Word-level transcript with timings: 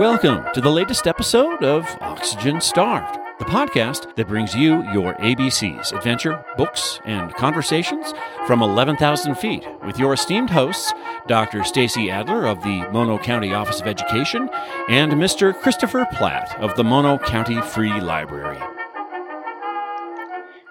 Welcome 0.00 0.46
to 0.54 0.62
the 0.62 0.70
latest 0.70 1.06
episode 1.06 1.62
of 1.62 1.84
Oxygen 2.00 2.62
Starved, 2.62 3.18
the 3.38 3.44
podcast 3.44 4.16
that 4.16 4.28
brings 4.28 4.54
you 4.54 4.82
your 4.94 5.12
ABCs, 5.16 5.92
adventure, 5.92 6.42
books, 6.56 7.00
and 7.04 7.34
conversations 7.34 8.14
from 8.46 8.62
11,000 8.62 9.34
feet 9.34 9.66
with 9.84 9.98
your 9.98 10.14
esteemed 10.14 10.48
hosts, 10.48 10.94
Dr. 11.26 11.64
Stacy 11.64 12.10
Adler 12.10 12.46
of 12.46 12.62
the 12.62 12.88
Mono 12.90 13.18
County 13.18 13.52
Office 13.52 13.82
of 13.82 13.86
Education 13.86 14.48
and 14.88 15.12
Mr. 15.12 15.54
Christopher 15.54 16.06
Platt 16.14 16.58
of 16.58 16.74
the 16.76 16.84
Mono 16.84 17.18
County 17.18 17.60
Free 17.60 18.00
Library. 18.00 18.58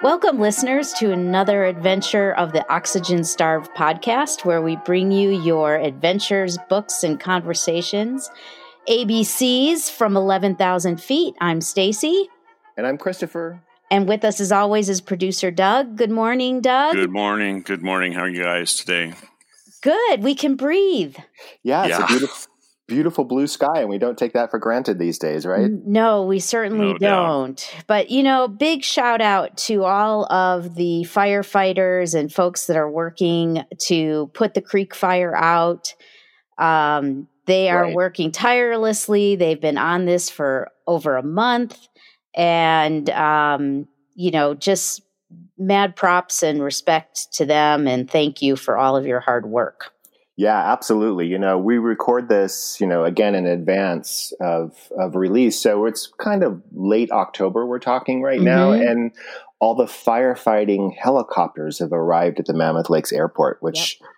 Welcome, 0.01 0.39
listeners, 0.39 0.91
to 0.93 1.11
another 1.11 1.65
adventure 1.65 2.31
of 2.33 2.51
the 2.51 2.67
Oxygen 2.73 3.23
Starved 3.23 3.69
podcast, 3.75 4.43
where 4.43 4.63
we 4.63 4.77
bring 4.77 5.11
you 5.11 5.29
your 5.29 5.75
adventures, 5.75 6.57
books, 6.67 7.03
and 7.03 7.19
conversations. 7.19 8.31
ABCs 8.89 9.91
from 9.91 10.17
11,000 10.17 10.99
feet. 10.99 11.35
I'm 11.39 11.61
Stacy. 11.61 12.27
And 12.75 12.87
I'm 12.87 12.97
Christopher. 12.97 13.61
And 13.91 14.07
with 14.07 14.25
us, 14.25 14.39
as 14.39 14.51
always, 14.51 14.89
is 14.89 14.99
producer 14.99 15.51
Doug. 15.51 15.95
Good 15.95 16.09
morning, 16.09 16.59
Doug. 16.59 16.95
Good 16.95 17.11
morning. 17.11 17.61
Good 17.61 17.83
morning. 17.83 18.13
How 18.13 18.21
are 18.21 18.29
you 18.29 18.43
guys 18.43 18.73
today? 18.73 19.13
Good. 19.83 20.23
We 20.23 20.33
can 20.33 20.55
breathe. 20.55 21.15
Yeah, 21.61 21.85
it's 21.85 21.99
yeah. 21.99 22.03
a 22.03 22.07
beautiful, 22.07 22.51
beautiful 22.87 23.23
blue 23.25 23.45
sky, 23.45 23.81
and 23.81 23.89
we 23.89 23.99
don't 23.99 24.17
take 24.17 24.33
that 24.33 24.49
for 24.49 24.57
granted 24.57 24.97
these 24.97 25.19
days, 25.19 25.45
right? 25.45 25.69
No, 25.69 26.25
we 26.25 26.39
certainly 26.39 26.93
no 26.93 26.97
don't. 26.97 27.57
Doubt. 27.57 27.83
But, 27.85 28.09
you 28.09 28.23
know, 28.23 28.47
big 28.47 28.83
shout 28.83 29.21
out 29.21 29.55
to 29.57 29.83
all 29.83 30.25
of 30.33 30.73
the 30.73 31.05
firefighters 31.07 32.19
and 32.19 32.33
folks 32.33 32.65
that 32.65 32.75
are 32.75 32.89
working 32.89 33.63
to 33.85 34.31
put 34.33 34.55
the 34.55 34.61
creek 34.61 34.95
fire 34.95 35.35
out. 35.35 35.93
Um, 36.57 37.27
they 37.49 37.69
are 37.69 37.83
right. 37.83 37.95
working 37.95 38.31
tirelessly. 38.31 39.35
They've 39.35 39.59
been 39.59 39.79
on 39.79 40.05
this 40.05 40.29
for 40.29 40.69
over 40.85 41.17
a 41.17 41.23
month. 41.23 41.87
And, 42.35 43.09
um, 43.09 43.87
you 44.13 44.29
know, 44.29 44.53
just 44.53 45.01
mad 45.57 45.95
props 45.95 46.43
and 46.43 46.61
respect 46.61 47.33
to 47.33 47.45
them. 47.45 47.87
And 47.87 48.09
thank 48.09 48.43
you 48.43 48.55
for 48.55 48.77
all 48.77 48.95
of 48.95 49.07
your 49.07 49.19
hard 49.19 49.47
work. 49.47 49.91
Yeah, 50.37 50.71
absolutely. 50.71 51.25
You 51.25 51.39
know, 51.39 51.57
we 51.57 51.79
record 51.79 52.29
this, 52.29 52.79
you 52.79 52.85
know, 52.85 53.03
again 53.03 53.33
in 53.33 53.47
advance 53.47 54.31
of, 54.39 54.77
of 54.97 55.15
release. 55.15 55.59
So 55.59 55.87
it's 55.87 56.07
kind 56.19 56.43
of 56.43 56.61
late 56.71 57.11
October 57.11 57.65
we're 57.65 57.79
talking 57.79 58.21
right 58.21 58.37
mm-hmm. 58.37 58.45
now. 58.45 58.71
And 58.71 59.11
all 59.59 59.73
the 59.73 59.85
firefighting 59.85 60.95
helicopters 60.95 61.79
have 61.79 61.91
arrived 61.91 62.39
at 62.39 62.45
the 62.45 62.53
Mammoth 62.53 62.91
Lakes 62.91 63.11
Airport, 63.11 63.57
which 63.61 63.97
yep 63.99 64.09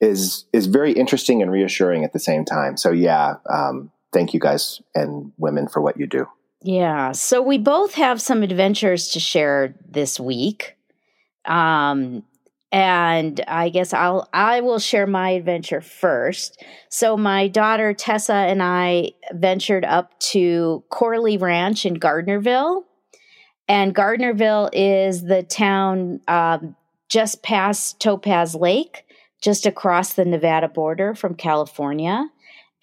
is 0.00 0.46
is 0.52 0.66
very 0.66 0.92
interesting 0.92 1.42
and 1.42 1.50
reassuring 1.50 2.04
at 2.04 2.12
the 2.12 2.18
same 2.18 2.44
time. 2.44 2.76
So 2.76 2.90
yeah, 2.90 3.34
um, 3.48 3.90
thank 4.12 4.34
you 4.34 4.40
guys 4.40 4.80
and 4.94 5.32
women 5.36 5.68
for 5.68 5.80
what 5.80 5.98
you 5.98 6.06
do. 6.06 6.26
Yeah. 6.62 7.12
So 7.12 7.40
we 7.42 7.58
both 7.58 7.94
have 7.94 8.20
some 8.20 8.42
adventures 8.42 9.08
to 9.10 9.20
share 9.20 9.74
this 9.88 10.20
week. 10.20 10.76
Um, 11.46 12.22
and 12.72 13.42
I 13.48 13.68
guess 13.68 13.92
I'll 13.92 14.28
I 14.32 14.60
will 14.60 14.78
share 14.78 15.06
my 15.06 15.30
adventure 15.30 15.80
first. 15.80 16.62
So 16.88 17.16
my 17.16 17.48
daughter 17.48 17.92
Tessa 17.92 18.32
and 18.32 18.62
I 18.62 19.12
ventured 19.32 19.84
up 19.84 20.18
to 20.20 20.84
Corley 20.88 21.36
Ranch 21.36 21.84
in 21.84 21.96
Gardnerville, 21.98 22.84
and 23.66 23.94
Gardnerville 23.94 24.70
is 24.72 25.24
the 25.24 25.42
town 25.42 26.20
um, 26.28 26.76
just 27.08 27.42
past 27.42 27.98
Topaz 27.98 28.54
Lake 28.54 29.04
just 29.40 29.66
across 29.66 30.14
the 30.14 30.24
Nevada 30.24 30.68
border 30.68 31.14
from 31.14 31.34
California. 31.34 32.28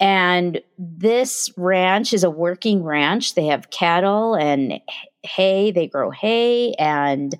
And 0.00 0.60
this 0.78 1.50
ranch 1.56 2.12
is 2.12 2.22
a 2.22 2.30
working 2.30 2.84
ranch. 2.84 3.34
They 3.34 3.46
have 3.46 3.70
cattle 3.70 4.34
and 4.34 4.80
hay, 5.24 5.72
they 5.72 5.88
grow 5.88 6.10
hay 6.10 6.74
and 6.74 7.36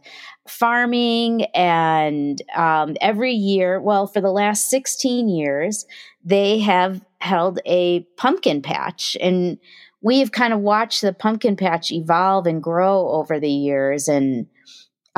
farming. 0.48 1.44
And 1.54 2.43
um, 2.56 2.97
every 3.00 3.32
year, 3.32 3.81
well, 3.81 4.06
for 4.06 4.20
the 4.20 4.32
last 4.32 4.70
16 4.70 5.28
years, 5.28 5.87
they 6.25 6.59
have 6.59 7.00
held 7.20 7.60
a 7.64 8.00
pumpkin 8.16 8.60
patch. 8.60 9.16
And 9.20 9.59
we 10.00 10.19
have 10.19 10.32
kind 10.32 10.53
of 10.53 10.60
watched 10.60 11.03
the 11.03 11.12
pumpkin 11.12 11.56
patch 11.56 11.93
evolve 11.93 12.47
and 12.47 12.62
grow 12.62 13.09
over 13.09 13.38
the 13.38 13.50
years. 13.50 14.09
And 14.09 14.47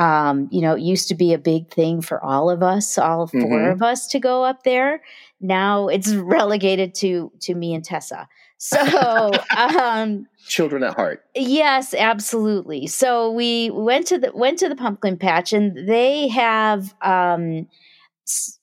um, 0.01 0.49
you 0.51 0.61
know, 0.61 0.73
it 0.73 0.81
used 0.81 1.09
to 1.09 1.15
be 1.15 1.31
a 1.31 1.37
big 1.37 1.69
thing 1.69 2.01
for 2.01 2.23
all 2.23 2.49
of 2.49 2.63
us, 2.63 2.97
all 2.97 3.27
4 3.27 3.39
mm-hmm. 3.39 3.71
of 3.71 3.83
us 3.83 4.07
to 4.07 4.19
go 4.19 4.43
up 4.43 4.63
there. 4.63 5.03
Now 5.39 5.89
it's 5.89 6.11
relegated 6.15 6.95
to 6.95 7.31
to 7.41 7.53
me 7.53 7.75
and 7.75 7.85
Tessa. 7.85 8.27
So, 8.57 9.31
um, 9.57 10.27
children 10.47 10.83
at 10.83 10.95
heart. 10.95 11.23
Yes, 11.35 11.93
absolutely. 11.93 12.87
So 12.87 13.31
we 13.31 13.69
went 13.69 14.07
to 14.07 14.17
the 14.17 14.31
went 14.33 14.57
to 14.59 14.69
the 14.69 14.75
pumpkin 14.75 15.17
patch, 15.17 15.53
and 15.53 15.87
they 15.87 16.29
have 16.29 16.95
um, 17.03 17.67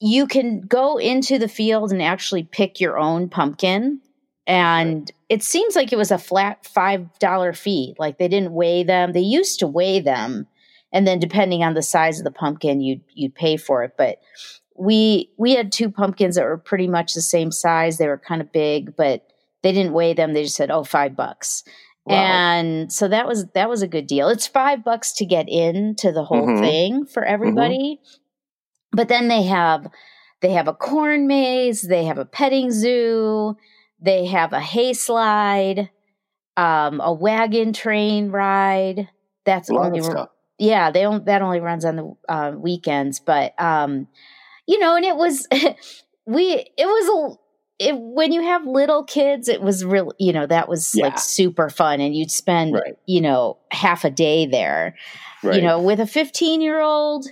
you 0.00 0.26
can 0.26 0.62
go 0.62 0.97
into 0.97 1.38
the 1.38 1.49
field 1.49 1.93
and 1.93 2.03
actually 2.03 2.43
pick 2.43 2.81
your 2.81 2.99
own 2.99 3.28
pumpkin. 3.28 4.00
And 4.44 5.09
it 5.28 5.44
seems 5.44 5.76
like 5.76 5.93
it 5.93 5.99
was 5.99 6.10
a 6.10 6.19
flat 6.19 6.66
five 6.66 7.16
dollar 7.20 7.53
fee. 7.53 7.94
Like 7.97 8.19
they 8.19 8.28
didn't 8.28 8.53
weigh 8.53 8.82
them. 8.82 9.12
They 9.12 9.20
used 9.20 9.60
to 9.60 9.69
weigh 9.69 10.00
them 10.00 10.49
and 10.93 11.06
then 11.06 11.19
depending 11.19 11.62
on 11.62 11.75
the 11.75 11.82
size 11.82 12.19
of 12.19 12.25
the 12.25 12.31
pumpkin 12.31 12.81
you'd 12.81 13.03
you'd 13.15 13.34
pay 13.34 13.56
for 13.56 13.82
it. 13.82 13.93
But 13.97 14.19
we 14.76 15.31
we 15.38 15.54
had 15.54 15.72
two 15.72 15.91
pumpkins 15.91 16.37
that 16.37 16.44
were 16.44 16.59
pretty 16.59 16.88
much 16.88 17.15
the 17.15 17.22
same 17.22 17.50
size. 17.50 17.99
They 17.99 18.09
were 18.09 18.19
kind 18.19 18.41
of 18.41 18.53
big 18.53 18.97
but 18.97 19.26
they 19.62 19.72
didn't 19.72 19.93
weigh 19.93 20.15
them. 20.15 20.32
They 20.32 20.44
just 20.44 20.56
said 20.56 20.71
oh 20.71 20.84
five 20.84 21.16
bucks. 21.16 21.65
Wow. 22.04 22.15
and 22.15 22.93
so 22.93 23.09
that 23.09 23.26
was 23.26 23.47
that 23.49 23.69
was 23.69 23.82
a 23.82 23.88
good 23.88 24.06
deal. 24.06 24.28
It's 24.28 24.47
five 24.47 24.82
bucks 24.82 25.12
to 25.15 25.26
get 25.26 25.47
into 25.49 26.10
the 26.10 26.25
whole 26.25 26.47
mm-hmm. 26.47 26.62
thing 26.62 27.06
for 27.06 27.22
mm-hmm. 27.22 27.34
everybody. 27.34 28.00
Mm-hmm. 28.00 28.97
but 28.97 29.09
then 29.09 29.28
they 29.28 29.43
have 29.43 29.87
they 30.41 30.53
have 30.53 30.69
a 30.69 30.75
corn 30.75 31.26
maze. 31.26 31.82
They 31.82 32.05
have 32.05 32.19
a 32.19 32.25
petting 32.25 32.70
zoo. 32.70 33.56
They 34.00 34.26
have 34.26 34.53
a 34.53 34.60
hay 34.60 34.93
slide 34.93 35.91
um, 36.59 37.00
a 37.00 37.12
wagon 37.12 37.72
train 37.72 38.31
ride. 38.31 39.09
That's 39.44 39.69
the 39.69 39.76
only 39.76 40.00
yeah, 40.58 40.91
they 40.91 41.02
don't 41.02 41.24
that 41.26 41.42
only 41.42 41.60
runs 41.60 41.84
on 41.84 41.96
the 41.96 42.16
uh, 42.28 42.52
weekends, 42.56 43.20
but 43.20 43.54
um, 43.60 44.08
you 44.66 44.78
know, 44.78 44.96
and 44.96 45.04
it 45.04 45.16
was 45.16 45.46
we 46.26 46.66
it 46.76 46.86
was 46.86 47.36
a 47.36 47.38
it, 47.78 47.96
when 47.96 48.32
you 48.32 48.42
have 48.42 48.66
little 48.66 49.04
kids, 49.04 49.48
it 49.48 49.62
was 49.62 49.84
real, 49.84 50.12
you 50.19 50.32
know, 50.32 50.46
that 50.46 50.69
was 50.69 50.94
yeah. 50.94 51.06
like 51.06 51.19
super 51.19 51.70
fun. 51.70 52.00
And 52.00 52.14
you'd 52.14 52.30
spend, 52.30 52.74
right. 52.74 52.96
you 53.06 53.20
know, 53.20 53.58
half 53.70 54.04
a 54.04 54.10
day 54.10 54.46
there, 54.46 54.96
right. 55.42 55.54
you 55.54 55.62
know, 55.62 55.80
with 55.80 56.00
a 56.00 56.06
15 56.06 56.60
year 56.60 56.80
old, 56.80 57.26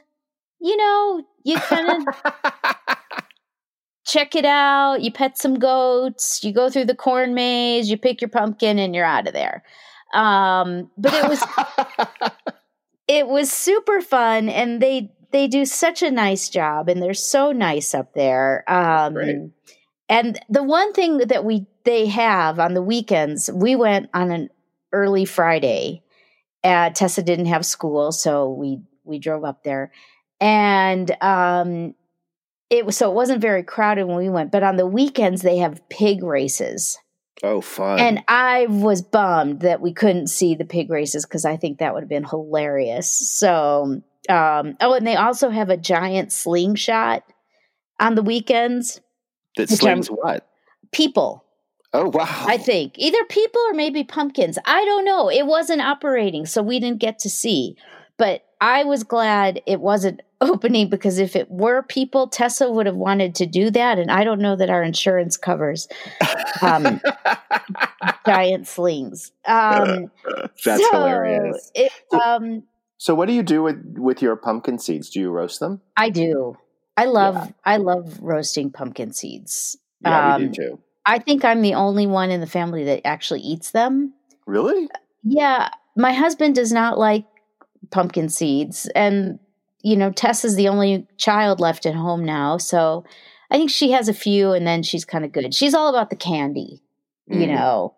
you 0.61 0.77
know, 0.77 1.25
you 1.45 1.57
kind 1.57 2.07
of 2.07 2.33
check 4.07 4.37
it 4.37 4.45
out. 4.45 5.03
You 5.03 5.11
pet 5.11 5.37
some 5.37 5.59
goats, 5.59 6.45
you 6.45 6.53
go 6.53 6.71
through 6.71 6.87
the 6.87 6.95
corn 6.95 7.35
maze, 7.35 7.91
you 7.91 7.99
pick 7.99 8.21
your 8.21 8.31
pumpkin, 8.31 8.79
and 8.79 8.95
you're 8.95 9.05
out 9.05 9.27
of 9.27 9.35
there. 9.35 9.65
Um, 10.15 10.91
but 10.97 11.13
it 11.13 11.29
was, 11.29 11.43
it 13.09 13.29
was 13.29 13.51
super 13.51 14.01
fun 14.01 14.49
and 14.49 14.81
they 14.81 15.13
they 15.33 15.49
do 15.49 15.65
such 15.65 16.03
a 16.03 16.11
nice 16.11 16.49
job 16.49 16.89
and 16.89 17.03
they're 17.03 17.15
so 17.15 17.53
nice 17.53 17.95
up 17.95 18.15
there 18.15 18.65
um, 18.69 19.17
and 20.09 20.39
the 20.49 20.63
one 20.63 20.93
thing 20.93 21.19
that 21.19 21.45
we 21.45 21.67
they 21.85 22.07
have 22.07 22.59
on 22.59 22.75
the 22.75 22.83
weekends 22.83 23.51
we 23.53 23.77
went 23.77 24.09
on 24.15 24.31
an 24.31 24.49
early 24.93 25.25
friday. 25.25 26.03
Uh, 26.65 26.91
tessa 26.91 27.23
didn't 27.23 27.47
have 27.47 27.65
school 27.65 28.11
so 28.11 28.51
we 28.51 28.81
we 29.05 29.19
drove 29.19 29.45
up 29.45 29.63
there 29.63 29.93
and 30.41 31.17
um 31.23 31.95
it 32.71 32.85
was 32.85 32.97
so 32.97 33.09
it 33.11 33.15
wasn't 33.15 33.41
very 33.41 33.63
crowded 33.63 34.07
when 34.07 34.17
we 34.17 34.29
went 34.29 34.51
but 34.51 34.65
on 34.65 34.77
the 34.77 34.87
weekends 34.87 35.43
they 35.43 35.59
have 35.59 35.89
pig 35.89 36.25
races 36.25 36.99
Oh, 37.43 37.61
fun. 37.61 37.99
And 37.99 38.25
I 38.29 38.67
was 38.67 39.03
bummed 39.03 39.61
that 39.61 39.81
we 39.81 39.93
couldn't 39.93 40.29
see 40.29 40.55
the 40.55 40.65
pig 40.65 40.91
races 40.91 41.27
because 41.27 41.45
I 41.45 41.57
think 41.57 41.79
that 41.79 41.93
would 41.93 42.03
have 42.03 42.09
been 42.09 42.25
hilarious. 42.25 43.11
So, 43.11 44.01
um, 44.29 44.77
oh, 44.81 44.95
and 44.95 45.07
they 45.07 45.17
also 45.17 45.51
have 45.51 45.69
a 45.69 45.77
giant 45.77 46.33
slingshot 46.33 47.25
on 48.01 48.15
the 48.15 48.23
weekends. 48.23 49.01
That 49.57 49.69
slings 49.69 50.09
what? 50.09 50.49
People. 50.93 51.45
Oh, 51.93 52.09
wow. 52.09 52.45
I 52.47 52.57
think 52.57 52.95
either 52.97 53.23
people 53.29 53.61
or 53.69 53.75
maybe 53.75 54.03
pumpkins. 54.03 54.59
I 54.65 54.85
don't 54.85 55.05
know. 55.05 55.31
It 55.31 55.47
wasn't 55.47 55.83
operating, 55.83 56.47
so 56.47 56.63
we 56.63 56.81
didn't 56.81 57.01
get 57.01 57.19
to 57.21 57.31
see. 57.31 57.77
But 58.17 58.46
I 58.61 58.85
was 58.85 59.05
glad 59.05 59.63
it 59.67 59.81
wasn't 59.81 60.23
opening 60.41 60.89
because 60.89 61.19
if 61.19 61.37
it 61.37 61.51
were 61.51 61.83
people, 61.83 62.29
Tessa 62.29 62.71
would 62.71 62.87
have 62.87 62.97
wanted 62.97 63.35
to 63.37 63.47
do 63.47 63.71
that. 63.71 63.99
And 63.99 64.11
I 64.11 64.25
don't 64.25 64.41
know 64.41 64.57
that 64.57 64.71
our 64.71 64.83
insurance 64.83 65.37
covers 65.37 65.89
um, 66.63 67.01
giant 68.27 68.67
slings. 68.67 69.33
Um, 69.47 70.11
That's 70.65 70.83
so 70.83 70.91
hilarious. 70.93 71.71
It, 71.75 71.93
um, 72.13 72.65
so, 72.99 73.15
what 73.15 73.29
do 73.29 73.35
you 73.35 73.43
do 73.43 73.63
with, 73.63 73.97
with 73.99 74.23
your 74.23 74.37
pumpkin 74.37 74.79
seeds? 74.79 75.11
Do 75.11 75.21
you 75.21 75.31
roast 75.31 75.61
them? 75.61 75.81
I 75.97 76.11
do. 76.11 76.57
I 76.97 77.05
love 77.05 77.35
yeah. 77.35 77.51
I 77.65 77.77
love 77.77 78.19
roasting 78.23 78.71
pumpkin 78.71 79.13
seeds. 79.13 79.77
Yeah, 80.01 80.39
we 80.39 80.45
do 80.45 80.49
um, 80.49 80.53
too. 80.55 80.79
I 81.05 81.19
think 81.19 81.45
I'm 81.45 81.61
the 81.61 81.75
only 81.75 82.07
one 82.07 82.31
in 82.31 82.41
the 82.41 82.47
family 82.47 82.85
that 82.85 83.07
actually 83.07 83.41
eats 83.41 83.71
them. 83.71 84.15
Really? 84.47 84.89
Yeah, 85.23 85.69
my 85.95 86.13
husband 86.13 86.55
does 86.55 86.73
not 86.73 86.99
like 86.99 87.25
pumpkin 87.91 88.29
seeds, 88.29 88.89
and 88.95 89.39
you 89.83 89.97
know, 89.97 90.11
Tess 90.11 90.45
is 90.45 90.57
the 90.57 90.69
only 90.69 91.07
child 91.17 91.61
left 91.61 91.87
at 91.87 91.95
home 91.95 92.25
now, 92.25 92.57
so 92.57 93.05
I 93.51 93.57
think 93.57 93.71
she 93.71 93.93
has 93.93 94.09
a 94.09 94.15
few, 94.15 94.53
and 94.53 94.67
then 94.67 94.83
she's 94.83 95.05
kind 95.05 95.25
of 95.25 95.33
good. 95.33 95.55
She's 95.55 95.75
all 95.75 95.89
about 95.89 96.11
the 96.11 96.17
candy, 96.17 96.83
mm. 97.31 97.41
you 97.41 97.47
know. 97.47 97.95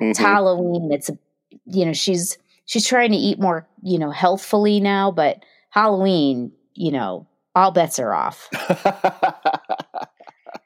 Mm-hmm. 0.00 0.10
It's 0.10 0.18
Halloween. 0.18 0.90
It's 0.92 1.10
a, 1.10 1.18
you 1.66 1.84
know, 1.84 1.92
she's 1.92 2.38
she's 2.64 2.86
trying 2.86 3.10
to 3.10 3.16
eat 3.16 3.38
more, 3.38 3.68
you 3.82 3.98
know, 3.98 4.10
healthfully 4.10 4.80
now, 4.80 5.10
but 5.10 5.44
Halloween, 5.70 6.52
you 6.74 6.92
know, 6.92 7.26
all 7.54 7.70
bets 7.70 7.98
are 7.98 8.14
off. 8.14 8.48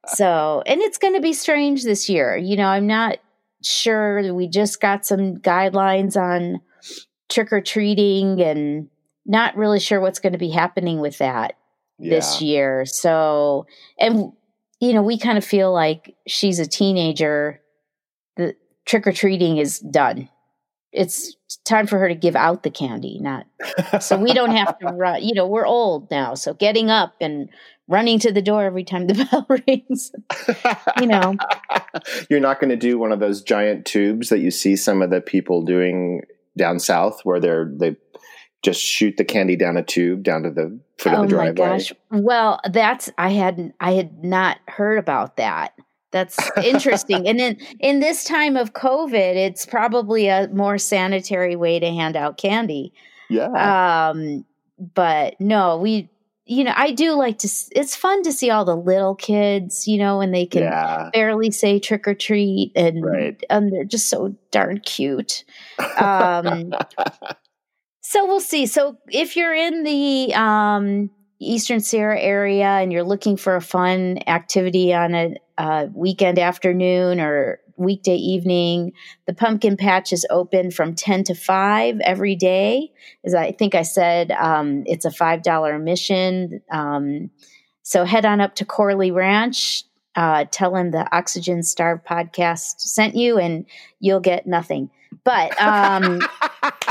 so, 0.07 0.63
and 0.67 0.81
it's 0.81 0.99
going 0.99 1.15
to 1.15 1.21
be 1.21 1.33
strange 1.33 1.85
this 1.85 2.09
year. 2.09 2.37
You 2.37 2.57
know, 2.57 2.69
I'm 2.69 2.87
not 2.87 3.19
sure. 3.63 4.33
We 4.33 4.49
just 4.49 4.81
got 4.81 5.05
some 5.05 5.39
guidelines 5.39 6.17
on 6.17 6.61
trick 7.29 7.53
or 7.53 7.61
treating 7.61 8.41
and 8.41 8.89
not 9.25 9.57
really 9.57 9.81
sure 9.81 10.01
what's 10.01 10.19
going 10.19 10.33
to 10.33 10.39
be 10.39 10.51
happening 10.51 11.01
with 11.01 11.19
that 11.19 11.57
yeah. 11.99 12.11
this 12.11 12.41
year. 12.41 12.85
So, 12.87 13.67
and, 13.99 14.33
you 14.81 14.93
know, 14.93 15.03
we 15.03 15.19
kind 15.19 15.39
of 15.39 15.45
feel 15.45 15.73
like 15.73 16.15
she's 16.27 16.59
a 16.59 16.67
teenager. 16.67 17.61
The 18.37 18.55
trick 18.85 19.07
or 19.07 19.13
treating 19.13 19.59
is 19.59 19.81
done. 19.81 20.29
It's 20.93 21.37
time 21.65 21.87
for 21.87 21.99
her 21.99 22.09
to 22.09 22.15
give 22.15 22.37
out 22.37 22.63
the 22.63 22.71
candy, 22.71 23.19
not 23.21 23.47
so 24.01 24.19
we 24.19 24.33
don't 24.33 24.55
have 24.55 24.79
to 24.79 24.87
run. 24.87 25.23
You 25.23 25.35
know, 25.35 25.47
we're 25.47 25.67
old 25.67 26.11
now, 26.11 26.35
so 26.35 26.55
getting 26.55 26.91
up 26.91 27.15
and 27.21 27.51
running 27.89 28.19
to 28.21 28.33
the 28.33 28.43
door 28.43 28.65
every 28.65 28.85
time 28.85 29.07
the 29.07 29.15
bell 29.31 29.47
rings. 29.67 30.13
you 31.01 31.07
know, 31.07 31.37
you're 32.31 32.41
not 32.41 32.61
going 32.61 32.71
to 32.71 32.77
do 32.77 32.99
one 32.99 33.13
of 33.13 33.21
those 33.21 33.43
giant 33.43 33.85
tubes 33.85 34.29
that 34.29 34.39
you 34.39 34.51
see 34.51 34.77
some 34.77 35.03
of 35.03 35.11
the 35.11 35.21
people 35.21 35.63
doing 35.63 36.23
down 36.57 36.79
south, 36.79 37.21
where 37.25 37.41
they're 37.41 37.71
they 37.75 37.97
just 38.63 38.81
shoot 38.81 39.17
the 39.17 39.25
candy 39.25 39.57
down 39.57 39.77
a 39.77 39.83
tube 39.83 40.23
down 40.23 40.43
to 40.43 40.51
the 40.51 40.79
foot 40.99 41.13
oh 41.13 41.23
of 41.23 41.29
the 41.29 41.35
driveway. 41.35 41.67
Oh 41.67 41.69
my 41.69 41.79
gosh! 41.79 41.93
Well, 42.11 42.61
that's 42.71 43.11
I 43.19 43.31
hadn't 43.31 43.75
I 43.81 43.93
had 43.93 44.25
not 44.25 44.59
heard 44.69 44.99
about 44.99 45.37
that. 45.37 45.75
That's 46.11 46.39
interesting. 46.63 47.29
and 47.29 47.41
in 47.41 47.59
in 47.81 48.01
this 48.01 48.25
time 48.25 48.57
of 48.57 48.73
COVID, 48.73 49.37
it's 49.37 49.67
probably 49.67 50.29
a 50.29 50.49
more 50.49 50.79
sanitary 50.79 51.57
way 51.57 51.79
to 51.79 51.87
hand 51.87 52.17
out 52.17 52.39
candy. 52.39 52.93
Yeah. 53.29 54.11
Um, 54.11 54.45
but 54.79 55.41
no, 55.41 55.79
we 55.79 56.11
you 56.47 56.63
know, 56.63 56.73
I 56.77 56.93
do 56.93 57.13
like 57.13 57.39
to 57.39 57.49
it's 57.73 57.97
fun 57.97 58.23
to 58.23 58.33
see 58.33 58.51
all 58.51 58.65
the 58.65 58.77
little 58.77 59.17
kids, 59.17 59.89
you 59.89 59.99
know, 59.99 60.21
and 60.21 60.33
they 60.33 60.47
can 60.47 60.63
yeah. 60.63 61.11
barely 61.13 61.51
say 61.51 61.81
trick 61.81 62.07
or 62.07 62.15
treat 62.15 62.71
and 62.77 63.05
right. 63.05 63.45
and 63.51 63.73
they're 63.73 63.85
just 63.85 64.09
so 64.09 64.35
darn 64.53 64.79
cute. 64.79 65.45
Um 65.99 66.73
so 68.01 68.27
we'll 68.27 68.41
see. 68.41 68.67
So 68.67 68.97
if 69.09 69.37
you're 69.37 69.55
in 69.55 69.83
the 69.83 70.35
um 70.35 71.11
Eastern 71.41 71.81
Sierra 71.81 72.19
area 72.19 72.67
and 72.67 72.93
you're 72.93 73.03
looking 73.03 73.37
for 73.37 73.57
a 73.57 73.61
fun 73.61 74.21
activity 74.27 74.95
on 74.95 75.15
a, 75.15 75.35
a, 75.59 75.89
weekend 75.93 76.39
afternoon 76.39 77.21
or 77.21 77.61
weekday 77.77 78.17
evening, 78.17 78.93
the 79.27 79.35
pumpkin 79.35 79.77
patch 79.77 80.13
is 80.13 80.27
open 80.31 80.71
from 80.71 80.95
10 80.95 81.25
to 81.25 81.35
5 81.35 82.01
every 82.01 82.37
day. 82.37 82.93
As 83.25 83.35
I 83.35 83.53
think 83.53 83.75
I 83.75 83.83
said, 83.83 84.31
um, 84.33 84.85
it's 84.87 85.05
a 85.05 85.11
$5 85.11 85.75
admission. 85.75 86.63
Um, 86.71 87.31
so 87.83 88.05
head 88.05 88.27
on 88.27 88.41
up 88.41 88.55
to 88.57 88.65
Corley 88.65 89.11
Ranch. 89.11 89.85
Uh, 90.15 90.47
tell 90.51 90.75
him 90.75 90.91
the 90.91 91.07
Oxygen 91.15 91.63
Starved 91.63 92.07
podcast 92.07 92.81
sent 92.81 93.15
you, 93.15 93.39
and 93.39 93.67
you'll 94.01 94.21
get 94.21 94.47
nothing. 94.47 94.91
But 95.25 95.61
um, 95.61 96.21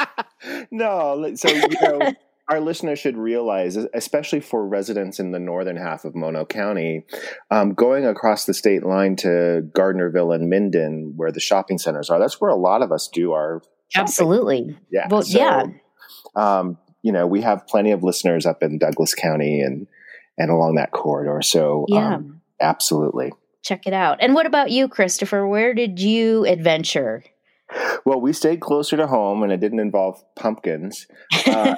no, 0.72 1.34
so 1.36 1.50
you 1.50 1.68
know, 1.82 2.14
our 2.50 2.60
listeners 2.60 3.00
should 3.00 3.18
realize, 3.18 3.76
especially 3.76 4.40
for 4.40 4.68
residents 4.68 5.20
in 5.20 5.32
the 5.32 5.40
northern 5.40 5.78
half 5.78 6.06
of 6.06 6.16
Mono 6.16 6.46
County, 6.46 7.06
um, 7.50 7.74
going 7.74 8.06
across 8.06 8.46
the 8.46 8.54
state 8.54 8.86
line 8.86 9.16
to 9.18 9.64
Gardnerville 9.76 10.34
and 10.34 10.50
Minden, 10.50 11.14
where 11.16 11.32
the 11.32 11.40
shopping 11.40 11.78
centers 11.78 12.10
are, 12.10 12.20
that's 12.20 12.40
where 12.40 12.52
a 12.52 12.56
lot 12.56 12.82
of 12.82 12.92
us 12.92 13.10
do 13.12 13.32
our 13.32 13.62
shopping. 13.90 14.04
Absolutely. 14.04 14.78
Yeah. 14.92 15.08
Well, 15.10 15.24
so, 15.24 15.38
yeah. 15.38 15.66
Um, 16.36 16.78
you 17.02 17.12
know, 17.12 17.26
we 17.28 17.42
have 17.42 17.68
plenty 17.68 17.92
of 17.92 18.04
listeners 18.04 18.46
up 18.46 18.62
in 18.62 18.78
Douglas 18.78 19.14
County 19.14 19.62
and 19.62 19.88
and 20.38 20.52
along 20.52 20.76
that 20.76 20.92
corridor. 20.92 21.42
So, 21.42 21.86
yeah, 21.88 22.16
um, 22.16 22.42
absolutely. 22.60 23.32
Check 23.64 23.88
it 23.88 23.94
out. 23.94 24.18
And 24.22 24.36
what 24.36 24.46
about 24.46 24.70
you, 24.70 24.88
Christopher? 24.88 25.48
Where 25.48 25.74
did 25.74 26.00
you 26.00 26.46
adventure? 26.46 27.24
Well, 28.06 28.22
we 28.22 28.34
stayed 28.34 28.60
closer 28.60 28.96
to 28.98 29.08
home 29.08 29.42
and 29.42 29.52
it 29.52 29.60
didn't 29.60 29.80
involve 29.80 30.24
pumpkins. 30.36 31.08
Uh, 31.48 31.76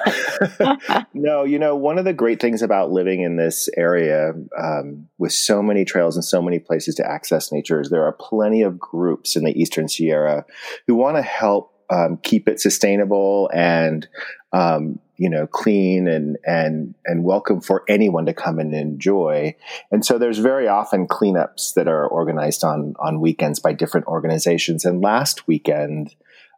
no, 1.13 1.45
you 1.45 1.57
know, 1.57 1.75
one 1.75 1.97
of 1.97 2.03
the 2.03 2.13
great 2.13 2.41
things 2.41 2.61
about 2.61 2.91
living 2.91 3.21
in 3.21 3.37
this 3.37 3.69
area 3.77 4.33
um, 4.61 5.07
with 5.17 5.31
so 5.31 5.63
many 5.63 5.85
trails 5.85 6.15
and 6.17 6.25
so 6.25 6.41
many 6.41 6.59
places 6.59 6.95
to 6.95 7.09
access 7.09 7.51
nature 7.51 7.79
is 7.79 7.89
there 7.89 8.03
are 8.03 8.17
plenty 8.19 8.61
of 8.61 8.77
groups 8.77 9.37
in 9.37 9.45
the 9.45 9.59
Eastern 9.59 9.87
Sierra 9.87 10.45
who 10.85 10.95
want 10.95 11.15
to 11.15 11.21
help 11.21 11.73
um, 11.89 12.17
keep 12.17 12.49
it 12.49 12.59
sustainable 12.59 13.49
and 13.53 14.07
um, 14.51 14.99
you 15.17 15.29
know 15.29 15.47
clean 15.47 16.07
and 16.07 16.37
and 16.45 16.95
and 17.05 17.23
welcome 17.23 17.61
for 17.61 17.83
anyone 17.87 18.25
to 18.25 18.33
come 18.33 18.59
and 18.59 18.73
enjoy. 18.73 19.55
And 19.91 20.05
so 20.05 20.17
there's 20.17 20.39
very 20.39 20.67
often 20.67 21.07
cleanups 21.07 21.73
that 21.75 21.87
are 21.87 22.07
organized 22.07 22.63
on 22.63 22.93
on 22.99 23.21
weekends 23.21 23.59
by 23.59 23.73
different 23.73 24.07
organizations. 24.07 24.85
And 24.85 25.01
last 25.01 25.47
weekend, 25.47 26.15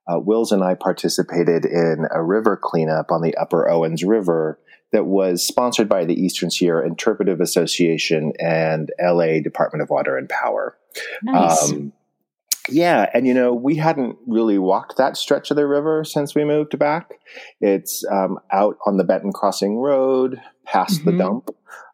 uh, 0.08 0.20
Wills 0.20 0.52
and 0.52 0.64
I 0.64 0.76
participated 0.76 1.66
in 1.66 2.06
a 2.12 2.24
river 2.24 2.58
cleanup 2.62 3.12
on 3.12 3.22
the 3.22 3.36
Upper 3.36 3.70
Owens 3.70 4.04
River 4.04 4.60
that 4.92 5.06
was 5.06 5.46
sponsored 5.46 5.88
by 5.88 6.06
the 6.06 6.20
Eastern 6.20 6.50
Sierra 6.50 6.86
Interpretive 6.86 7.42
Association 7.42 8.34
and 8.40 8.92
LA 9.00 9.40
Department 9.40 9.84
of 9.84 9.90
Water 9.90 10.18
and 10.18 10.28
Power. 10.28 10.78
Nice. 11.24 11.72
Um, 11.72 11.94
yeah, 12.68 13.10
and 13.14 13.28
you 13.28 13.34
know, 13.34 13.54
we 13.54 13.76
hadn't 13.76 14.18
really 14.28 14.58
walked 14.58 14.98
that 14.98 15.18
stretch 15.18 15.52
of 15.52 15.58
the 15.58 15.68
river 15.68 16.04
since 16.04 16.36
we 16.36 16.44
moved 16.44 16.78
back. 16.78 17.20
It's 17.62 18.04
um, 18.12 18.40
out 18.52 18.78
on 18.86 18.98
the 18.98 19.04
Benton 19.04 19.32
Crossing 19.32 19.78
Road, 19.78 20.42
past 20.66 21.00
mm-hmm. 21.00 21.12
the 21.12 21.24
dump. 21.24 21.50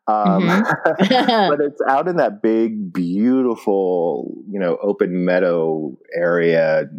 Um, 0.07 0.43
mm-hmm. 0.43 1.49
but 1.49 1.61
it's 1.61 1.81
out 1.87 2.07
in 2.07 2.17
that 2.17 2.41
big, 2.41 2.93
beautiful, 2.93 4.33
you 4.49 4.59
know, 4.59 4.77
open 4.81 5.25
meadow 5.25 5.97
area 6.15 6.89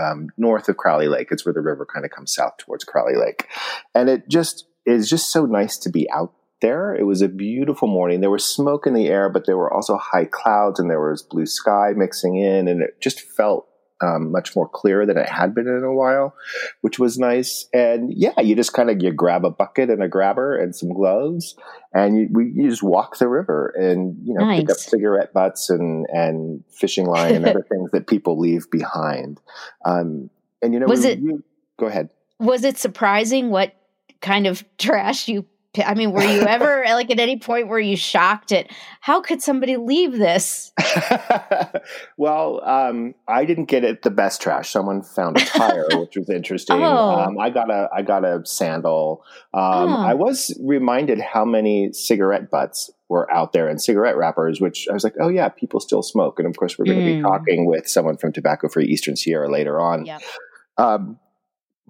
um, 0.00 0.28
north 0.36 0.68
of 0.68 0.76
Crowley 0.76 1.08
Lake. 1.08 1.28
It's 1.30 1.44
where 1.44 1.52
the 1.52 1.60
river 1.60 1.86
kind 1.86 2.04
of 2.04 2.10
comes 2.10 2.34
south 2.34 2.58
towards 2.58 2.84
Crowley 2.84 3.16
Lake, 3.16 3.48
and 3.94 4.08
it 4.08 4.28
just 4.28 4.66
is 4.86 5.08
just 5.08 5.32
so 5.32 5.46
nice 5.46 5.78
to 5.78 5.90
be 5.90 6.10
out 6.10 6.32
there. 6.60 6.94
It 6.94 7.04
was 7.04 7.22
a 7.22 7.28
beautiful 7.28 7.88
morning. 7.88 8.20
There 8.20 8.30
was 8.30 8.44
smoke 8.44 8.86
in 8.86 8.94
the 8.94 9.08
air, 9.08 9.28
but 9.28 9.46
there 9.46 9.56
were 9.56 9.72
also 9.72 9.96
high 9.96 10.26
clouds 10.30 10.80
and 10.80 10.90
there 10.90 11.00
was 11.00 11.22
blue 11.22 11.46
sky 11.46 11.92
mixing 11.96 12.36
in, 12.36 12.68
and 12.68 12.82
it 12.82 13.00
just 13.00 13.20
felt 13.20 13.68
um, 14.00 14.32
much 14.32 14.56
more 14.56 14.68
clear 14.68 15.06
than 15.06 15.16
it 15.16 15.28
had 15.28 15.54
been 15.54 15.68
in 15.68 15.84
a 15.84 15.92
while, 15.92 16.34
which 16.80 16.98
was 16.98 17.18
nice. 17.18 17.66
And 17.72 18.12
yeah, 18.14 18.40
you 18.40 18.56
just 18.56 18.72
kind 18.72 18.90
of 18.90 19.02
you 19.02 19.12
grab 19.12 19.44
a 19.44 19.50
bucket 19.50 19.90
and 19.90 20.02
a 20.02 20.08
grabber 20.08 20.56
and 20.56 20.74
some 20.74 20.92
gloves, 20.92 21.56
and 21.92 22.16
you, 22.16 22.28
we, 22.30 22.52
you 22.54 22.68
just 22.68 22.82
walk 22.82 23.18
the 23.18 23.28
river 23.28 23.72
and 23.76 24.16
you 24.26 24.34
know 24.34 24.44
nice. 24.44 24.60
pick 24.60 24.70
up 24.70 24.76
cigarette 24.76 25.32
butts 25.32 25.70
and 25.70 26.06
and 26.10 26.64
fishing 26.70 27.06
line 27.06 27.34
and 27.34 27.46
other 27.46 27.66
things 27.70 27.90
that 27.92 28.06
people 28.06 28.38
leave 28.38 28.70
behind. 28.70 29.40
Um, 29.84 30.30
and 30.62 30.72
you 30.74 30.80
know, 30.80 30.86
was 30.86 31.04
we, 31.04 31.10
it? 31.12 31.20
go 31.78 31.86
ahead. 31.86 32.10
Was 32.38 32.64
it 32.64 32.78
surprising 32.78 33.50
what 33.50 33.74
kind 34.20 34.46
of 34.46 34.64
trash 34.78 35.28
you 35.28 35.46
I 35.82 35.94
mean, 35.94 36.12
were 36.12 36.22
you 36.22 36.42
ever 36.46 36.84
like 36.86 37.10
at 37.10 37.18
any 37.18 37.38
point 37.38 37.68
were 37.68 37.80
you 37.80 37.96
shocked 37.96 38.52
at 38.52 38.70
how 39.00 39.20
could 39.20 39.42
somebody 39.42 39.76
leave 39.76 40.12
this? 40.12 40.72
well, 42.16 42.62
um, 42.64 43.14
I 43.26 43.44
didn't 43.44 43.66
get 43.66 43.84
it 43.84 44.02
the 44.02 44.10
best 44.10 44.40
trash. 44.40 44.70
Someone 44.70 45.02
found 45.02 45.38
a 45.38 45.44
tire, 45.44 45.86
which 45.92 46.16
was 46.16 46.30
interesting. 46.30 46.82
Oh. 46.82 47.20
Um, 47.20 47.38
I 47.38 47.50
got 47.50 47.70
a 47.70 47.88
I 47.94 48.02
got 48.02 48.24
a 48.24 48.44
sandal. 48.44 49.24
Um, 49.52 49.92
oh. 49.92 50.06
I 50.06 50.14
was 50.14 50.56
reminded 50.62 51.20
how 51.20 51.44
many 51.44 51.92
cigarette 51.92 52.50
butts 52.50 52.90
were 53.08 53.30
out 53.32 53.52
there 53.52 53.68
and 53.68 53.80
cigarette 53.80 54.16
wrappers, 54.16 54.60
which 54.60 54.88
I 54.88 54.94
was 54.94 55.04
like, 55.04 55.14
oh 55.20 55.28
yeah, 55.28 55.48
people 55.48 55.80
still 55.80 56.02
smoke. 56.02 56.38
And 56.38 56.48
of 56.48 56.56
course, 56.56 56.78
we're 56.78 56.86
going 56.86 56.98
to 56.98 57.04
mm. 57.04 57.16
be 57.18 57.22
talking 57.22 57.66
with 57.66 57.88
someone 57.88 58.16
from 58.16 58.32
Tobacco 58.32 58.68
Free 58.68 58.86
Eastern 58.86 59.16
Sierra 59.16 59.50
later 59.50 59.80
on. 59.80 60.06
Yep. 60.06 60.22
Um, 60.78 61.18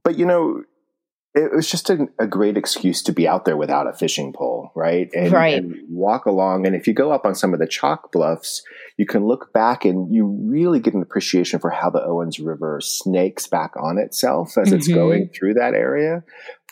but 0.02 0.18
you 0.18 0.26
know, 0.26 0.62
it 1.34 1.52
was 1.52 1.68
just 1.68 1.90
a, 1.90 2.06
a, 2.18 2.28
great 2.28 2.56
excuse 2.56 3.02
to 3.02 3.12
be 3.12 3.26
out 3.26 3.44
there 3.44 3.56
without 3.56 3.88
a 3.88 3.92
fishing 3.92 4.32
pole, 4.32 4.70
right? 4.76 5.10
And, 5.12 5.32
right. 5.32 5.54
and, 5.54 5.74
walk 5.88 6.26
along. 6.26 6.64
And 6.64 6.76
if 6.76 6.86
you 6.86 6.94
go 6.94 7.10
up 7.10 7.26
on 7.26 7.34
some 7.34 7.52
of 7.52 7.58
the 7.58 7.66
chalk 7.66 8.12
bluffs, 8.12 8.62
you 8.96 9.04
can 9.04 9.26
look 9.26 9.52
back 9.52 9.84
and 9.84 10.14
you 10.14 10.26
really 10.26 10.78
get 10.78 10.94
an 10.94 11.02
appreciation 11.02 11.58
for 11.58 11.70
how 11.70 11.90
the 11.90 12.04
Owens 12.04 12.38
River 12.38 12.80
snakes 12.80 13.48
back 13.48 13.72
on 13.76 13.98
itself 13.98 14.56
as 14.56 14.68
mm-hmm. 14.68 14.76
it's 14.76 14.88
going 14.88 15.28
through 15.28 15.54
that 15.54 15.74
area. 15.74 16.22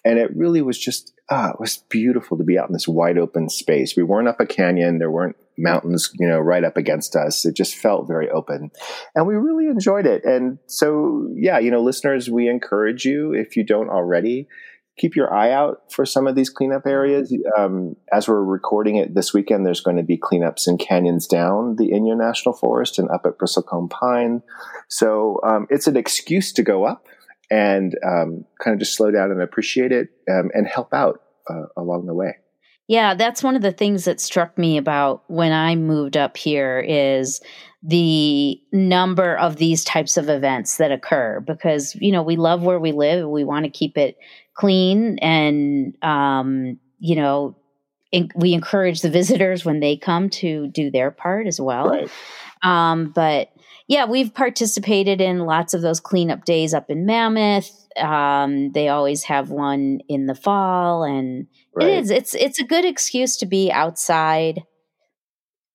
And 0.05 0.19
it 0.19 0.35
really 0.37 0.63
was 0.63 0.79
just, 0.79 1.13
ah, 1.29 1.51
it 1.51 1.61
was 1.61 1.79
beautiful 1.89 2.39
to 2.39 2.45
be 2.45 2.57
out 2.57 2.69
in 2.69 2.73
this 2.73 2.87
wide 2.87 3.19
open 3.19 3.49
space. 3.49 3.97
We 3.97 4.05
weren't 4.05 4.29
up 4.29 4.41
a 4.41 4.47
canyon. 4.47 4.99
There 4.99 5.11
weren't 5.11 5.37
mountains, 5.59 6.11
you 6.19 6.29
know, 6.29 6.39
right 6.39 6.65
up 6.65 6.77
against 6.77 7.17
us. 7.17 7.45
It 7.45 7.55
just 7.55 7.77
felt 7.77 8.09
very 8.09 8.31
open, 8.31 8.71
and 9.15 9.27
we 9.27 9.35
really 9.35 9.69
enjoyed 9.69 10.07
it. 10.07 10.25
And 10.25 10.59
so, 10.67 11.29
yeah, 11.35 11.59
you 11.59 11.71
know, 11.71 11.83
listeners, 11.83 12.31
we 12.31 12.49
encourage 12.49 13.05
you 13.05 13.33
if 13.33 13.57
you 13.57 13.65
don't 13.65 13.89
already 13.91 14.49
keep 14.99 15.17
your 15.17 15.33
eye 15.33 15.51
out 15.51 15.91
for 15.91 16.05
some 16.05 16.27
of 16.27 16.35
these 16.35 16.51
cleanup 16.51 16.87
areas. 16.87 17.35
Um, 17.57 17.97
as 18.13 18.29
we're 18.29 18.45
recording 18.45 18.97
it 18.97 19.15
this 19.15 19.33
weekend, 19.33 19.65
there's 19.65 19.81
going 19.81 19.97
to 19.97 20.03
be 20.03 20.19
cleanups 20.19 20.69
in 20.69 20.77
canyons 20.79 21.27
down 21.27 21.77
the 21.77 21.91
Inyo 21.91 22.17
National 22.17 22.55
Forest 22.55 22.99
and 22.99 23.11
up 23.11 23.25
at 23.25 23.39
Bristlecone 23.39 23.89
Pine. 23.89 24.43
So 24.89 25.41
um, 25.43 25.67
it's 25.71 25.87
an 25.87 25.97
excuse 25.97 26.53
to 26.53 26.63
go 26.63 26.85
up 26.85 27.07
and 27.51 27.97
um, 28.07 28.45
kind 28.63 28.75
of 28.75 28.79
just 28.79 28.95
slow 28.95 29.11
down 29.11 29.31
and 29.31 29.41
appreciate 29.41 29.93
it 29.93 30.09
um, 30.31 30.51
and 30.55 30.67
help 30.67 30.93
out 30.93 31.23
uh, 31.49 31.67
along 31.77 32.07
the 32.07 32.15
way. 32.15 32.37
Yeah, 32.89 33.15
that's 33.15 33.43
one 33.43 33.57
of 33.57 33.63
the 33.63 33.73
things 33.73 34.05
that 34.05 34.21
struck 34.21 34.59
me 34.59 34.77
about 34.77 35.25
when 35.29 35.53
I 35.53 35.77
moved 35.77 36.17
up 36.17 36.37
here 36.37 36.81
is 36.81 37.41
the 37.83 38.61
number 38.73 39.37
of 39.39 39.57
these 39.57 39.85
types 39.85 40.17
of 40.17 40.29
events 40.29 40.77
that 40.77 40.93
occur 40.93 41.41
because 41.41 41.97
you 41.97 42.13
know 42.13 42.23
we 42.23 42.37
love 42.37 42.63
where 42.63 42.79
we 42.79 42.93
live 42.93 43.29
we 43.29 43.43
want 43.43 43.65
to 43.65 43.71
keep 43.71 43.99
it 43.99 44.17
clean 44.55 45.19
and 45.19 45.97
um, 46.05 46.79
you 47.01 47.17
know 47.17 47.57
in, 48.13 48.31
we 48.37 48.53
encourage 48.53 49.01
the 49.01 49.11
visitors 49.11 49.65
when 49.65 49.81
they 49.81 49.97
come 49.97 50.29
to 50.31 50.69
do 50.69 50.91
their 50.93 51.11
part 51.11 51.49
as 51.49 51.61
well 51.61 51.89
Right. 51.89 52.11
um, 52.63 53.11
but 53.11 53.51
yeah 53.89 54.05
we've 54.05 54.33
participated 54.33 55.21
in 55.21 55.41
lots 55.41 55.75
of 55.75 55.83
those 55.83 55.99
cleanup 55.99 56.45
days 56.45 56.73
up 56.75 56.89
in 56.89 57.05
mammoth 57.05 57.82
um, 57.99 58.73
they 58.73 58.89
always 58.89 59.25
have 59.25 59.51
one 59.51 60.01
in 60.09 60.27
the 60.27 60.35
fall 60.35 61.05
and 61.05 61.47
Right. 61.75 61.89
it 61.89 61.99
is 62.05 62.11
it's 62.11 62.35
it's 62.35 62.61
a 62.61 62.65
good 62.65 62.85
excuse 62.85 63.37
to 63.39 63.47
be 63.47 63.71
outside 63.73 64.63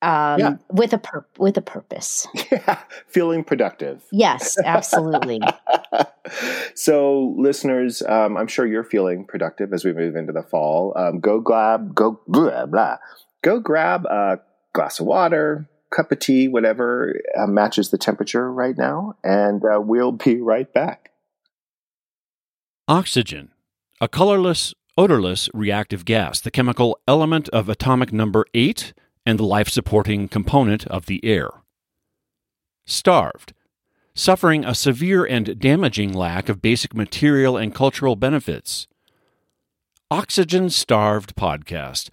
um, 0.03 0.39
Yeah. 0.39 0.55
with 0.69 0.93
a 0.93 0.99
pur- 0.99 1.25
with 1.39 1.57
a 1.57 1.61
purpose 1.61 2.27
Yeah, 2.51 2.79
feeling 3.07 3.43
productive. 3.43 4.03
yes 4.11 4.57
absolutely 4.63 5.41
so, 6.75 7.33
listeners, 7.37 8.01
um, 8.03 8.37
I'm 8.37 8.47
sure 8.47 8.65
you're 8.67 8.83
feeling 8.83 9.25
productive 9.25 9.73
as 9.73 9.85
we 9.85 9.93
move 9.93 10.15
into 10.15 10.33
the 10.33 10.43
fall. 10.43 10.93
Um, 10.95 11.19
go 11.19 11.39
grab, 11.39 11.95
go 11.95 12.19
blah 12.27 12.65
blah. 12.65 12.97
Go 13.43 13.59
grab 13.59 14.05
a 14.05 14.39
glass 14.73 14.99
of 14.99 15.05
water, 15.05 15.69
cup 15.91 16.11
of 16.11 16.19
tea, 16.19 16.47
whatever 16.47 17.19
uh, 17.37 17.47
matches 17.47 17.89
the 17.89 17.97
temperature 17.97 18.51
right 18.51 18.77
now, 18.77 19.15
and 19.23 19.63
uh, 19.63 19.79
we'll 19.81 20.11
be 20.11 20.41
right 20.41 20.71
back. 20.73 21.06
Oxygen, 22.89 23.49
a 23.99 24.07
colorless, 24.07 24.73
odorless 24.97 25.49
reactive 25.53 26.05
gas, 26.05 26.39
the 26.39 26.49
chemical 26.49 26.97
element 27.05 27.49
of 27.49 27.67
atomic 27.67 28.13
number 28.13 28.45
8 28.53 28.93
and 29.25 29.37
the 29.37 29.43
life 29.43 29.67
supporting 29.67 30.29
component 30.29 30.87
of 30.87 31.05
the 31.05 31.19
air. 31.25 31.49
Starved, 32.85 33.51
suffering 34.15 34.63
a 34.63 34.73
severe 34.73 35.25
and 35.25 35.59
damaging 35.59 36.13
lack 36.13 36.47
of 36.47 36.61
basic 36.61 36.95
material 36.95 37.57
and 37.57 37.75
cultural 37.75 38.15
benefits. 38.15 38.87
Oxygen 40.09 40.69
Starved 40.69 41.35
Podcast, 41.35 42.07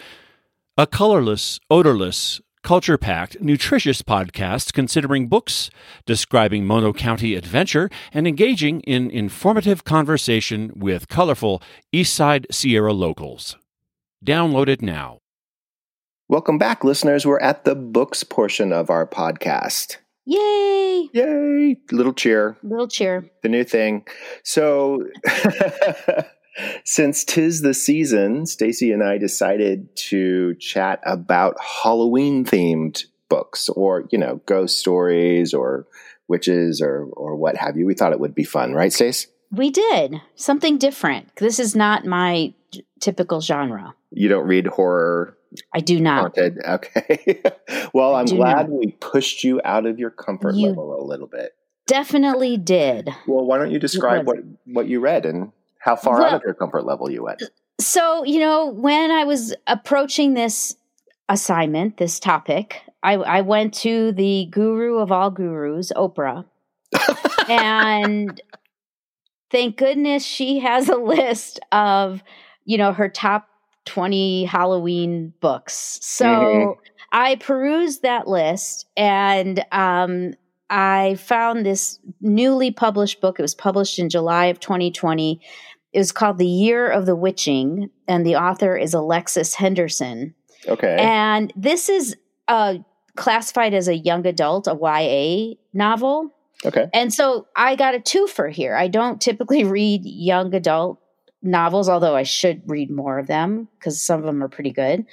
a 0.76 0.88
colorless, 0.88 1.60
odorless, 1.70 2.40
culture 2.64 2.98
packed, 2.98 3.40
nutritious 3.40 4.02
podcast 4.02 4.72
considering 4.72 5.28
books, 5.28 5.70
describing 6.06 6.64
Mono 6.64 6.92
County 6.92 7.36
adventure, 7.36 7.88
and 8.12 8.26
engaging 8.26 8.80
in 8.80 9.10
informative 9.10 9.84
conversation 9.84 10.72
with 10.74 11.06
colorful 11.06 11.62
Eastside 11.92 12.46
Sierra 12.50 12.92
locals. 12.92 13.56
Download 14.26 14.66
it 14.66 14.82
now. 14.82 15.18
Welcome 16.28 16.58
back, 16.58 16.82
listeners. 16.82 17.26
We're 17.26 17.38
at 17.38 17.64
the 17.64 17.74
books 17.74 18.24
portion 18.24 18.72
of 18.72 18.90
our 18.90 19.06
podcast. 19.06 19.98
yay 20.24 21.10
Yay! 21.12 21.76
Little 21.92 22.14
cheer. 22.14 22.56
little 22.62 22.88
cheer 22.88 23.30
the 23.42 23.48
new 23.48 23.62
thing. 23.62 24.06
So, 24.42 25.04
since 26.84 27.24
tis 27.24 27.60
the 27.62 27.74
season, 27.74 28.46
Stacy 28.46 28.92
and 28.92 29.02
I 29.02 29.18
decided 29.18 29.94
to 29.96 30.54
chat 30.56 31.00
about 31.04 31.56
Halloween 31.60 32.44
themed 32.44 33.04
books, 33.28 33.68
or 33.70 34.04
you 34.10 34.18
know, 34.18 34.40
ghost 34.46 34.78
stories, 34.78 35.52
or 35.54 35.86
witches, 36.28 36.80
or 36.80 37.04
or 37.12 37.36
what 37.36 37.56
have 37.56 37.76
you. 37.76 37.86
We 37.86 37.94
thought 37.94 38.12
it 38.12 38.20
would 38.20 38.34
be 38.34 38.44
fun, 38.44 38.72
right, 38.74 38.92
Stace? 38.92 39.26
we 39.52 39.70
did 39.70 40.20
something 40.34 40.78
different 40.78 41.28
this 41.36 41.60
is 41.60 41.76
not 41.76 42.04
my 42.04 42.52
typical 42.98 43.40
genre 43.40 43.94
You 44.10 44.28
don't 44.28 44.48
read 44.48 44.66
horror 44.66 45.36
i 45.72 45.78
do 45.78 46.00
not 46.00 46.22
haunted, 46.34 46.58
okay? 46.66 47.40
well, 47.94 48.16
I 48.16 48.20
I'm 48.20 48.26
glad 48.26 48.68
not. 48.68 48.70
we 48.70 48.96
pushed 48.98 49.44
you 49.44 49.60
out 49.64 49.86
of 49.86 50.00
your 50.00 50.10
comfort 50.10 50.56
You- 50.56 50.68
level 50.70 51.00
a 51.00 51.04
little 51.06 51.28
bit. 51.28 51.54
definitely 51.86 52.56
did 52.56 53.10
Well, 53.28 53.44
why 53.46 53.58
don't 53.58 53.70
you 53.70 53.78
describe 53.78 54.26
what 54.26 54.38
what 54.64 54.88
you 54.88 54.98
read 54.98 55.24
and 55.24 55.52
how 55.84 55.94
far 55.96 56.22
out 56.22 56.32
of 56.34 56.42
your 56.44 56.54
comfort 56.54 56.84
level 56.84 57.10
you 57.10 57.22
went? 57.24 57.42
so 57.80 58.24
you 58.24 58.38
know 58.38 58.66
when 58.66 59.10
i 59.10 59.24
was 59.24 59.52
approaching 59.66 60.34
this 60.34 60.76
assignment 61.28 61.96
this 61.96 62.20
topic 62.20 62.80
i, 63.02 63.14
I 63.14 63.40
went 63.40 63.74
to 63.74 64.12
the 64.12 64.46
guru 64.50 64.98
of 64.98 65.10
all 65.10 65.30
gurus 65.30 65.90
oprah 65.96 66.44
and 67.48 68.40
thank 69.50 69.76
goodness 69.76 70.24
she 70.24 70.60
has 70.60 70.88
a 70.88 70.96
list 70.96 71.60
of 71.72 72.22
you 72.64 72.78
know 72.78 72.92
her 72.92 73.08
top 73.08 73.48
20 73.86 74.44
halloween 74.44 75.32
books 75.40 75.98
so 76.00 76.26
Mhm. 76.26 76.74
i 77.12 77.34
perused 77.36 78.02
that 78.02 78.28
list 78.28 78.86
and 78.96 79.64
um 79.72 80.32
i 80.70 81.16
found 81.16 81.66
this 81.66 81.98
newly 82.20 82.70
published 82.70 83.20
book 83.20 83.38
it 83.38 83.42
was 83.42 83.54
published 83.54 83.98
in 83.98 84.08
july 84.08 84.46
of 84.46 84.60
2020 84.60 85.40
it 85.94 85.98
was 85.98 86.12
called 86.12 86.38
the 86.38 86.46
year 86.46 86.90
of 86.90 87.06
the 87.06 87.16
witching 87.16 87.88
and 88.08 88.26
the 88.26 88.36
author 88.36 88.76
is 88.76 88.94
alexis 88.94 89.54
henderson 89.54 90.34
Okay. 90.66 90.96
and 90.98 91.52
this 91.56 91.88
is 91.88 92.16
uh 92.48 92.74
classified 93.16 93.74
as 93.74 93.88
a 93.88 93.96
young 93.96 94.26
adult 94.26 94.66
a 94.66 94.74
ya 94.74 95.54
novel 95.72 96.34
okay. 96.64 96.88
and 96.92 97.12
so 97.12 97.46
I 97.56 97.76
got 97.76 97.94
a 97.94 98.00
twofer 98.00 98.50
here. 98.50 98.74
I 98.74 98.88
don't 98.88 99.20
typically 99.20 99.64
read 99.78 100.04
young 100.04 100.54
adult 100.54 101.00
novels, 101.42 101.88
although 101.88 102.16
I 102.16 102.22
should 102.24 102.62
read 102.66 102.90
more 102.90 103.18
of 103.18 103.26
them 103.26 103.68
because 103.78 104.00
some 104.00 104.18
of 104.18 104.26
them 104.26 104.42
are 104.42 104.48
pretty 104.48 104.72
good. 104.72 105.04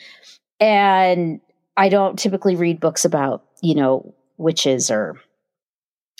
And 0.59 1.41
I 1.77 1.89
don't 1.89 2.17
typically 2.17 2.55
read 2.55 2.79
books 2.79 3.05
about, 3.05 3.43
you 3.61 3.75
know, 3.75 4.15
witches 4.37 4.89
or, 4.89 5.19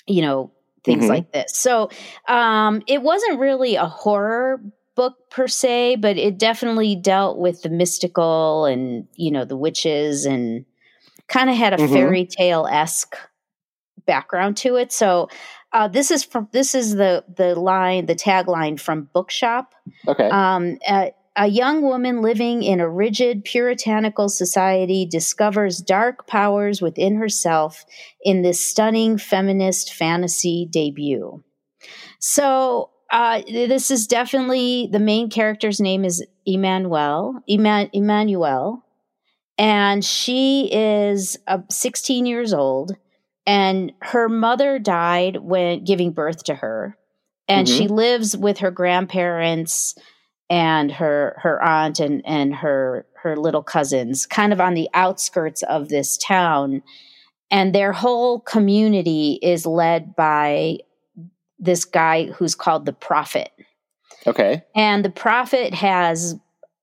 you 0.06 0.22
know, 0.22 0.52
things 0.84 1.04
Mhm. 1.04 1.08
like 1.08 1.32
this. 1.32 1.56
So 1.56 1.90
um, 2.28 2.82
it 2.86 3.02
wasn't 3.02 3.38
really 3.38 3.76
a 3.76 3.86
horror 3.86 4.60
book 4.94 5.14
per 5.30 5.48
se, 5.48 5.96
but 5.96 6.16
it 6.16 6.38
definitely 6.38 6.96
dealt 6.96 7.38
with 7.38 7.62
the 7.62 7.70
mystical 7.70 8.66
and, 8.66 9.06
you 9.16 9.30
know, 9.30 9.44
the 9.44 9.56
witches 9.56 10.26
and 10.26 10.64
kind 11.28 11.48
of 11.48 11.56
had 11.56 11.72
a 11.72 11.78
Mhm. 11.78 11.92
fairy 11.92 12.26
tale 12.26 12.66
esque 12.70 13.16
background 14.06 14.56
to 14.58 14.76
it. 14.76 14.92
So 14.92 15.28
uh, 15.72 15.88
this 15.88 16.10
is 16.10 16.24
from 16.24 16.48
this 16.52 16.74
is 16.74 16.96
the 16.96 17.24
the 17.34 17.54
line 17.54 18.04
the 18.06 18.14
tagline 18.14 18.78
from 18.78 19.08
Bookshop. 19.14 19.74
Okay. 20.06 20.28
Um, 20.28 20.78
a, 20.86 21.12
a 21.36 21.46
young 21.46 21.82
woman 21.82 22.20
living 22.20 22.62
in 22.62 22.80
a 22.80 22.88
rigid 22.88 23.44
puritanical 23.44 24.28
society 24.28 25.06
discovers 25.06 25.78
dark 25.78 26.26
powers 26.26 26.82
within 26.82 27.16
herself 27.16 27.84
in 28.22 28.42
this 28.42 28.64
stunning 28.64 29.16
feminist 29.16 29.94
fantasy 29.94 30.68
debut. 30.70 31.42
So 32.18 32.90
uh, 33.10 33.42
this 33.48 33.90
is 33.90 34.06
definitely 34.06 34.88
the 34.90 34.98
main 34.98 35.30
character's 35.30 35.80
name 35.80 36.04
is 36.04 36.24
Immanuelle. 36.46 37.40
Eman- 37.48 37.90
Immanuelle, 37.94 38.82
and 39.56 40.04
she 40.04 40.68
is 40.72 41.38
uh, 41.46 41.58
16 41.70 42.26
years 42.26 42.52
old, 42.52 42.96
and 43.46 43.92
her 44.02 44.28
mother 44.28 44.78
died 44.78 45.36
when 45.36 45.84
giving 45.84 46.12
birth 46.12 46.44
to 46.44 46.54
her, 46.54 46.96
and 47.48 47.68
she 47.68 47.88
lives 47.88 48.36
with 48.36 48.58
her 48.58 48.70
grandparents 48.70 49.94
and 50.52 50.92
her 50.92 51.34
her 51.42 51.64
aunt 51.64 51.98
and 51.98 52.20
and 52.26 52.54
her 52.54 53.06
her 53.22 53.36
little 53.36 53.62
cousins, 53.62 54.26
kind 54.26 54.52
of 54.52 54.60
on 54.60 54.74
the 54.74 54.88
outskirts 54.92 55.62
of 55.62 55.88
this 55.88 56.18
town, 56.18 56.82
and 57.50 57.74
their 57.74 57.92
whole 57.92 58.38
community 58.40 59.38
is 59.42 59.64
led 59.64 60.14
by 60.14 60.76
this 61.58 61.86
guy 61.86 62.26
who's 62.26 62.54
called 62.54 62.84
the 62.84 62.92
prophet. 62.92 63.50
okay. 64.26 64.62
And 64.74 65.02
the 65.02 65.10
prophet 65.10 65.72
has 65.72 66.34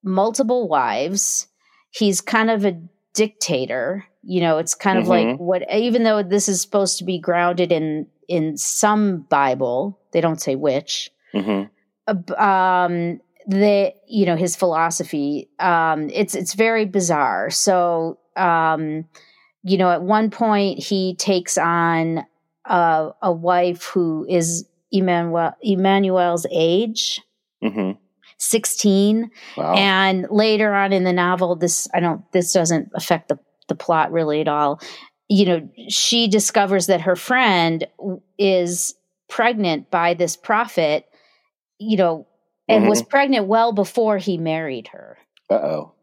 multiple 0.04 0.68
wives. 0.68 1.48
He's 1.92 2.22
kind 2.22 2.50
of 2.50 2.66
a 2.66 2.82
dictator. 3.14 4.06
You 4.24 4.42
know, 4.42 4.58
it's 4.58 4.74
kind 4.74 4.98
of 4.98 5.08
like 5.08 5.38
what 5.38 5.62
even 5.72 6.04
though 6.04 6.24
this 6.24 6.50
is 6.50 6.60
supposed 6.60 6.98
to 6.98 7.04
be 7.04 7.20
grounded 7.20 7.72
in 7.72 8.08
in 8.28 8.58
some 8.58 9.28
Bible, 9.30 10.00
they 10.12 10.22
don't 10.22 10.42
say 10.42 10.56
which. 10.56 11.12
hmm 11.34 11.66
uh, 12.08 12.34
Um 12.36 13.20
the 13.50 13.94
you 14.08 14.26
know 14.26 14.36
his 14.36 14.56
philosophy 14.56 15.50
um 15.60 16.10
it's 16.12 16.36
it's 16.36 16.54
very 16.54 16.86
bizarre 16.86 17.50
so 17.50 18.18
um 18.38 19.06
you 19.64 19.78
know, 19.78 19.92
at 19.92 20.02
one 20.02 20.30
point 20.30 20.80
he 20.80 21.16
takes 21.16 21.58
on 21.58 22.26
a, 22.66 23.10
a 23.22 23.32
wife 23.32 23.84
who 23.86 24.26
is 24.30 24.66
Immanuelle, 24.94 25.54
Immanuelle's 25.64 26.46
age. 26.52 27.22
Mm-hmm. 27.64 27.92
16 28.42 29.30
wow. 29.58 29.74
and 29.74 30.26
later 30.32 30.74
on 30.74 30.94
in 30.94 31.04
the 31.04 31.12
novel 31.12 31.58
this 31.58 31.90
i 31.94 32.00
don't 32.00 32.22
this 32.32 32.54
doesn't 32.54 32.90
affect 32.96 33.28
the 33.28 33.38
the 33.68 33.76
plot 33.76 34.14
really 34.14 34.40
at 34.40 34.48
all 34.48 34.80
you 35.28 35.46
know 35.46 35.70
she 35.90 36.26
discovers 36.26 36.88
that 36.88 37.02
her 37.02 37.18
friend 37.18 37.86
is 38.38 38.96
pregnant 39.28 39.92
by 39.92 40.14
this 40.14 40.38
prophet 40.38 41.06
you 41.80 41.98
know 41.98 42.26
and 42.70 42.82
mm-hmm. 42.82 42.90
was 42.90 43.02
pregnant 43.02 43.48
well 43.48 43.74
before 43.74 44.18
he 44.18 44.38
married 44.38 44.88
her. 44.90 45.18
Uh-oh. 45.50 45.94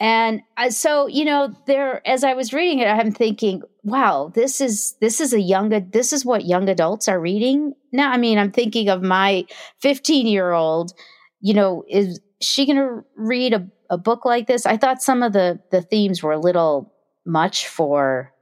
And 0.00 0.42
so 0.70 1.06
you 1.06 1.24
know 1.24 1.54
there 1.66 2.06
as 2.06 2.24
i 2.24 2.34
was 2.34 2.52
reading 2.52 2.80
it 2.80 2.88
i'm 2.88 3.12
thinking 3.12 3.62
wow 3.84 4.30
this 4.34 4.60
is 4.60 4.96
this 5.00 5.20
is 5.20 5.32
a 5.32 5.40
young 5.40 5.68
this 5.92 6.12
is 6.12 6.24
what 6.24 6.44
young 6.44 6.68
adults 6.68 7.08
are 7.08 7.20
reading? 7.20 7.74
Now 7.92 8.10
i 8.10 8.16
mean 8.16 8.36
i'm 8.36 8.50
thinking 8.50 8.88
of 8.88 9.02
my 9.02 9.46
15 9.80 10.26
year 10.26 10.50
old 10.50 10.92
you 11.40 11.54
know 11.54 11.84
is 11.88 12.20
she 12.40 12.66
going 12.66 12.76
to 12.76 13.04
read 13.16 13.54
a, 13.54 13.66
a 13.88 13.96
book 13.96 14.24
like 14.24 14.46
this? 14.46 14.66
I 14.66 14.76
thought 14.76 15.00
some 15.00 15.22
of 15.22 15.32
the 15.32 15.60
the 15.70 15.80
themes 15.80 16.22
were 16.22 16.32
a 16.32 16.40
little 16.40 16.92
much 17.24 17.68
for 17.68 18.32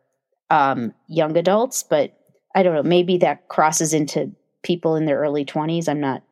um, 0.50 0.92
young 1.08 1.36
adults 1.36 1.82
but 1.82 2.18
i 2.54 2.62
don't 2.62 2.74
know 2.74 2.82
maybe 2.82 3.18
that 3.18 3.48
crosses 3.48 3.94
into 3.94 4.32
people 4.62 4.96
in 4.96 5.06
their 5.06 5.18
early 5.18 5.44
20s 5.44 5.88
i'm 5.88 6.00
not 6.00 6.22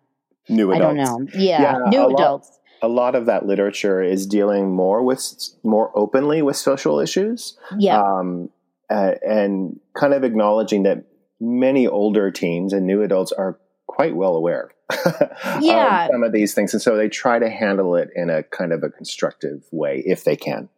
new 0.50 0.72
adults. 0.72 1.00
i 1.00 1.04
don't 1.04 1.24
know 1.24 1.40
yeah, 1.40 1.60
yeah 1.62 1.90
new 1.90 2.06
adults 2.14 2.48
lot, 2.48 2.60
a 2.82 2.88
lot 2.88 3.14
of 3.14 3.26
that 3.26 3.46
literature 3.46 4.02
is 4.02 4.26
dealing 4.26 4.74
more 4.74 5.02
with 5.02 5.22
more 5.62 5.90
openly 5.94 6.42
with 6.42 6.56
social 6.56 7.00
issues. 7.00 7.58
Yeah. 7.78 8.00
Um, 8.00 8.50
uh, 8.88 9.12
and 9.22 9.78
kind 9.94 10.14
of 10.14 10.24
acknowledging 10.24 10.82
that 10.84 11.04
many 11.40 11.86
older 11.86 12.30
teens 12.30 12.72
and 12.72 12.86
new 12.86 13.02
adults 13.02 13.32
are 13.32 13.58
quite 13.86 14.16
well 14.16 14.34
aware 14.34 14.70
yeah. 15.60 16.04
of 16.04 16.10
some 16.12 16.22
of 16.22 16.32
these 16.32 16.54
things. 16.54 16.72
And 16.72 16.82
so 16.82 16.96
they 16.96 17.08
try 17.08 17.38
to 17.38 17.48
handle 17.48 17.94
it 17.96 18.08
in 18.14 18.30
a 18.30 18.42
kind 18.42 18.72
of 18.72 18.82
a 18.82 18.90
constructive 18.90 19.64
way 19.70 20.02
if 20.06 20.24
they 20.24 20.36
can. 20.36 20.68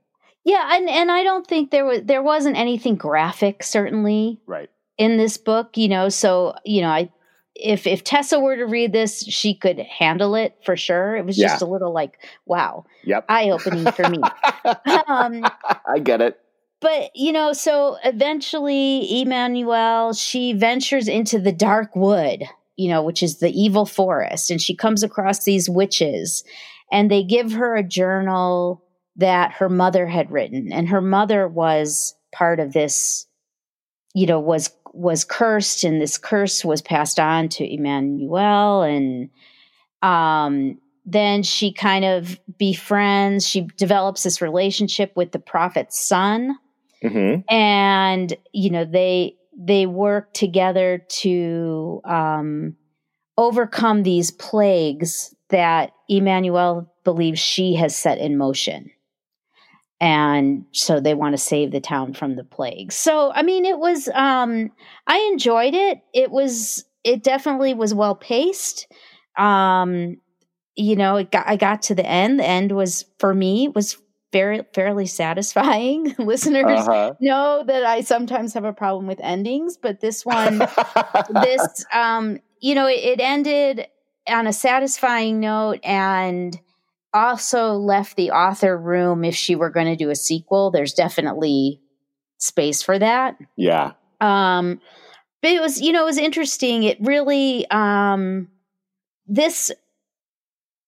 Yeah, 0.44 0.76
and, 0.76 0.88
and 0.88 1.10
I 1.10 1.22
don't 1.22 1.46
think 1.46 1.70
there 1.70 1.84
was 1.84 2.00
there 2.02 2.22
wasn't 2.22 2.56
anything 2.56 2.96
graphic, 2.96 3.62
certainly. 3.62 4.40
Right. 4.44 4.68
In 4.98 5.16
this 5.16 5.36
book, 5.36 5.76
you 5.76 5.88
know, 5.88 6.08
so 6.08 6.54
you 6.64 6.82
know, 6.82 6.88
I 6.88 7.10
if 7.54 7.86
if 7.86 8.04
Tessa 8.04 8.40
were 8.40 8.56
to 8.56 8.66
read 8.66 8.92
this, 8.92 9.24
she 9.24 9.54
could 9.54 9.78
handle 9.78 10.34
it 10.34 10.56
for 10.64 10.76
sure. 10.76 11.16
It 11.16 11.26
was 11.26 11.36
just 11.36 11.60
yeah. 11.60 11.66
a 11.66 11.68
little 11.68 11.92
like, 11.92 12.18
wow, 12.46 12.86
yep, 13.04 13.24
eye 13.28 13.50
opening 13.50 13.90
for 13.92 14.08
me. 14.08 14.18
um, 15.06 15.44
I 15.86 15.98
get 16.02 16.20
it. 16.20 16.38
But 16.80 17.10
you 17.14 17.32
know, 17.32 17.52
so 17.52 17.96
eventually, 18.04 19.08
Immanuelle 19.12 20.18
she 20.18 20.52
ventures 20.52 21.08
into 21.08 21.38
the 21.38 21.52
dark 21.52 21.94
wood, 21.94 22.42
you 22.76 22.88
know, 22.88 23.02
which 23.02 23.22
is 23.22 23.38
the 23.38 23.50
evil 23.50 23.86
forest, 23.86 24.50
and 24.50 24.60
she 24.60 24.74
comes 24.74 25.02
across 25.02 25.44
these 25.44 25.68
witches, 25.68 26.44
and 26.90 27.10
they 27.10 27.22
give 27.22 27.52
her 27.52 27.76
a 27.76 27.82
journal 27.82 28.82
that 29.16 29.52
her 29.52 29.68
mother 29.68 30.06
had 30.06 30.30
written, 30.30 30.72
and 30.72 30.88
her 30.88 31.02
mother 31.02 31.46
was 31.46 32.14
part 32.32 32.60
of 32.60 32.72
this, 32.72 33.26
you 34.14 34.26
know, 34.26 34.40
was 34.40 34.70
was 34.92 35.24
cursed 35.24 35.84
and 35.84 36.00
this 36.00 36.18
curse 36.18 36.64
was 36.64 36.82
passed 36.82 37.18
on 37.18 37.48
to 37.50 37.64
Immanuelle. 37.64 38.88
And 38.88 39.30
um, 40.02 40.78
then 41.04 41.42
she 41.42 41.72
kind 41.72 42.04
of 42.04 42.38
befriends 42.58 43.46
she 43.46 43.62
develops 43.76 44.22
this 44.22 44.40
relationship 44.40 45.12
with 45.16 45.32
the 45.32 45.38
prophet's 45.38 46.00
son. 46.00 46.56
Mm-hmm. 47.02 47.40
and 47.52 48.32
you 48.52 48.70
know 48.70 48.84
they 48.84 49.34
they 49.58 49.86
work 49.86 50.32
together 50.34 51.04
to 51.08 52.00
um, 52.04 52.76
overcome 53.36 54.04
these 54.04 54.30
plagues 54.30 55.34
that 55.48 55.90
Immanuelle 56.08 56.86
believes 57.02 57.40
she 57.40 57.74
has 57.74 57.96
set 57.96 58.18
in 58.18 58.36
motion 58.38 58.92
and 60.02 60.64
so 60.72 60.98
they 60.98 61.14
want 61.14 61.32
to 61.32 61.38
save 61.38 61.70
the 61.70 61.80
town 61.80 62.12
from 62.12 62.34
the 62.34 62.42
plague. 62.42 62.90
So 62.90 63.32
I 63.32 63.42
mean 63.42 63.64
it 63.64 63.78
was 63.78 64.08
um 64.08 64.72
I 65.06 65.18
enjoyed 65.32 65.74
it. 65.74 66.00
It 66.12 66.32
was 66.32 66.84
it 67.04 67.22
definitely 67.22 67.72
was 67.72 67.94
well 67.94 68.16
paced. 68.16 68.88
Um 69.38 70.16
you 70.74 70.96
know, 70.96 71.16
it 71.16 71.30
got 71.30 71.46
I 71.46 71.54
got 71.54 71.82
to 71.82 71.94
the 71.94 72.04
end. 72.04 72.40
The 72.40 72.46
end 72.46 72.72
was 72.72 73.04
for 73.20 73.32
me 73.32 73.68
was 73.68 73.96
very 74.32 74.62
fairly 74.74 75.06
satisfying. 75.06 76.16
Listeners 76.18 76.88
uh-huh. 76.88 77.14
know 77.20 77.62
that 77.64 77.84
I 77.84 78.00
sometimes 78.00 78.54
have 78.54 78.64
a 78.64 78.72
problem 78.72 79.06
with 79.06 79.20
endings, 79.20 79.76
but 79.76 80.00
this 80.00 80.26
one 80.26 80.58
this 81.42 81.84
um 81.94 82.40
you 82.60 82.74
know, 82.74 82.88
it, 82.88 82.98
it 82.98 83.20
ended 83.20 83.86
on 84.28 84.48
a 84.48 84.52
satisfying 84.52 85.38
note 85.38 85.78
and 85.84 86.58
also 87.14 87.74
left 87.74 88.16
the 88.16 88.30
author 88.30 88.76
room 88.76 89.24
if 89.24 89.34
she 89.34 89.54
were 89.54 89.70
going 89.70 89.86
to 89.86 89.96
do 89.96 90.10
a 90.10 90.16
sequel. 90.16 90.70
There's 90.70 90.94
definitely 90.94 91.80
space 92.38 92.82
for 92.82 92.98
that. 92.98 93.36
Yeah. 93.56 93.92
Um, 94.20 94.80
but 95.42 95.50
it 95.50 95.60
was, 95.60 95.80
you 95.80 95.92
know, 95.92 96.02
it 96.02 96.06
was 96.06 96.18
interesting. 96.18 96.84
It 96.84 96.98
really, 97.00 97.68
um, 97.70 98.48
this 99.26 99.72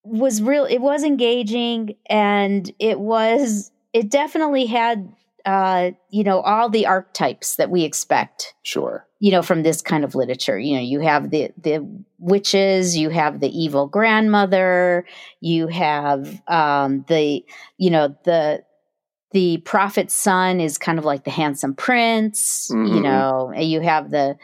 was 0.04 0.42
real. 0.42 0.64
It 0.64 0.78
was 0.80 1.02
engaging, 1.02 1.96
and 2.06 2.70
it 2.78 3.00
was. 3.00 3.70
It 3.92 4.10
definitely 4.10 4.66
had, 4.66 5.12
uh, 5.44 5.90
you 6.10 6.24
know, 6.24 6.40
all 6.40 6.68
the 6.68 6.86
archetypes 6.86 7.56
that 7.56 7.70
we 7.70 7.84
expect. 7.84 8.54
Sure 8.62 9.06
you 9.24 9.30
know 9.30 9.40
from 9.40 9.62
this 9.62 9.80
kind 9.80 10.04
of 10.04 10.14
literature 10.14 10.58
you 10.58 10.74
know 10.74 10.82
you 10.82 11.00
have 11.00 11.30
the 11.30 11.50
the 11.62 11.80
witches 12.18 12.94
you 12.94 13.08
have 13.08 13.40
the 13.40 13.48
evil 13.48 13.86
grandmother 13.86 15.06
you 15.40 15.66
have 15.66 16.42
um 16.46 17.06
the 17.08 17.42
you 17.78 17.88
know 17.88 18.14
the 18.24 18.62
the 19.30 19.56
prophet's 19.64 20.14
son 20.14 20.60
is 20.60 20.76
kind 20.76 20.98
of 20.98 21.06
like 21.06 21.24
the 21.24 21.30
handsome 21.30 21.74
prince 21.74 22.70
mm-hmm. 22.70 22.94
you 22.94 23.00
know 23.00 23.50
you 23.56 23.80
have 23.80 24.10
the 24.10 24.36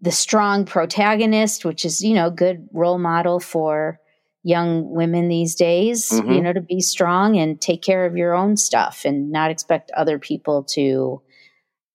the 0.00 0.12
strong 0.12 0.64
protagonist 0.64 1.64
which 1.64 1.84
is 1.84 2.00
you 2.00 2.14
know 2.14 2.30
good 2.30 2.68
role 2.72 2.98
model 2.98 3.40
for 3.40 3.98
young 4.42 4.90
women 4.90 5.28
these 5.28 5.54
days 5.54 6.08
mm-hmm. 6.10 6.32
you 6.32 6.40
know 6.40 6.52
to 6.52 6.62
be 6.62 6.80
strong 6.80 7.36
and 7.36 7.60
take 7.60 7.82
care 7.82 8.06
of 8.06 8.16
your 8.16 8.34
own 8.34 8.56
stuff 8.56 9.02
and 9.04 9.30
not 9.30 9.50
expect 9.50 9.90
other 9.90 10.18
people 10.18 10.64
to 10.64 11.20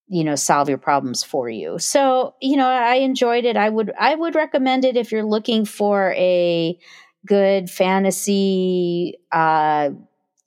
you 0.07 0.23
know 0.23 0.35
solve 0.35 0.69
your 0.69 0.77
problems 0.77 1.23
for 1.23 1.49
you 1.49 1.79
so 1.79 2.35
you 2.41 2.55
know 2.55 2.67
i 2.67 2.95
enjoyed 2.95 3.45
it 3.45 3.57
i 3.57 3.67
would 3.67 3.91
i 3.99 4.13
would 4.13 4.35
recommend 4.35 4.85
it 4.85 4.95
if 4.95 5.11
you're 5.11 5.25
looking 5.25 5.65
for 5.65 6.13
a 6.13 6.77
good 7.25 7.69
fantasy 7.69 9.15
uh 9.31 9.89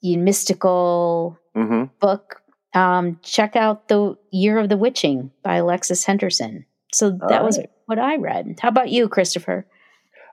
mystical 0.01 1.37
mm-hmm. 1.53 1.83
book 1.99 2.41
um 2.73 3.19
check 3.21 3.57
out 3.57 3.89
the 3.89 4.15
year 4.31 4.57
of 4.57 4.69
the 4.69 4.77
witching 4.77 5.29
by 5.43 5.55
alexis 5.55 6.05
henderson 6.05 6.65
so 6.93 7.11
that 7.11 7.29
right. 7.29 7.43
was 7.43 7.59
what 7.87 7.99
i 7.99 8.15
read 8.15 8.57
how 8.61 8.69
about 8.69 8.87
you 8.87 9.09
christopher 9.09 9.67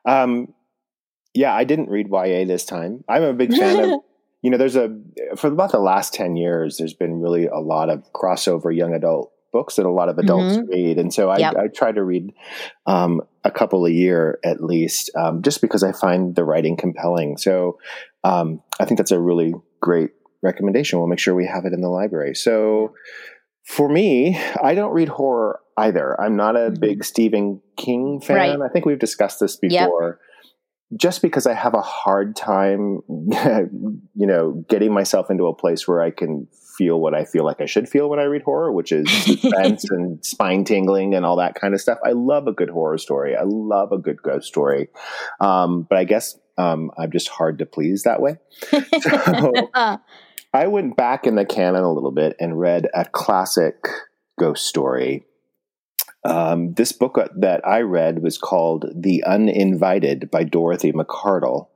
um 0.04 0.46
yeah 1.36 1.54
i 1.54 1.64
didn't 1.64 1.88
read 1.88 2.08
ya 2.08 2.44
this 2.44 2.64
time 2.64 3.04
i'm 3.08 3.22
a 3.22 3.32
big 3.32 3.54
fan 3.54 3.92
of 3.92 4.00
you 4.46 4.50
know, 4.50 4.58
there's 4.58 4.76
a 4.76 4.96
for 5.36 5.48
about 5.48 5.72
the 5.72 5.80
last 5.80 6.14
ten 6.14 6.36
years, 6.36 6.76
there's 6.78 6.94
been 6.94 7.20
really 7.20 7.46
a 7.46 7.58
lot 7.58 7.90
of 7.90 8.04
crossover 8.12 8.74
young 8.74 8.94
adult 8.94 9.32
books 9.52 9.74
that 9.74 9.86
a 9.86 9.90
lot 9.90 10.08
of 10.08 10.18
adults 10.18 10.56
mm-hmm. 10.56 10.70
read, 10.70 10.98
and 10.98 11.12
so 11.12 11.30
I, 11.30 11.38
yep. 11.38 11.56
I 11.56 11.66
try 11.66 11.90
to 11.90 12.04
read 12.04 12.32
um, 12.86 13.22
a 13.42 13.50
couple 13.50 13.86
a 13.86 13.90
year 13.90 14.38
at 14.44 14.62
least, 14.62 15.10
um, 15.16 15.42
just 15.42 15.60
because 15.60 15.82
I 15.82 15.90
find 15.90 16.36
the 16.36 16.44
writing 16.44 16.76
compelling. 16.76 17.38
So 17.38 17.78
um, 18.22 18.62
I 18.78 18.84
think 18.84 18.98
that's 18.98 19.10
a 19.10 19.18
really 19.18 19.52
great 19.80 20.10
recommendation. 20.44 21.00
We'll 21.00 21.08
make 21.08 21.18
sure 21.18 21.34
we 21.34 21.46
have 21.46 21.64
it 21.64 21.72
in 21.72 21.80
the 21.80 21.88
library. 21.88 22.36
So 22.36 22.94
for 23.64 23.88
me, 23.88 24.38
I 24.62 24.76
don't 24.76 24.92
read 24.92 25.08
horror 25.08 25.58
either. 25.76 26.20
I'm 26.20 26.36
not 26.36 26.54
a 26.54 26.70
mm-hmm. 26.70 26.80
big 26.80 27.04
Stephen 27.04 27.62
King 27.76 28.20
fan. 28.20 28.36
Right. 28.36 28.58
I 28.60 28.68
think 28.68 28.84
we've 28.84 29.00
discussed 29.00 29.40
this 29.40 29.56
before. 29.56 30.06
Yep 30.06 30.20
just 30.94 31.20
because 31.22 31.46
I 31.46 31.54
have 31.54 31.74
a 31.74 31.82
hard 31.82 32.36
time, 32.36 33.00
you 33.08 34.26
know, 34.26 34.64
getting 34.68 34.92
myself 34.92 35.30
into 35.30 35.46
a 35.46 35.54
place 35.54 35.88
where 35.88 36.00
I 36.00 36.10
can 36.10 36.46
feel 36.78 37.00
what 37.00 37.14
I 37.14 37.24
feel 37.24 37.44
like 37.44 37.60
I 37.60 37.66
should 37.66 37.88
feel 37.88 38.08
when 38.08 38.20
I 38.20 38.24
read 38.24 38.42
horror, 38.42 38.70
which 38.70 38.92
is 38.92 39.10
suspense 39.24 39.84
and 39.90 40.24
spine 40.24 40.64
tingling 40.64 41.14
and 41.14 41.24
all 41.24 41.36
that 41.36 41.54
kind 41.54 41.74
of 41.74 41.80
stuff. 41.80 41.98
I 42.04 42.12
love 42.12 42.46
a 42.46 42.52
good 42.52 42.70
horror 42.70 42.98
story. 42.98 43.34
I 43.34 43.42
love 43.44 43.92
a 43.92 43.98
good 43.98 44.22
ghost 44.22 44.46
story. 44.46 44.88
Um, 45.40 45.86
but 45.88 45.98
I 45.98 46.04
guess 46.04 46.38
um, 46.58 46.90
I'm 46.96 47.10
just 47.10 47.28
hard 47.28 47.58
to 47.58 47.66
please 47.66 48.04
that 48.04 48.20
way. 48.20 48.36
So 49.02 49.70
I 50.54 50.68
went 50.68 50.96
back 50.96 51.26
in 51.26 51.34
the 51.34 51.44
canon 51.44 51.82
a 51.82 51.92
little 51.92 52.12
bit 52.12 52.34
and 52.40 52.58
read 52.58 52.88
a 52.94 53.04
classic 53.04 53.74
ghost 54.38 54.66
story 54.66 55.26
um, 56.26 56.74
this 56.74 56.92
book 56.92 57.18
that 57.36 57.66
I 57.66 57.80
read 57.80 58.22
was 58.22 58.38
called 58.38 58.86
The 58.94 59.22
Uninvited 59.24 60.30
by 60.30 60.44
Dorothy 60.44 60.92
Macardle. 60.92 61.68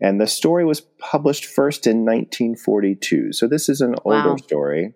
And 0.00 0.20
the 0.20 0.26
story 0.28 0.64
was 0.64 0.80
published 0.98 1.44
first 1.44 1.86
in 1.86 2.04
1942. 2.04 3.32
So 3.32 3.48
this 3.48 3.68
is 3.68 3.80
an 3.80 3.96
older 4.04 4.30
Wow. 4.30 4.36
story, 4.36 4.94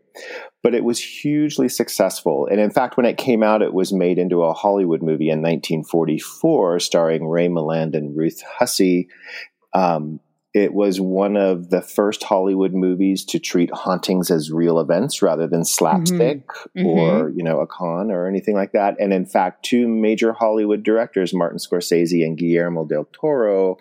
but 0.63 0.75
it 0.75 0.85
was 0.85 1.03
hugely 1.03 1.69
successful. 1.69 2.47
And 2.47 2.61
in 2.61 2.71
fact, 2.71 2.97
when 2.97 3.07
it 3.07 3.17
came 3.17 3.43
out, 3.43 3.63
it 3.63 3.75
was 3.75 3.93
made 3.93 4.19
into 4.19 4.43
a 4.45 4.55
Hollywood 4.55 5.03
movie 5.03 5.29
in 5.29 5.43
1944, 5.43 6.79
starring 6.81 7.27
Ray 7.27 7.49
Milland 7.49 7.97
and 7.97 8.17
Ruth 8.17 8.43
Hussey. 8.43 9.09
Um, 9.73 10.21
it 10.53 10.75
was 10.75 11.01
one 11.01 11.37
of 11.37 11.71
the 11.71 11.81
first 11.81 12.25
Hollywood 12.25 12.75
movies 12.75 13.25
to 13.27 13.39
treat 13.39 13.71
hauntings 13.73 14.31
as 14.31 14.51
real 14.51 14.81
events 14.81 15.23
rather 15.23 15.47
than 15.47 15.65
slapstick 15.65 16.49
Mhm. 16.77 16.87
or, 16.87 17.29
you 17.31 17.45
know, 17.45 17.61
a 17.61 17.67
con 17.69 18.11
or 18.11 18.27
anything 18.27 18.55
like 18.57 18.73
that. 18.73 18.97
And 18.99 19.13
in 19.13 19.27
fact, 19.27 19.65
two 19.65 19.87
major 19.87 20.33
Hollywood 20.33 20.83
directors, 20.83 21.33
Martin 21.33 21.59
Scorsese 21.59 22.25
and 22.27 22.37
Guillermo 22.37 22.85
del 22.85 23.07
Toro, 23.13 23.77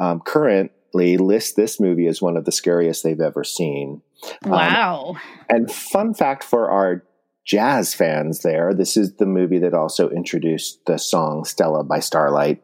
um, 0.00 0.20
currently 0.20 1.16
list 1.18 1.54
this 1.56 1.78
movie 1.78 2.06
as 2.08 2.20
one 2.20 2.36
of 2.36 2.44
the 2.44 2.52
scariest 2.52 3.04
they've 3.04 3.20
ever 3.20 3.44
seen. 3.44 4.02
Um, 4.44 4.50
Wow. 4.50 5.14
and 5.48 5.70
fun 5.70 6.14
fact 6.14 6.42
for 6.42 6.68
our 6.70 7.04
jazz 7.44 7.94
fans 7.94 8.42
there, 8.42 8.74
this 8.74 8.96
is 8.96 9.14
the 9.18 9.26
movie 9.26 9.60
that 9.60 9.72
also 9.72 10.08
introduced 10.10 10.84
the 10.86 10.98
song 10.98 11.44
Stella 11.44 11.84
by 11.84 12.00
Starlight. 12.00 12.60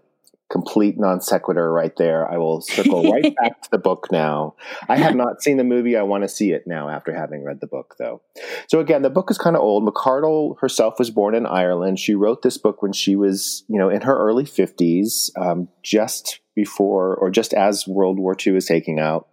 Complete 0.53 0.99
non 0.99 1.23
sequitur 1.23 1.73
right 1.73 1.97
there. 1.97 2.31
I 2.31 2.37
will 2.37 2.61
circle 2.61 3.11
right 3.11 3.35
back 3.43 3.63
to 3.63 3.71
the 3.71 3.79
book 3.79 4.09
now. 4.13 4.55
I 4.87 4.99
have 4.99 5.17
not 5.17 5.43
seen 5.43 5.57
the 5.57 5.65
movie. 5.65 5.97
I 5.97 6.03
want 6.03 6.25
to 6.25 6.29
see 6.29 6.53
it 6.53 6.67
now 6.67 6.91
after 6.91 7.15
having 7.15 7.43
read 7.43 7.61
the 7.63 7.67
book, 7.67 7.95
though. 7.99 8.21
So 8.69 8.79
again, 8.79 9.01
the 9.01 9.09
book 9.09 9.31
is 9.31 9.39
kind 9.39 9.57
of 9.57 9.63
old. 9.63 9.83
Macardle 9.83 10.61
herself 10.61 10.99
was 10.99 11.11
born 11.11 11.35
in 11.35 11.47
Ireland. 11.47 11.99
She 11.99 12.15
wrote 12.15 12.43
this 12.43 12.59
book 12.59 12.83
when 12.83 12.93
she 12.93 13.17
was, 13.17 13.65
you 13.67 13.79
know, 13.79 13.89
in 13.89 14.03
her 14.03 14.15
early 14.15 14.45
fifties, 14.45 15.31
um, 15.37 15.69
just 15.83 16.42
before 16.55 17.15
or 17.17 17.31
just 17.31 17.53
as 17.55 17.87
World 17.87 18.19
War 18.19 18.37
II 18.47 18.57
is 18.57 18.67
taking 18.67 18.99
out. 18.99 19.29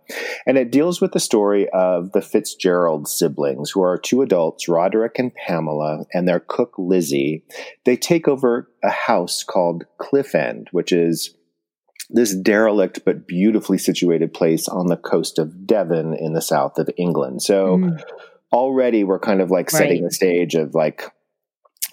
And 0.45 0.57
it 0.57 0.71
deals 0.71 1.01
with 1.01 1.11
the 1.11 1.19
story 1.19 1.67
of 1.69 2.11
the 2.13 2.21
Fitzgerald 2.21 3.07
siblings, 3.07 3.71
who 3.71 3.81
are 3.83 3.97
two 3.97 4.21
adults, 4.21 4.67
Roderick 4.67 5.19
and 5.19 5.33
Pamela, 5.35 6.05
and 6.13 6.27
their 6.27 6.39
cook 6.39 6.73
Lizzie. 6.77 7.43
They 7.85 7.97
take 7.97 8.27
over 8.27 8.69
a 8.83 8.89
house 8.89 9.43
called 9.43 9.85
Cliff 9.97 10.33
End, 10.35 10.69
which 10.71 10.91
is 10.91 11.35
this 12.09 12.35
derelict 12.35 13.01
but 13.05 13.27
beautifully 13.27 13.77
situated 13.77 14.33
place 14.33 14.67
on 14.67 14.87
the 14.87 14.97
coast 14.97 15.37
of 15.37 15.67
Devon 15.67 16.15
in 16.15 16.33
the 16.33 16.41
south 16.41 16.79
of 16.79 16.89
England. 16.97 17.41
So 17.43 17.77
Mm. 17.77 18.01
already 18.51 19.03
we're 19.03 19.19
kind 19.19 19.41
of 19.41 19.51
like 19.51 19.69
setting 19.69 20.01
Right. 20.01 20.09
the 20.09 20.11
stage 20.15 20.55
of 20.55 20.73
like 20.73 21.03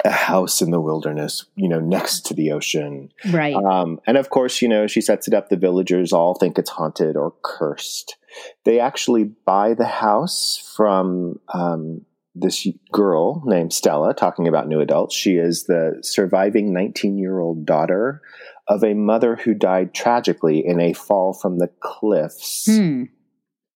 a 0.04 0.10
house 0.10 0.60
in 0.60 0.70
the 0.70 0.80
wilderness, 0.80 1.46
you 1.56 1.68
know, 1.68 1.80
next 1.80 2.26
to 2.26 2.34
the 2.34 2.52
ocean. 2.52 3.12
Right. 3.30 3.54
Um, 3.54 4.00
and 4.06 4.16
of 4.16 4.30
course, 4.30 4.60
you 4.60 4.68
know, 4.68 4.86
she 4.86 5.00
sets 5.00 5.26
it 5.26 5.34
up. 5.34 5.48
The 5.48 5.56
villagers 5.56 6.12
all 6.12 6.34
think 6.34 6.58
it's 6.58 6.70
haunted 6.70 7.16
or 7.16 7.34
cursed. 7.42 8.16
They 8.64 8.80
actually 8.80 9.24
buy 9.24 9.74
the 9.74 9.86
house 9.86 10.72
from 10.76 11.40
um, 11.52 12.04
this 12.34 12.66
girl 12.92 13.42
named 13.46 13.72
Stella, 13.72 14.12
talking 14.14 14.46
about 14.46 14.68
new 14.68 14.80
adults. 14.80 15.14
She 15.14 15.36
is 15.36 15.64
the 15.64 15.98
surviving 16.02 16.72
19 16.72 17.18
year 17.18 17.40
old 17.40 17.64
daughter 17.64 18.20
of 18.68 18.82
a 18.84 18.94
mother 18.94 19.36
who 19.36 19.54
died 19.54 19.94
tragically 19.94 20.64
in 20.64 20.80
a 20.80 20.92
fall 20.92 21.32
from 21.32 21.58
the 21.58 21.68
cliffs 21.80 22.66
Hmm. 22.66 23.04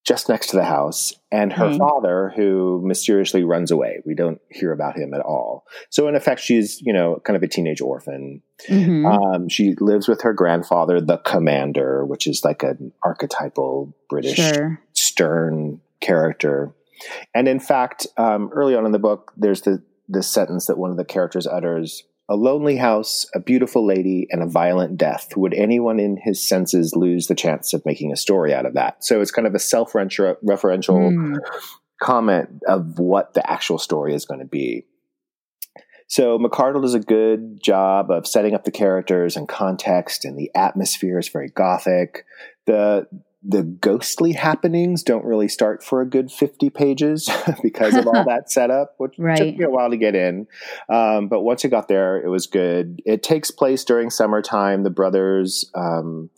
Just 0.07 0.29
next 0.29 0.49
to 0.49 0.57
the 0.57 0.65
house, 0.65 1.13
and 1.31 1.53
her 1.53 1.67
Okay. 1.67 1.79
father, 1.79 2.33
who 2.35 2.81
mysteriously 2.85 3.45
runs 3.45 3.71
away. 3.71 4.01
We 4.07 4.15
don't 4.15 4.41
hear 4.51 4.73
about 4.73 4.97
him 4.97 5.13
at 5.15 5.21
all. 5.21 5.65
So, 5.91 6.09
in 6.09 6.15
effect, 6.17 6.41
she's, 6.41 6.81
you 6.81 6.93
know, 6.93 7.21
kind 7.25 7.37
of 7.37 7.43
a 7.43 7.49
teenage 7.49 7.81
orphan. 7.81 8.43
Mhm. 8.69 9.05
Um, 9.07 9.49
she 9.49 9.75
lives 9.79 10.09
with 10.09 10.23
her 10.23 10.33
grandfather, 10.33 11.01
the 11.01 11.19
commander, 11.19 12.05
which 12.07 12.27
is 12.27 12.43
like 12.45 12.63
an 12.63 12.93
archetypal 13.03 13.95
British 14.09 14.37
Sure. 14.39 14.81
stern 14.95 15.81
character. 16.01 16.75
And 17.35 17.47
in 17.49 17.61
fact, 17.61 18.07
um, 18.17 18.51
early 18.53 18.75
on 18.75 18.87
in 18.87 18.93
the 18.93 18.99
book, 18.99 19.33
there's 19.37 19.63
the 19.63 19.83
this 20.09 20.27
sentence 20.27 20.67
that 20.67 20.77
one 20.77 20.91
of 20.91 20.97
the 20.97 21.05
characters 21.05 21.47
utters: 21.47 22.03
"A 22.31 22.37
lonely 22.37 22.77
house, 22.77 23.27
a 23.35 23.40
beautiful 23.40 23.85
lady, 23.85 24.27
and 24.31 24.43
a 24.43 24.47
violent 24.47 24.97
death. 24.97 25.37
Would 25.37 25.53
anyone 25.53 26.01
in 26.01 26.16
his 26.16 26.43
senses 26.47 26.95
lose 26.97 27.27
the 27.27 27.35
chance 27.35 27.75
of 27.75 27.85
making 27.85 28.12
a 28.12 28.16
story 28.16 28.55
out 28.55 28.64
of 28.64 28.75
that?" 28.75 29.05
So 29.05 29.21
it's 29.21 29.31
kind 29.33 29.47
of 29.47 29.55
a 29.55 29.59
self-referential 29.59 31.12
Hmm. 31.12 31.37
comment 32.01 32.62
of 32.66 32.99
what 32.99 33.35
the 33.35 33.51
actual 33.51 33.79
story 33.79 34.14
is 34.14 34.25
going 34.25 34.40
to 34.40 34.47
be. 34.47 34.87
So 36.07 36.38
Macardle 36.38 36.83
does 36.83 36.95
a 36.95 37.01
good 37.01 37.62
job 37.62 38.11
of 38.11 38.27
setting 38.27 38.55
up 38.55 38.64
the 38.64 38.71
characters 38.71 39.37
and 39.37 39.47
context, 39.47 40.25
and 40.25 40.38
the 40.38 40.51
atmosphere 40.55 41.19
is 41.19 41.29
very 41.29 41.49
gothic. 41.49 42.25
the 42.66 43.07
The 43.42 43.62
ghostly 43.62 44.33
happenings 44.33 45.03
don't 45.03 45.24
really 45.24 45.48
start 45.48 45.83
for 45.83 46.03
a 46.03 46.07
good 46.07 46.31
fifty 46.31 46.68
pages 46.68 47.29
because 47.62 47.94
of 47.96 48.07
all 48.07 48.24
that 48.26 48.50
setup, 48.53 48.94
which 48.98 49.16
took 49.16 49.24
Right. 49.24 49.57
me 49.57 49.64
a 49.64 49.70
while 49.70 49.88
to 49.90 49.96
get 49.96 50.14
in. 50.14 50.46
Um, 50.90 51.29
but 51.29 51.40
once 51.40 51.64
it 51.64 51.70
got 51.70 51.88
there, 51.88 52.18
it 52.20 52.29
was 52.29 52.46
good. 52.46 53.00
It 53.07 53.22
takes 53.22 53.50
place 53.50 53.83
during 53.85 54.11
summertime. 54.11 54.83
The 54.83 54.90
brothers. 54.90 55.70
Um, 55.74 56.29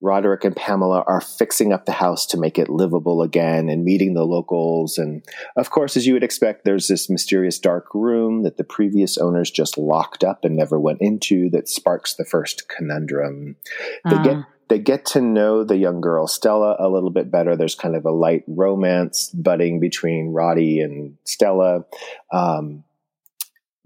Roderick 0.00 0.44
and 0.44 0.54
Pamela 0.54 1.02
are 1.06 1.22
fixing 1.22 1.72
up 1.72 1.86
the 1.86 1.92
house 1.92 2.26
to 2.26 2.36
make 2.36 2.58
it 2.58 2.68
livable 2.68 3.22
again 3.22 3.70
and 3.70 3.84
meeting 3.86 4.12
the 4.12 4.24
locals. 4.26 4.98
And 4.98 5.24
of 5.56 5.70
course, 5.70 5.96
as 5.96 6.06
you 6.06 6.12
would 6.12 6.22
expect, 6.24 6.66
there's 6.66 6.88
this 6.88 7.08
mysterious 7.08 7.58
dark 7.58 7.86
room 7.94 8.42
that 8.42 8.58
the 8.58 8.64
previous 8.64 9.16
owners 9.16 9.50
just 9.50 9.78
locked 9.78 10.22
up 10.22 10.44
and 10.44 10.56
never 10.56 10.78
went 10.78 11.00
into 11.00 11.48
that 11.50 11.70
sparks 11.70 12.12
the 12.14 12.26
first 12.26 12.68
conundrum. 12.68 13.56
They 14.04 14.22
get 14.22 14.36
Ah. 14.36 14.46
They 14.68 14.78
get 14.78 15.04
to 15.06 15.20
know 15.20 15.64
the 15.64 15.76
young 15.76 16.00
girl 16.00 16.26
Stella 16.26 16.76
a 16.78 16.88
little 16.88 17.10
bit 17.10 17.30
better. 17.30 17.56
There's 17.56 17.74
kind 17.74 17.94
of 17.96 18.04
a 18.04 18.10
light 18.10 18.44
romance 18.46 19.28
budding 19.28 19.80
between 19.80 20.32
Roddy 20.32 20.80
and 20.80 21.16
Stella. 21.24 21.84
Um, 22.32 22.84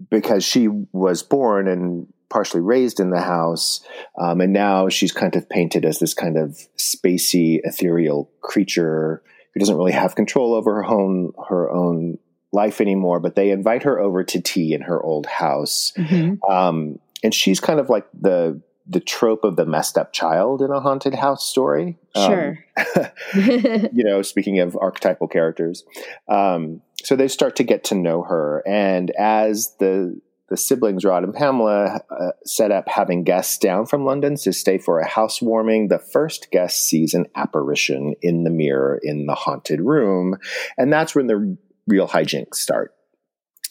because 0.09 0.43
she 0.45 0.67
was 0.93 1.23
born 1.23 1.67
and 1.67 2.07
partially 2.29 2.61
raised 2.61 2.99
in 2.99 3.09
the 3.09 3.21
house, 3.21 3.81
um, 4.17 4.39
and 4.39 4.53
now 4.53 4.87
she's 4.87 5.11
kind 5.11 5.35
of 5.35 5.49
painted 5.49 5.83
as 5.83 5.99
this 5.99 6.13
kind 6.13 6.37
of 6.37 6.57
spacey, 6.77 7.59
ethereal 7.63 8.29
creature 8.41 9.21
who 9.53 9.59
doesn't 9.59 9.75
really 9.75 9.91
have 9.91 10.15
control 10.15 10.53
over 10.53 10.75
her 10.75 10.85
own 10.85 11.33
her 11.49 11.69
own 11.69 12.17
life 12.53 12.79
anymore. 12.79 13.19
But 13.19 13.35
they 13.35 13.49
invite 13.49 13.83
her 13.83 13.99
over 13.99 14.23
to 14.23 14.39
tea 14.41 14.73
in 14.73 14.81
her 14.81 15.01
old 15.01 15.25
house, 15.25 15.91
Mhm. 15.97 16.37
um, 16.49 16.99
and 17.23 17.33
she's 17.33 17.59
kind 17.59 17.79
of 17.79 17.89
like 17.89 18.05
the 18.13 18.61
the 18.89 18.99
trope 18.99 19.43
of 19.43 19.55
the 19.55 19.65
messed 19.65 19.97
up 19.97 20.11
child 20.11 20.61
in 20.61 20.71
a 20.71 20.79
haunted 20.81 21.13
house 21.13 21.45
story. 21.45 21.97
Um, 22.15 22.31
Sure. 22.31 22.65
you 23.93 24.03
know, 24.03 24.21
speaking 24.23 24.59
of 24.59 24.75
archetypal 24.75 25.27
characters. 25.27 25.85
Um, 26.27 26.81
so 27.03 27.15
they 27.15 27.27
start 27.27 27.55
to 27.57 27.63
get 27.63 27.83
to 27.85 27.95
know 27.95 28.23
her, 28.23 28.63
and 28.67 29.11
as 29.11 29.75
the 29.79 30.19
the 30.49 30.57
siblings 30.57 31.05
Rod 31.05 31.23
and 31.23 31.33
Pamela 31.33 32.01
uh, 32.09 32.31
set 32.43 32.71
up 32.71 32.89
having 32.89 33.23
guests 33.23 33.59
down 33.59 33.85
from 33.85 34.03
London 34.03 34.35
to 34.37 34.51
stay 34.51 34.79
for 34.79 34.99
a 34.99 35.07
housewarming, 35.07 35.89
the 35.89 35.99
first 35.99 36.49
guest 36.49 36.87
sees 36.87 37.13
an 37.13 37.27
apparition 37.35 38.15
in 38.23 38.43
the 38.43 38.49
mirror 38.49 38.99
in 39.03 39.27
the 39.27 39.35
haunted 39.35 39.79
room, 39.79 40.37
and 40.77 40.91
that's 40.91 41.13
when 41.13 41.27
the 41.27 41.55
real 41.87 42.07
hijinks 42.07 42.55
start. 42.55 42.95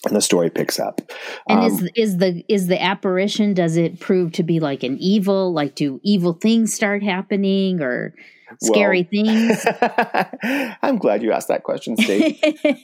And 0.05 0.15
the 0.15 0.21
story 0.21 0.49
picks 0.49 0.79
up. 0.79 1.01
And 1.47 1.59
Um, 1.59 1.65
is 1.65 1.89
is 1.95 2.17
the 2.17 2.43
is 2.47 2.67
the 2.67 2.81
apparition? 2.81 3.53
Does 3.53 3.75
it 3.75 3.99
prove 3.99 4.31
to 4.33 4.43
be 4.43 4.59
like 4.59 4.83
an 4.83 4.97
evil? 4.99 5.51
Like, 5.51 5.75
do 5.75 5.99
evil 6.03 6.33
things 6.33 6.73
start 6.73 7.03
happening 7.03 7.81
or 7.81 8.13
scary 8.61 9.03
things? 9.03 9.65
I'm 10.81 10.97
glad 10.97 11.21
you 11.21 11.33
asked 11.33 11.49
that 11.49 11.63
question, 11.63 11.97
Steve. 11.97 12.41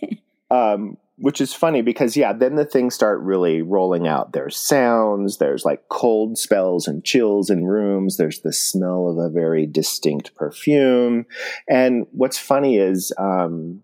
um, 0.51 0.97
which 1.17 1.39
is 1.39 1.53
funny 1.53 1.81
because 1.81 2.17
yeah, 2.17 2.33
then 2.33 2.55
the 2.55 2.65
things 2.65 2.93
start 2.93 3.21
really 3.21 3.61
rolling 3.61 4.07
out. 4.07 4.33
There's 4.33 4.57
sounds, 4.57 5.37
there's 5.37 5.63
like 5.63 5.87
cold 5.87 6.37
spells 6.37 6.87
and 6.87 7.05
chills 7.05 7.49
in 7.49 7.65
rooms. 7.65 8.17
There's 8.17 8.41
the 8.41 8.51
smell 8.51 9.07
of 9.07 9.17
a 9.17 9.29
very 9.29 9.65
distinct 9.65 10.35
perfume, 10.35 11.25
and 11.69 12.07
what's 12.11 12.37
funny 12.37 12.77
is 12.77 13.13
um, 13.17 13.83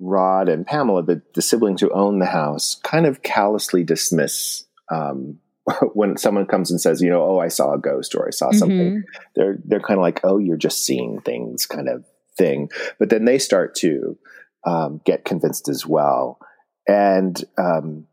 Rod 0.00 0.48
and 0.48 0.66
Pamela, 0.66 1.02
the, 1.02 1.22
the 1.34 1.42
siblings 1.42 1.80
who 1.80 1.90
own 1.92 2.18
the 2.18 2.26
house, 2.26 2.80
kind 2.84 3.06
of 3.06 3.22
callously 3.22 3.82
dismiss. 3.84 4.64
Um, 4.90 5.38
when 5.92 6.16
someone 6.16 6.46
comes 6.46 6.70
and 6.70 6.80
says, 6.80 7.02
you 7.02 7.10
know, 7.10 7.22
oh, 7.22 7.38
I 7.38 7.48
saw 7.48 7.74
a 7.74 7.78
ghost 7.78 8.14
or 8.14 8.26
I 8.26 8.30
saw 8.30 8.50
something, 8.52 8.78
Mhm. 8.78 9.02
they're 9.36 9.58
they're 9.64 9.80
kind 9.80 9.98
of 9.98 10.02
like, 10.02 10.20
oh, 10.24 10.38
you're 10.38 10.56
just 10.56 10.84
seeing 10.84 11.20
things, 11.20 11.66
kind 11.66 11.88
of 11.88 12.04
thing. 12.36 12.70
But 12.98 13.10
then 13.10 13.24
they 13.24 13.38
start 13.38 13.74
to 13.76 14.16
um, 14.66 15.00
get 15.04 15.24
convinced 15.24 15.68
as 15.68 15.84
well, 15.86 16.38
and 16.86 17.42
um, 17.58 18.06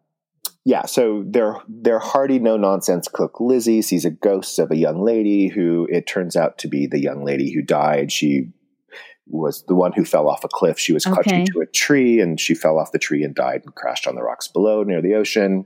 yeah, 0.66 0.86
so 0.86 1.24
their 1.26 1.58
their 1.70 2.00
hearty, 2.00 2.40
no 2.40 2.58
nonsense 2.58 3.08
cook 3.08 3.40
Lizzie 3.40 3.82
sees 3.82 4.04
a 4.04 4.12
ghost 4.12 4.60
of 4.60 4.72
a 4.72 4.76
young 4.76 5.02
lady 5.02 5.48
who 5.48 5.88
it 5.92 6.08
turns 6.08 6.36
out 6.36 6.58
to 6.58 6.68
be 6.68 6.88
the 6.88 7.00
young 7.00 7.24
lady 7.24 7.54
who 7.54 7.62
died. 7.62 8.12
She 8.12 8.50
was 9.28 9.64
the 9.68 9.76
one 9.76 9.92
who 9.94 10.06
fell 10.06 10.30
off 10.30 10.44
a 10.44 10.48
cliff. 10.48 10.78
She 10.80 10.94
was 10.94 11.06
Okay. 11.06 11.14
clutching 11.16 11.46
to 11.54 11.62
a 11.62 11.66
tree, 11.66 12.20
and 12.20 12.40
she 12.40 12.54
fell 12.54 12.78
off 12.80 12.92
the 12.92 13.00
tree 13.00 13.24
and 13.24 13.34
died 13.34 13.62
and 13.66 13.74
crashed 13.76 14.08
on 14.08 14.16
the 14.16 14.24
rocks 14.24 14.48
below 14.48 14.84
near 14.84 15.02
the 15.02 15.16
ocean. 15.16 15.66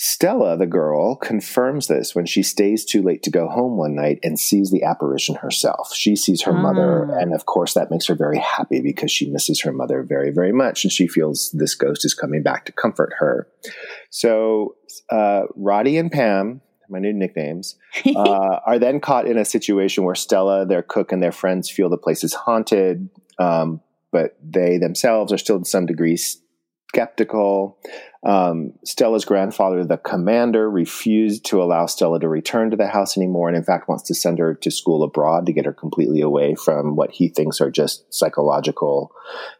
Stella, 0.00 0.56
the 0.56 0.66
girl, 0.66 1.16
confirms 1.16 1.88
this 1.88 2.14
when 2.14 2.24
she 2.24 2.40
stays 2.44 2.84
too 2.84 3.02
late 3.02 3.20
to 3.24 3.30
go 3.30 3.48
home 3.48 3.76
one 3.76 3.96
night 3.96 4.20
and 4.22 4.38
sees 4.38 4.70
the 4.70 4.84
apparition 4.84 5.34
herself. 5.34 5.92
She 5.92 6.14
sees 6.14 6.42
her 6.42 6.52
mother, 6.52 7.08
Ah. 7.10 7.18
and 7.18 7.34
of 7.34 7.46
course, 7.46 7.74
that 7.74 7.90
makes 7.90 8.06
her 8.06 8.14
very 8.14 8.38
happy 8.38 8.80
because 8.80 9.10
she 9.10 9.28
misses 9.28 9.60
her 9.62 9.72
mother 9.72 10.04
very, 10.04 10.30
very 10.30 10.52
much, 10.52 10.84
and 10.84 10.92
she 10.92 11.08
feels 11.08 11.50
this 11.50 11.74
ghost 11.74 12.04
is 12.04 12.14
coming 12.14 12.44
back 12.44 12.64
to 12.66 12.72
comfort 12.72 13.12
her. 13.18 13.48
So, 14.10 14.76
uh, 15.10 15.46
Roddy 15.56 15.96
and 15.98 16.12
Pam, 16.12 16.60
my 16.88 16.98
new 16.98 17.12
nicknames, 17.12 17.76
uh, 18.16 18.60
are 18.66 18.78
then 18.78 19.00
caught 19.00 19.26
in 19.26 19.38
a 19.38 19.44
situation 19.44 20.04
where 20.04 20.14
Stella, 20.14 20.66
their 20.66 20.82
cook, 20.82 21.12
and 21.12 21.22
their 21.22 21.32
friends 21.32 21.70
feel 21.70 21.88
the 21.88 21.96
place 21.96 22.24
is 22.24 22.34
haunted, 22.34 23.08
um, 23.38 23.80
but 24.12 24.36
they 24.42 24.78
themselves 24.78 25.32
are 25.32 25.38
still 25.38 25.58
to 25.58 25.64
some 25.64 25.86
degree 25.86 26.18
skeptical. 26.88 27.78
Um, 28.26 28.72
Stella's 28.84 29.24
grandfather, 29.24 29.84
the 29.84 29.98
commander, 29.98 30.68
refused 30.70 31.44
to 31.46 31.62
allow 31.62 31.86
Stella 31.86 32.18
to 32.20 32.28
return 32.28 32.70
to 32.70 32.76
the 32.76 32.88
house 32.88 33.16
anymore, 33.16 33.48
and 33.48 33.56
in 33.56 33.64
fact 33.64 33.88
wants 33.88 34.04
to 34.04 34.14
send 34.14 34.38
her 34.38 34.54
to 34.54 34.70
school 34.70 35.02
abroad 35.02 35.46
to 35.46 35.52
get 35.52 35.66
her 35.66 35.72
completely 35.72 36.20
away 36.20 36.54
from 36.54 36.96
what 36.96 37.12
he 37.12 37.28
thinks 37.28 37.60
are 37.60 37.70
just 37.70 38.12
psychological 38.12 39.12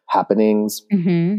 happenings. 0.06 0.82
hmm 0.90 1.38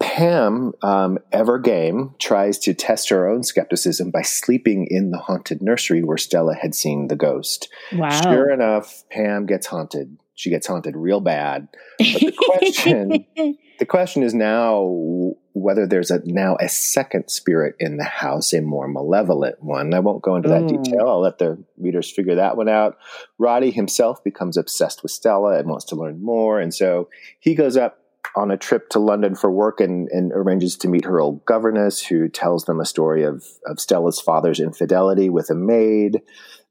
Pam, 0.00 0.72
um, 0.82 1.18
ever 1.30 1.58
game, 1.58 2.14
tries 2.18 2.58
to 2.60 2.72
test 2.72 3.10
her 3.10 3.28
own 3.28 3.42
skepticism 3.42 4.10
by 4.10 4.22
sleeping 4.22 4.86
in 4.90 5.10
the 5.10 5.18
haunted 5.18 5.60
nursery 5.60 6.02
where 6.02 6.16
Stella 6.16 6.54
had 6.54 6.74
seen 6.74 7.08
the 7.08 7.16
ghost. 7.16 7.68
Wow. 7.92 8.20
Sure 8.22 8.50
enough, 8.50 9.04
Pam 9.10 9.44
gets 9.44 9.66
haunted. 9.66 10.16
She 10.34 10.48
gets 10.48 10.66
haunted 10.66 10.96
real 10.96 11.20
bad. 11.20 11.68
But 11.98 12.20
the 12.20 12.32
question, 12.32 13.26
the 13.78 13.84
question 13.84 14.22
is 14.22 14.32
now 14.32 15.34
whether 15.52 15.86
there's 15.86 16.10
a 16.10 16.22
now 16.24 16.56
a 16.60 16.68
second 16.70 17.28
spirit 17.28 17.76
in 17.78 17.98
the 17.98 18.04
house, 18.04 18.54
a 18.54 18.62
more 18.62 18.88
malevolent 18.88 19.62
one. 19.62 19.92
I 19.92 19.98
won't 19.98 20.22
go 20.22 20.36
into 20.36 20.48
that 20.48 20.62
Ooh. 20.62 20.82
detail. 20.82 21.08
I'll 21.08 21.20
let 21.20 21.38
the 21.38 21.62
readers 21.76 22.10
figure 22.10 22.36
that 22.36 22.56
one 22.56 22.70
out. 22.70 22.96
Roddy 23.36 23.70
himself 23.70 24.24
becomes 24.24 24.56
obsessed 24.56 25.02
with 25.02 25.12
Stella 25.12 25.58
and 25.58 25.68
wants 25.68 25.84
to 25.86 25.94
learn 25.94 26.22
more, 26.22 26.58
and 26.58 26.72
so 26.72 27.10
he 27.38 27.54
goes 27.54 27.76
up 27.76 27.99
on 28.36 28.50
a 28.50 28.56
trip 28.56 28.88
to 28.90 28.98
London 28.98 29.34
for 29.34 29.50
work 29.50 29.80
and, 29.80 30.08
and 30.08 30.32
arranges 30.32 30.76
to 30.76 30.88
meet 30.88 31.04
her 31.04 31.20
old 31.20 31.44
governess, 31.44 32.04
who 32.04 32.28
tells 32.28 32.64
them 32.64 32.80
a 32.80 32.84
story 32.86 33.24
of, 33.24 33.44
of 33.66 33.80
Stella's 33.80 34.20
father's 34.20 34.60
infidelity 34.60 35.28
with 35.28 35.50
a 35.50 35.54
maid. 35.54 36.22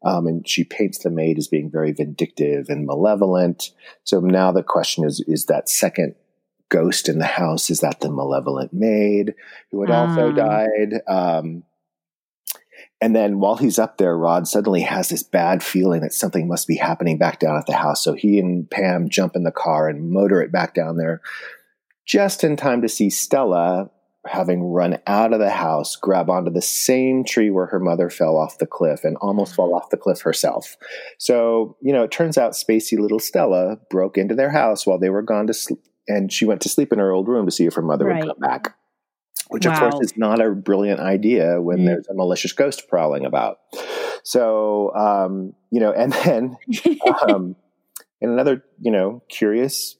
Um, 0.04 0.28
and 0.28 0.48
she 0.48 0.64
paints 0.64 1.00
the 1.00 1.10
maid 1.10 1.38
as 1.38 1.48
being 1.50 1.70
very 1.70 1.92
vindictive 1.92 2.70
and 2.70 2.86
malevolent. 2.86 3.72
So 4.06 4.22
now 4.22 4.52
the 4.52 4.64
question 4.64 5.04
is: 5.04 5.24
Is 5.28 5.48
that 5.48 5.68
second 5.68 6.16
ghost 6.70 7.10
in 7.10 7.20
the 7.20 7.26
house? 7.26 7.70
Is 7.70 7.82
that 7.82 8.00
the 8.00 8.10
malevolent 8.10 8.72
maid 8.74 9.34
who 9.72 9.82
had 9.82 9.92
also 9.92 10.30
Ah. 10.30 10.36
died? 10.36 11.02
Um, 11.08 11.64
and 13.02 13.16
then 13.16 13.40
while 13.40 13.56
he's 13.56 13.80
up 13.80 13.98
there, 13.98 14.18
Rod 14.18 14.48
suddenly 14.48 14.82
has 14.82 15.10
this 15.10 15.24
bad 15.24 15.64
feeling 15.64 16.02
that 16.02 16.14
something 16.14 16.48
must 16.48 16.68
be 16.68 16.76
happening 16.76 17.18
back 17.18 17.40
down 17.40 17.58
at 17.58 17.66
the 17.66 17.76
house. 17.76 18.04
So 18.04 18.14
he 18.14 18.40
and 18.40 18.70
Pam 18.70 19.10
jump 19.10 19.36
in 19.36 19.44
the 19.44 19.52
car 19.52 19.88
and 19.88 20.10
motor 20.10 20.42
it 20.42 20.52
back 20.52 20.74
down 20.74 20.98
there 20.98 21.22
just 22.06 22.44
in 22.44 22.56
time 22.58 22.82
to 22.82 22.90
see 22.90 23.10
Stella, 23.10 23.92
having 24.26 24.64
run 24.64 24.98
out 25.06 25.32
of 25.32 25.40
the 25.40 25.52
house, 25.52 25.96
grab 25.96 26.28
onto 26.28 26.50
the 26.50 26.62
same 26.62 27.24
tree 27.24 27.52
where 27.52 27.68
her 27.68 27.80
mother 27.80 28.10
fell 28.10 28.36
off 28.36 28.58
the 28.58 28.66
cliff 28.66 29.04
and 29.04 29.16
almost 29.18 29.54
fall 29.54 29.76
off 29.76 29.92
the 29.92 29.98
cliff 29.98 30.22
herself. 30.22 30.76
So, 31.20 31.78
you 31.82 31.94
know, 31.94 32.04
it 32.04 32.12
turns 32.12 32.36
out 32.36 32.54
spacey 32.54 32.98
little 32.98 33.20
Stella 33.20 33.78
broke 33.92 34.18
into 34.18 34.34
their 34.34 34.50
house 34.50 34.88
while 34.88 34.98
they 34.98 35.12
were 35.12 35.22
gone 35.22 35.46
to 35.48 35.54
sleep. 35.54 35.80
And 36.08 36.34
she 36.34 36.46
went 36.46 36.62
to 36.62 36.70
sleep 36.70 36.92
in 36.92 36.98
her 36.98 37.12
old 37.12 37.28
room 37.28 37.46
to 37.46 37.52
see 37.52 37.68
if 37.68 37.76
her 37.76 37.84
mother 37.84 38.06
Right. 38.06 38.24
would 38.26 38.30
come 38.30 38.40
back 38.40 38.76
which 39.50 39.66
of 39.66 39.78
course 39.78 39.96
is 40.02 40.18
not 40.18 40.42
a 40.42 40.50
brilliant 40.52 41.00
idea 41.00 41.62
when 41.62 41.80
Mm. 41.80 41.86
there's 41.86 42.08
a 42.08 42.14
malicious 42.14 42.54
ghost 42.54 42.88
prowling 42.88 43.26
about. 43.26 43.58
So, 44.24 44.94
um, 44.96 45.54
you 45.72 45.80
know, 45.80 45.92
and 45.92 46.14
then 46.14 46.58
um, 47.28 47.56
in 48.22 48.30
another, 48.30 48.64
you 48.80 48.92
know, 48.92 49.24
curious 49.30 49.98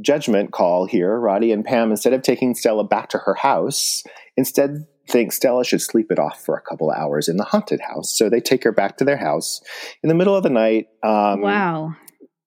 judgment 0.00 0.52
call 0.52 0.86
here, 0.86 1.18
Roddy 1.18 1.52
and 1.52 1.64
Pam, 1.64 1.90
instead 1.90 2.12
of 2.12 2.22
taking 2.22 2.54
Stella 2.54 2.84
back 2.84 3.08
to 3.10 3.18
her 3.18 3.34
house, 3.34 4.02
instead 4.36 4.86
think 5.08 5.32
Stella 5.32 5.64
should 5.64 5.82
sleep 5.82 6.12
it 6.12 6.18
off 6.18 6.44
for 6.44 6.56
a 6.56 6.60
couple 6.60 6.90
of 6.90 6.96
hours 6.96 7.28
in 7.28 7.36
the 7.36 7.44
haunted 7.44 7.80
house. 7.80 8.16
So 8.16 8.28
they 8.28 8.40
take 8.40 8.64
her 8.64 8.72
back 8.72 8.96
to 8.98 9.04
their 9.04 9.16
house 9.16 9.60
in 10.02 10.08
the 10.08 10.14
middle 10.14 10.36
of 10.36 10.42
the 10.42 10.50
night. 10.50 10.86
Um, 11.02 11.40
wow. 11.40 11.96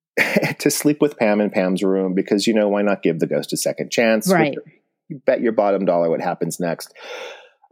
to 0.59 0.69
sleep 0.69 1.01
with 1.01 1.17
Pam 1.17 1.41
in 1.41 1.49
Pam's 1.49 1.83
room 1.83 2.13
because, 2.13 2.45
you 2.45 2.53
know, 2.53 2.69
why 2.69 2.83
not 2.83 3.01
give 3.01 3.19
the 3.19 3.27
ghost 3.27 3.51
a 3.51 3.57
second 3.57 3.91
chance? 3.91 4.31
Right. 4.31 4.55
You 5.09 5.21
bet 5.25 5.41
your 5.41 5.51
bottom 5.51 5.85
dollar 5.85 6.09
what 6.09 6.21
happens 6.21 6.59
next. 6.59 6.93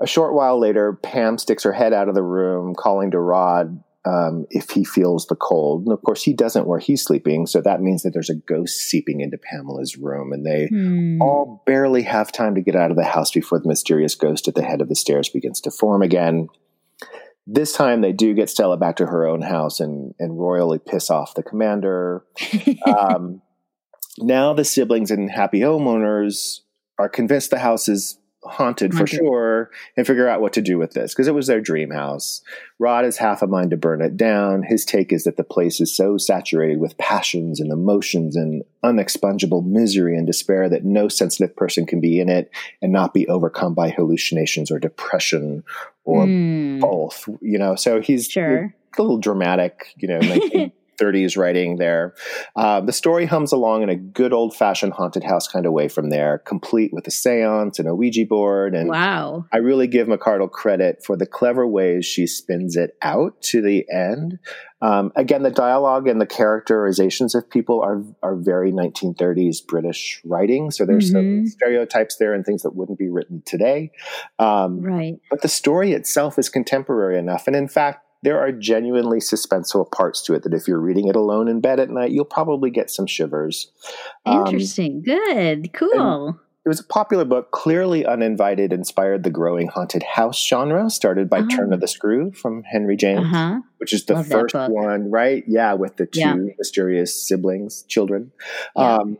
A 0.01 0.07
short 0.07 0.33
while 0.33 0.59
later, 0.59 0.93
Pam 1.03 1.37
sticks 1.37 1.63
her 1.63 1.71
head 1.73 1.93
out 1.93 2.09
of 2.09 2.15
the 2.15 2.23
room, 2.23 2.73
calling 2.75 3.11
to 3.11 3.19
Rod 3.19 3.83
um, 4.03 4.47
if 4.49 4.71
he 4.71 4.83
feels 4.83 5.27
the 5.27 5.35
cold. 5.35 5.83
And 5.83 5.93
of 5.93 6.01
course, 6.01 6.23
he 6.23 6.33
doesn't 6.33 6.65
where 6.65 6.79
he's 6.79 7.03
sleeping. 7.03 7.45
So 7.45 7.61
that 7.61 7.81
means 7.81 8.01
that 8.01 8.09
there's 8.11 8.31
a 8.31 8.35
ghost 8.35 8.79
seeping 8.79 9.21
into 9.21 9.37
Pamela's 9.37 9.97
room. 9.97 10.33
And 10.33 10.43
they 10.45 10.67
Hmm. 10.71 11.21
all 11.21 11.61
barely 11.67 12.01
have 12.01 12.31
time 12.31 12.55
to 12.55 12.61
get 12.61 12.75
out 12.75 12.89
of 12.89 12.97
the 12.97 13.03
house 13.03 13.31
before 13.31 13.59
the 13.59 13.67
mysterious 13.67 14.15
ghost 14.15 14.47
at 14.47 14.55
the 14.55 14.63
head 14.63 14.81
of 14.81 14.89
the 14.89 14.95
stairs 14.95 15.29
begins 15.29 15.61
to 15.61 15.71
form 15.71 16.01
again. 16.01 16.47
This 17.45 17.73
time, 17.73 18.01
they 18.01 18.11
do 18.11 18.33
get 18.33 18.49
Stella 18.49 18.77
back 18.77 18.95
to 18.97 19.05
her 19.05 19.27
own 19.27 19.41
house 19.41 19.79
and, 19.79 20.15
and 20.19 20.39
royally 20.39 20.79
piss 20.79 21.09
off 21.11 21.35
the 21.35 21.43
commander. 21.43 22.23
Um, 22.87 23.43
now, 24.17 24.53
the 24.53 24.65
siblings 24.65 25.11
and 25.11 25.29
happy 25.29 25.59
homeowners 25.59 26.61
are 26.97 27.09
convinced 27.09 27.49
the 27.51 27.59
house 27.59 27.87
is 27.87 28.17
haunted 28.43 28.91
for 28.95 29.05
sure 29.05 29.69
and 29.95 30.07
figure 30.07 30.27
out 30.27 30.41
what 30.41 30.51
to 30.53 30.63
do 30.63 30.79
with 30.79 30.93
this 30.93 31.13
because 31.13 31.27
it 31.27 31.35
was 31.35 31.45
their 31.45 31.61
dream 31.61 31.91
house. 31.91 32.41
Rod 32.79 33.05
has 33.05 33.17
half 33.17 33.43
a 33.43 33.47
mind 33.47 33.69
to 33.69 33.77
burn 33.77 34.01
it 34.01 34.17
down. 34.17 34.63
His 34.63 34.83
take 34.83 35.13
is 35.13 35.25
that 35.25 35.37
the 35.37 35.43
place 35.43 35.79
is 35.79 35.95
so 35.95 36.17
saturated 36.17 36.79
with 36.79 36.97
passions 36.97 37.59
and 37.59 37.71
emotions 37.71 38.35
and 38.35 38.63
unexpungible 38.83 39.63
misery 39.67 40.17
and 40.17 40.25
despair 40.25 40.69
that 40.69 40.83
no 40.83 41.07
sensitive 41.07 41.55
person 41.55 41.85
can 41.85 42.01
be 42.01 42.19
in 42.19 42.29
it 42.29 42.49
and 42.81 42.91
not 42.91 43.13
be 43.13 43.27
overcome 43.27 43.75
by 43.75 43.91
hallucinations 43.91 44.71
or 44.71 44.79
depression 44.79 45.63
or 46.03 46.25
Hmm. 46.25 46.79
both. 46.79 47.29
You 47.41 47.59
know, 47.59 47.75
so 47.75 48.01
he's 48.01 48.25
Sure. 48.27 48.73
a 48.97 49.01
little 49.01 49.19
dramatic, 49.19 49.93
you 49.97 50.07
know, 50.07 50.19
1930s 50.99 51.37
writing 51.37 51.77
there. 51.77 52.13
Uh, 52.55 52.81
the 52.81 52.93
story 52.93 53.25
hums 53.25 53.51
along 53.51 53.83
in 53.83 53.89
a 53.89 53.95
good 53.95 54.33
old 54.33 54.55
fashioned 54.55 54.93
haunted 54.93 55.23
house 55.23 55.47
kind 55.47 55.65
of 55.65 55.73
way 55.73 55.87
from 55.87 56.09
there, 56.09 56.39
complete 56.39 56.91
with 56.93 57.07
a 57.07 57.11
seance 57.11 57.79
and 57.79 57.87
a 57.87 57.95
Ouija 57.95 58.25
board. 58.25 58.75
And 58.75 58.89
wow. 58.89 59.45
I 59.51 59.57
really 59.57 59.87
give 59.87 60.07
Macardle 60.07 60.49
credit 60.49 61.03
for 61.05 61.15
the 61.15 61.25
clever 61.25 61.67
ways 61.67 62.05
she 62.05 62.27
spins 62.27 62.75
it 62.75 62.95
out 63.01 63.41
to 63.43 63.61
the 63.61 63.85
end. 63.91 64.39
Um, 64.83 65.11
again, 65.15 65.43
the 65.43 65.51
dialogue 65.51 66.07
and 66.07 66.19
the 66.19 66.25
characterizations 66.25 67.35
of 67.35 67.47
people 67.49 67.81
are 67.81 68.03
are 68.23 68.35
very 68.35 68.71
1930s 68.71 69.65
British 69.67 70.19
writing. 70.25 70.71
So 70.71 70.85
there's 70.85 71.11
some 71.11 71.21
Mhm. 71.43 71.47
stereotypes 71.49 72.15
there 72.17 72.33
and 72.33 72.43
things 72.43 72.63
that 72.63 72.75
wouldn't 72.75 72.97
be 72.97 73.09
written 73.09 73.43
today. 73.45 73.91
Um, 74.39 74.81
Right. 74.81 75.19
but 75.29 75.41
the 75.43 75.47
story 75.47 75.93
itself 75.93 76.39
is 76.39 76.49
contemporary 76.49 77.19
enough. 77.19 77.45
And 77.45 77.55
in 77.55 77.67
fact, 77.67 78.05
there 78.23 78.39
are 78.39 78.51
genuinely 78.51 79.19
suspenseful 79.19 79.91
parts 79.91 80.21
to 80.23 80.33
it 80.33 80.43
that 80.43 80.53
if 80.53 80.67
you're 80.67 80.79
reading 80.79 81.07
it 81.07 81.15
alone 81.15 81.47
in 81.47 81.59
bed 81.61 81.79
at 81.79 81.89
night, 81.89 82.11
you'll 82.11 82.25
probably 82.25 82.69
get 82.69 82.89
some 82.91 83.07
shivers. 83.07 83.71
Um, 84.25 84.45
Interesting. 84.45 85.01
Good. 85.01 85.73
Cool. 85.73 86.39
it 86.63 86.69
was 86.69 86.79
a 86.79 86.83
popular 86.83 87.25
book, 87.25 87.49
clearly 87.51 88.05
uninvited, 88.05 88.71
inspired 88.71 89.23
the 89.23 89.31
growing 89.31 89.67
haunted 89.67 90.03
house 90.03 90.45
genre, 90.47 90.89
started 90.91 91.27
by 91.29 91.39
Oh. 91.39 91.47
Turn 91.47 91.73
of 91.73 91.81
the 91.81 91.87
Screw 91.87 92.31
from 92.33 92.61
Henry 92.63 92.95
James, 92.95 93.21
Uh 93.21 93.23
huh. 93.23 93.59
which 93.79 93.93
is 93.93 94.05
the 94.05 94.13
Love 94.13 94.27
first 94.27 94.53
one, 94.55 95.09
right? 95.09 95.43
Yeah, 95.47 95.73
with 95.73 95.97
the 95.97 96.05
two 96.05 96.19
Yeah. 96.19 96.35
mysterious 96.59 97.27
siblings, 97.27 97.81
children. 97.87 98.31
Yeah. 98.77 98.97
Um, 98.97 99.17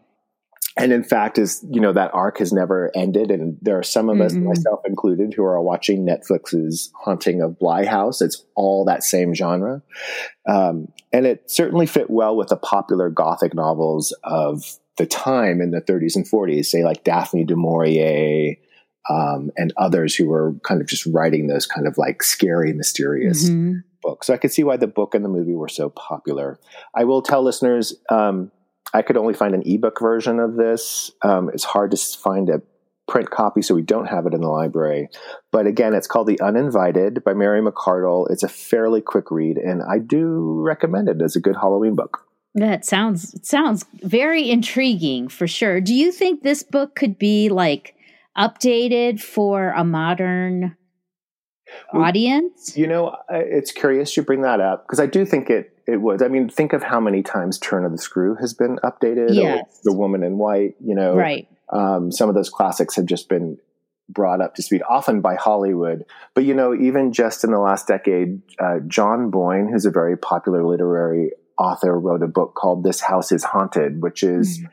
and 0.78 0.92
in 0.94 1.04
fact, 1.04 1.38
is 1.38 1.66
you 1.70 1.82
know 1.82 1.94
that 1.94 2.14
arc 2.14 2.38
has 2.40 2.52
never 2.54 2.92
ended, 2.96 3.32
and 3.32 3.58
there 3.62 3.78
are 3.78 3.84
some 3.84 4.10
of 4.10 4.20
us, 4.22 4.34
Mm-mm. 4.34 4.44
myself 4.44 4.80
included, 4.86 5.34
who 5.34 5.44
are 5.44 5.62
watching 5.62 6.06
Netflix's 6.06 6.92
Haunting 6.96 7.42
of 7.42 7.60
Bly 7.60 7.86
House. 7.86 8.22
It's 8.22 8.44
all 8.56 8.86
that 8.86 9.04
same 9.04 9.34
genre, 9.34 9.82
um, 10.48 10.88
and 11.12 11.26
it 11.26 11.50
certainly 11.52 11.86
fit 11.86 12.10
well 12.10 12.36
with 12.36 12.50
the 12.50 12.58
popular 12.58 13.10
Gothic 13.10 13.54
novels 13.54 14.16
of 14.24 14.64
the 14.98 15.06
time 15.06 15.62
in 15.62 15.72
the 15.72 15.82
30s 15.82 16.16
and 16.16 16.26
40s, 16.30 16.66
say 16.66 16.84
like 16.84 17.04
Daphne 17.04 17.44
du 17.46 17.56
Maurier. 17.56 18.56
Um, 19.10 19.50
and 19.58 19.74
others 19.78 20.16
who 20.16 20.28
were 20.28 20.54
kind 20.64 20.80
of 20.80 20.86
just 20.86 21.08
writing 21.08 21.48
those 21.48 21.66
kind 21.66 21.88
of 21.88 21.98
like 21.98 22.22
scary, 22.22 22.72
mysterious 22.72 23.50
Mhm. 23.50 23.82
book. 24.04 24.24
So 24.24 24.32
I 24.32 24.38
could 24.38 24.52
see 24.52 24.64
why 24.64 24.78
the 24.78 24.86
book 24.86 25.16
and 25.16 25.26
the 25.26 25.30
movie 25.30 25.56
were 25.56 25.68
so 25.68 25.90
popular. 25.90 26.60
I 26.94 27.06
will 27.06 27.24
tell 27.24 27.42
listeners, 27.42 27.96
um, 28.12 28.52
I 28.94 29.02
could 29.02 29.18
only 29.18 29.34
find 29.34 29.54
an 29.54 29.64
ebook 29.66 30.00
version 30.00 30.40
of 30.40 30.56
this. 30.56 31.12
Um, 31.22 31.50
it's 31.54 31.64
hard 31.64 31.92
to 31.92 31.98
find 31.98 32.50
a 32.50 32.62
print 33.08 33.30
copy, 33.30 33.62
so 33.62 33.76
we 33.76 33.82
don't 33.82 34.08
have 34.08 34.26
it 34.26 34.34
in 34.34 34.42
the 34.42 34.48
library. 34.48 35.10
But 35.52 35.68
again, 35.68 35.94
it's 35.94 36.08
called 36.08 36.28
The 36.28 36.40
Uninvited 36.40 37.24
by 37.24 37.34
Mary 37.34 37.62
Macardle. 37.62 38.30
It's 38.30 38.44
a 38.44 38.48
fairly 38.48 39.02
quick 39.02 39.32
read, 39.32 39.58
and 39.58 39.82
I 39.84 40.00
do 40.00 40.62
recommend 40.62 41.10
it 41.10 41.22
as 41.22 41.36
a 41.36 41.42
good 41.42 41.56
Halloween 41.56 41.96
book. 41.96 42.26
That 42.54 42.86
sounds 42.86 43.36
sounds 43.48 43.86
very 44.02 44.50
intriguing 44.50 45.30
for 45.30 45.48
sure. 45.48 45.80
Do 45.80 45.94
you 45.94 46.12
think 46.12 46.44
this 46.44 46.64
book 46.64 46.96
could 46.96 47.18
be 47.18 47.48
like 47.48 47.96
updated 48.38 49.22
for 49.22 49.72
a 49.72 49.86
modern 49.86 50.76
audience? 51.94 52.76
You 52.76 52.88
know, 52.88 53.16
it's 53.30 53.72
curious 53.72 54.18
you 54.18 54.24
bring 54.24 54.42
that 54.42 54.60
up 54.60 54.86
because 54.86 55.00
I 55.00 55.06
do 55.06 55.26
think 55.26 55.50
it 55.50 55.71
it 55.88 55.98
was. 55.98 56.22
I 56.22 56.28
mean, 56.28 56.50
think 56.50 56.74
of 56.74 56.84
how 56.84 57.00
many 57.00 57.24
times 57.24 57.58
Turn 57.58 57.86
of 57.86 57.92
the 57.92 57.98
Screw 57.98 58.36
has 58.36 58.54
been 58.54 58.78
updated. 58.84 59.34
Yes. 59.34 59.82
The 59.84 59.94
Woman 59.94 60.24
in 60.24 60.38
White. 60.38 60.76
You 60.80 60.96
know, 60.96 61.16
right. 61.16 61.48
Um, 61.70 62.12
some 62.12 62.30
of 62.30 62.36
those 62.36 62.50
classics 62.50 62.96
have 62.96 63.06
just 63.06 63.30
been 63.30 63.58
brought 64.10 64.42
up 64.42 64.56
to 64.56 64.62
speed, 64.62 64.82
often 64.90 65.22
by 65.22 65.36
Hollywood. 65.36 66.06
But 66.34 66.44
you 66.44 66.54
know, 66.54 66.74
even 66.74 67.14
just 67.14 67.44
in 67.44 67.52
the 67.52 67.60
last 67.60 67.88
decade, 67.88 68.42
uh, 68.60 68.80
John 68.88 69.30
Boyne, 69.30 69.70
who's 69.72 69.86
a 69.86 69.92
very 69.92 70.18
popular 70.18 70.66
literary 70.66 71.32
author, 71.58 71.98
wrote 72.00 72.24
a 72.24 72.28
book 72.28 72.56
called 72.56 72.84
"This 72.84 73.02
House 73.02 73.32
Is 73.32 73.44
Haunted," 73.44 74.02
which 74.02 74.24
is 74.24 74.60
mm-hmm. 74.60 74.68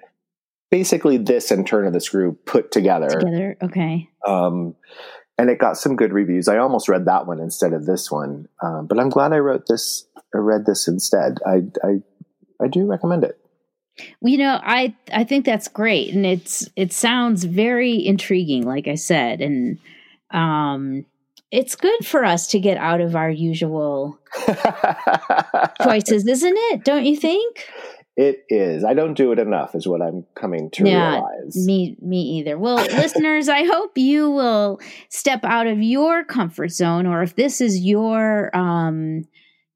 basically 0.70 1.18
this 1.18 1.50
and 1.50 1.66
Turn 1.66 1.86
of 1.86 1.92
the 1.92 2.00
Screw 2.00 2.36
put 2.44 2.70
together. 2.72 3.08
Together, 3.08 3.56
okay. 3.62 4.08
Um, 4.26 4.74
and 5.38 5.50
it 5.50 5.58
got 5.58 5.76
some 5.78 5.94
good 5.94 6.12
reviews. 6.12 6.48
I 6.48 6.58
almost 6.58 6.88
read 6.88 7.04
that 7.04 7.26
one 7.26 7.38
instead 7.38 7.72
of 7.72 7.86
this 7.86 8.10
one, 8.10 8.48
um, 8.60 8.86
but 8.86 8.98
I'm 8.98 9.08
glad 9.08 9.32
I 9.32 9.38
wrote 9.38 9.66
this. 9.68 10.06
I 10.34 10.38
read 10.38 10.66
this 10.66 10.88
instead. 10.88 11.38
I 11.46 11.62
I 11.82 12.02
I 12.60 12.68
do 12.68 12.86
recommend 12.86 13.24
it. 13.24 13.38
You 14.20 14.38
know, 14.38 14.60
I 14.62 14.94
I 15.12 15.24
think 15.24 15.44
that's 15.44 15.68
great, 15.68 16.14
and 16.14 16.24
it's 16.24 16.68
it 16.76 16.92
sounds 16.92 17.44
very 17.44 18.04
intriguing. 18.04 18.64
Like 18.64 18.88
I 18.88 18.94
said, 18.94 19.40
and 19.40 19.78
um, 20.30 21.04
it's 21.50 21.76
good 21.76 22.06
for 22.06 22.24
us 22.24 22.48
to 22.48 22.60
get 22.60 22.76
out 22.78 23.00
of 23.00 23.16
our 23.16 23.30
usual 23.30 24.18
choices, 25.82 26.26
isn't 26.26 26.56
it? 26.56 26.84
Don't 26.84 27.06
you 27.06 27.16
think? 27.16 27.66
It 28.16 28.44
is. 28.48 28.84
I 28.84 28.94
don't 28.94 29.14
do 29.14 29.30
it 29.30 29.38
enough, 29.38 29.76
is 29.76 29.86
what 29.86 30.02
I'm 30.02 30.26
coming 30.34 30.70
to 30.72 30.84
yeah, 30.84 31.12
realize. 31.12 31.56
Me, 31.56 31.96
me 32.02 32.20
either. 32.38 32.58
Well, 32.58 32.84
listeners, 32.84 33.48
I 33.48 33.62
hope 33.62 33.96
you 33.96 34.28
will 34.28 34.80
step 35.08 35.44
out 35.44 35.68
of 35.68 35.80
your 35.80 36.24
comfort 36.24 36.72
zone, 36.72 37.06
or 37.06 37.22
if 37.22 37.36
this 37.36 37.60
is 37.60 37.78
your, 37.78 38.54
um, 38.56 39.24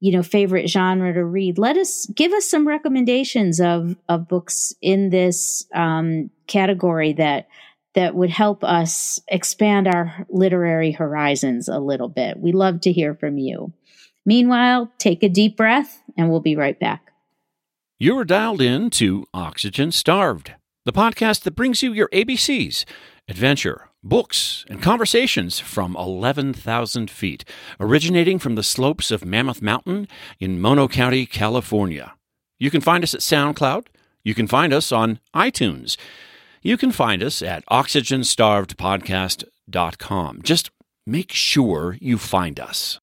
you 0.03 0.11
know, 0.11 0.21
favorite 0.21 0.67
genre 0.67 1.13
to 1.13 1.23
read, 1.23 1.57
let 1.57 1.77
us 1.77 2.07
give 2.07 2.33
us 2.33 2.45
some 2.45 2.67
recommendations 2.67 3.61
of 3.61 3.95
of 4.09 4.27
books 4.27 4.73
in 4.81 5.11
this 5.11 5.65
um, 5.73 6.29
category 6.45 7.13
that 7.13 7.47
that 7.95 8.13
would 8.13 8.29
help 8.29 8.65
us 8.65 9.21
expand 9.29 9.87
our 9.87 10.25
literary 10.27 10.91
horizons 10.91 11.69
a 11.69 11.79
little 11.79 12.09
bit. 12.09 12.37
We 12.37 12.51
love 12.51 12.81
to 12.81 12.91
hear 12.91 13.15
from 13.15 13.37
you. 13.37 13.71
Meanwhile, 14.25 14.91
take 14.97 15.23
a 15.23 15.29
deep 15.29 15.55
breath, 15.55 16.01
and 16.17 16.29
we'll 16.29 16.41
be 16.41 16.57
right 16.57 16.77
back. 16.77 17.13
You 17.97 18.17
are 18.17 18.25
dialed 18.25 18.59
in 18.59 18.89
to 18.91 19.25
Oxygen 19.33 19.93
Starved, 19.93 20.51
the 20.83 20.91
podcast 20.91 21.43
that 21.43 21.55
brings 21.55 21.81
you 21.81 21.93
your 21.93 22.09
ABCs, 22.09 22.83
adventure, 23.29 23.87
books, 24.03 24.65
and 24.69 24.81
conversations 24.81 25.59
from 25.59 25.95
11,000 25.95 27.09
feet, 27.09 27.45
originating 27.79 28.39
from 28.39 28.55
the 28.55 28.63
slopes 28.63 29.11
of 29.11 29.25
Mammoth 29.25 29.61
Mountain 29.61 30.07
in 30.39 30.59
Mono 30.59 30.87
County, 30.87 31.25
California. 31.25 32.13
You 32.59 32.69
can 32.69 32.81
find 32.81 33.03
us 33.03 33.13
at 33.13 33.21
SoundCloud. 33.21 33.87
You 34.23 34.35
can 34.35 34.47
find 34.47 34.73
us 34.73 34.91
on 34.91 35.19
iTunes. 35.35 35.97
You 36.61 36.77
can 36.77 36.91
find 36.91 37.23
us 37.23 37.41
at 37.41 37.65
oxygenstarvedpodcast.com. 37.67 40.41
Just 40.43 40.71
make 41.05 41.31
sure 41.31 41.97
you 41.99 42.17
find 42.17 42.59
us. 42.59 42.99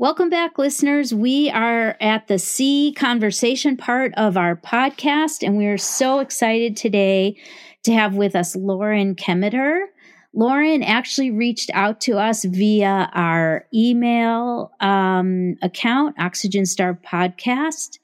Welcome 0.00 0.30
back, 0.30 0.58
listeners. 0.58 1.12
We 1.12 1.50
are 1.50 1.96
at 2.00 2.28
the 2.28 2.38
C 2.38 2.94
conversation 2.96 3.76
part 3.76 4.12
of 4.16 4.36
our 4.36 4.54
podcast, 4.54 5.44
and 5.44 5.56
we're 5.56 5.76
so 5.76 6.20
excited 6.20 6.76
today 6.76 7.36
to 7.84 7.92
have 7.92 8.14
with 8.14 8.34
us 8.34 8.56
Lauren 8.56 9.14
Kemeter. 9.14 9.86
Lauren 10.34 10.82
actually 10.82 11.30
reached 11.30 11.70
out 11.72 12.00
to 12.02 12.18
us 12.18 12.44
via 12.44 13.10
our 13.14 13.66
email 13.74 14.70
um, 14.80 15.56
account, 15.62 16.16
Oxygen 16.18 16.66
Starved 16.66 17.04
Podcast, 17.04 17.98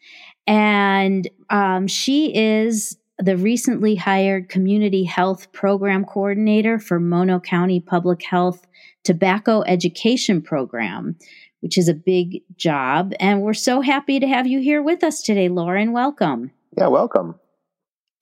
and 0.47 1.29
um, 1.51 1.87
she 1.87 2.35
is 2.35 2.97
the 3.19 3.37
recently 3.37 3.95
hired 3.95 4.49
Community 4.49 5.05
Health 5.05 5.53
Program 5.53 6.05
Coordinator 6.05 6.79
for 6.79 6.99
Mono 6.99 7.39
County 7.39 7.79
Public 7.79 8.25
Health 8.25 8.67
Tobacco 9.05 9.63
Education 9.67 10.43
Program 10.43 11.17
which 11.65 11.79
is 11.79 11.89
a 11.89 11.95
big 11.95 12.43
job. 12.57 13.15
And 13.19 13.41
we're 13.41 13.55
so 13.55 13.81
happy 13.81 14.21
to 14.21 14.29
have 14.29 14.47
you 14.47 14.61
here 14.61 14.83
with 14.83 15.03
us 15.03 15.23
today, 15.23 15.49
Lauren. 15.49 15.93
Welcome. 15.93 16.51
Yeah, 16.77 16.89
welcome. 16.89 17.41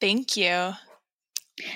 Thank 0.00 0.36
you. 0.36 0.74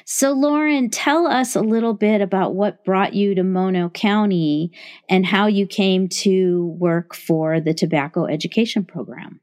So, 0.05 0.33
Lauren, 0.33 0.89
tell 0.89 1.27
us 1.27 1.55
a 1.55 1.61
little 1.61 1.93
bit 1.93 2.21
about 2.21 2.55
what 2.55 2.85
brought 2.85 3.15
you 3.15 3.35
to 3.35 3.43
Mono 3.43 3.91
County 3.91 4.73
and 5.09 5.27
how 5.27 5.47
you 5.47 5.67
came 5.67 6.09
to 6.09 6.67
work 6.79 7.15
for 7.15 7.61
the 7.61 7.75
tobacco 7.75 8.27
education 8.27 8.85
program. 8.85 9.41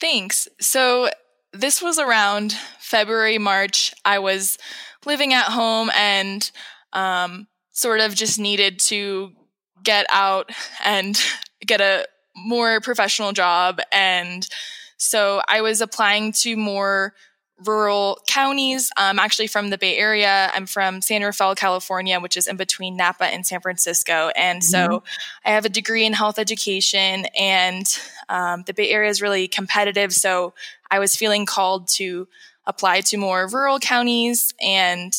Thanks. 0.00 0.48
So, 0.60 1.10
this 1.52 1.82
was 1.82 1.98
around 1.98 2.52
February, 2.78 3.38
March. 3.38 3.92
I 4.04 4.18
was 4.18 4.56
living 5.04 5.34
at 5.34 5.44
home 5.44 5.90
and 5.94 6.50
um, 6.92 7.46
sort 7.72 8.00
of 8.00 8.14
just 8.14 8.38
needed 8.38 8.78
to 8.80 9.32
get 9.82 10.06
out 10.10 10.50
and 10.84 11.20
get 11.66 11.80
a 11.80 12.06
more 12.34 12.80
professional 12.80 13.32
job. 13.32 13.80
And 13.90 14.46
so 14.96 15.42
I 15.48 15.60
was 15.60 15.80
applying 15.80 16.32
to 16.40 16.56
more 16.56 17.14
rural 17.66 18.20
counties. 18.26 18.90
I'm 18.96 19.18
actually 19.18 19.46
from 19.46 19.70
the 19.70 19.78
Bay 19.78 19.96
Area. 19.96 20.50
I'm 20.54 20.66
from 20.66 21.00
San 21.00 21.22
Rafael, 21.22 21.54
California, 21.54 22.20
which 22.20 22.36
is 22.36 22.46
in 22.46 22.56
between 22.56 22.96
Napa 22.96 23.24
and 23.24 23.46
San 23.46 23.60
Francisco. 23.60 24.30
And 24.36 24.62
so 24.62 24.78
mm-hmm. 24.78 25.06
I 25.44 25.50
have 25.50 25.64
a 25.64 25.68
degree 25.68 26.04
in 26.04 26.12
health 26.12 26.38
education, 26.38 27.26
and 27.38 27.86
um, 28.28 28.64
the 28.66 28.74
Bay 28.74 28.90
Area 28.90 29.10
is 29.10 29.22
really 29.22 29.48
competitive. 29.48 30.12
So 30.12 30.54
I 30.90 30.98
was 30.98 31.16
feeling 31.16 31.46
called 31.46 31.88
to 31.96 32.28
apply 32.66 33.00
to 33.00 33.16
more 33.16 33.48
rural 33.48 33.78
counties. 33.78 34.54
And 34.60 35.18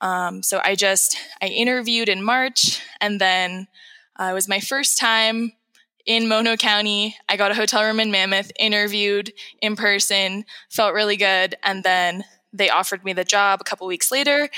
um, 0.00 0.42
so 0.42 0.60
I 0.62 0.74
just, 0.74 1.16
I 1.40 1.46
interviewed 1.46 2.08
in 2.08 2.22
March 2.22 2.80
and 3.00 3.20
then 3.20 3.68
uh, 4.18 4.28
it 4.30 4.34
was 4.34 4.48
my 4.48 4.60
first 4.60 4.98
time 4.98 5.52
in 6.06 6.28
Mono 6.28 6.56
County. 6.56 7.16
I 7.28 7.36
got 7.36 7.50
a 7.50 7.54
hotel 7.54 7.84
room 7.84 8.00
in 8.00 8.10
Mammoth, 8.10 8.52
interviewed 8.58 9.32
in 9.60 9.76
person, 9.76 10.44
felt 10.70 10.94
really 10.94 11.16
good. 11.16 11.56
And 11.62 11.82
then 11.82 12.24
they 12.52 12.70
offered 12.70 13.04
me 13.04 13.12
the 13.12 13.24
job 13.24 13.60
a 13.60 13.64
couple 13.64 13.86
weeks 13.86 14.12
later. 14.12 14.48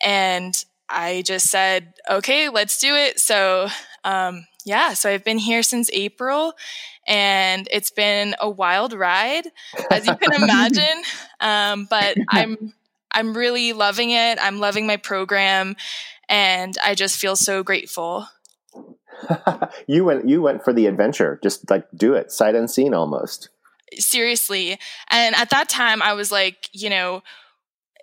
And 0.00 0.54
I 0.88 1.22
just 1.22 1.46
said, 1.46 1.94
okay, 2.08 2.48
let's 2.48 2.78
do 2.78 2.94
it. 2.94 3.18
So, 3.18 3.68
um, 4.04 4.46
yeah, 4.64 4.94
so 4.94 5.10
I've 5.10 5.24
been 5.24 5.38
here 5.38 5.62
since 5.62 5.90
April 5.92 6.52
and 7.06 7.66
it's 7.72 7.90
been 7.90 8.34
a 8.40 8.48
wild 8.48 8.92
ride, 8.92 9.46
as 9.90 10.06
you 10.06 10.14
can 10.16 10.32
imagine. 10.42 11.02
Um, 11.40 11.86
but 11.88 12.16
I'm, 12.28 12.74
I'm 13.10 13.36
really 13.36 13.72
loving 13.72 14.10
it. 14.10 14.38
I'm 14.40 14.60
loving 14.60 14.86
my 14.86 14.96
program 14.96 15.76
and 16.28 16.76
I 16.82 16.94
just 16.94 17.18
feel 17.18 17.36
so 17.36 17.62
grateful. 17.62 18.28
you 19.86 20.04
went 20.04 20.28
you 20.28 20.42
went 20.42 20.64
for 20.64 20.72
the 20.72 20.86
adventure. 20.86 21.38
Just 21.42 21.70
like 21.70 21.86
do 21.94 22.14
it, 22.14 22.32
sight 22.32 22.54
unseen 22.54 22.94
almost. 22.94 23.48
Seriously. 23.94 24.78
And 25.10 25.34
at 25.34 25.50
that 25.50 25.68
time 25.68 26.02
I 26.02 26.12
was 26.14 26.30
like, 26.30 26.68
you 26.72 26.90
know, 26.90 27.22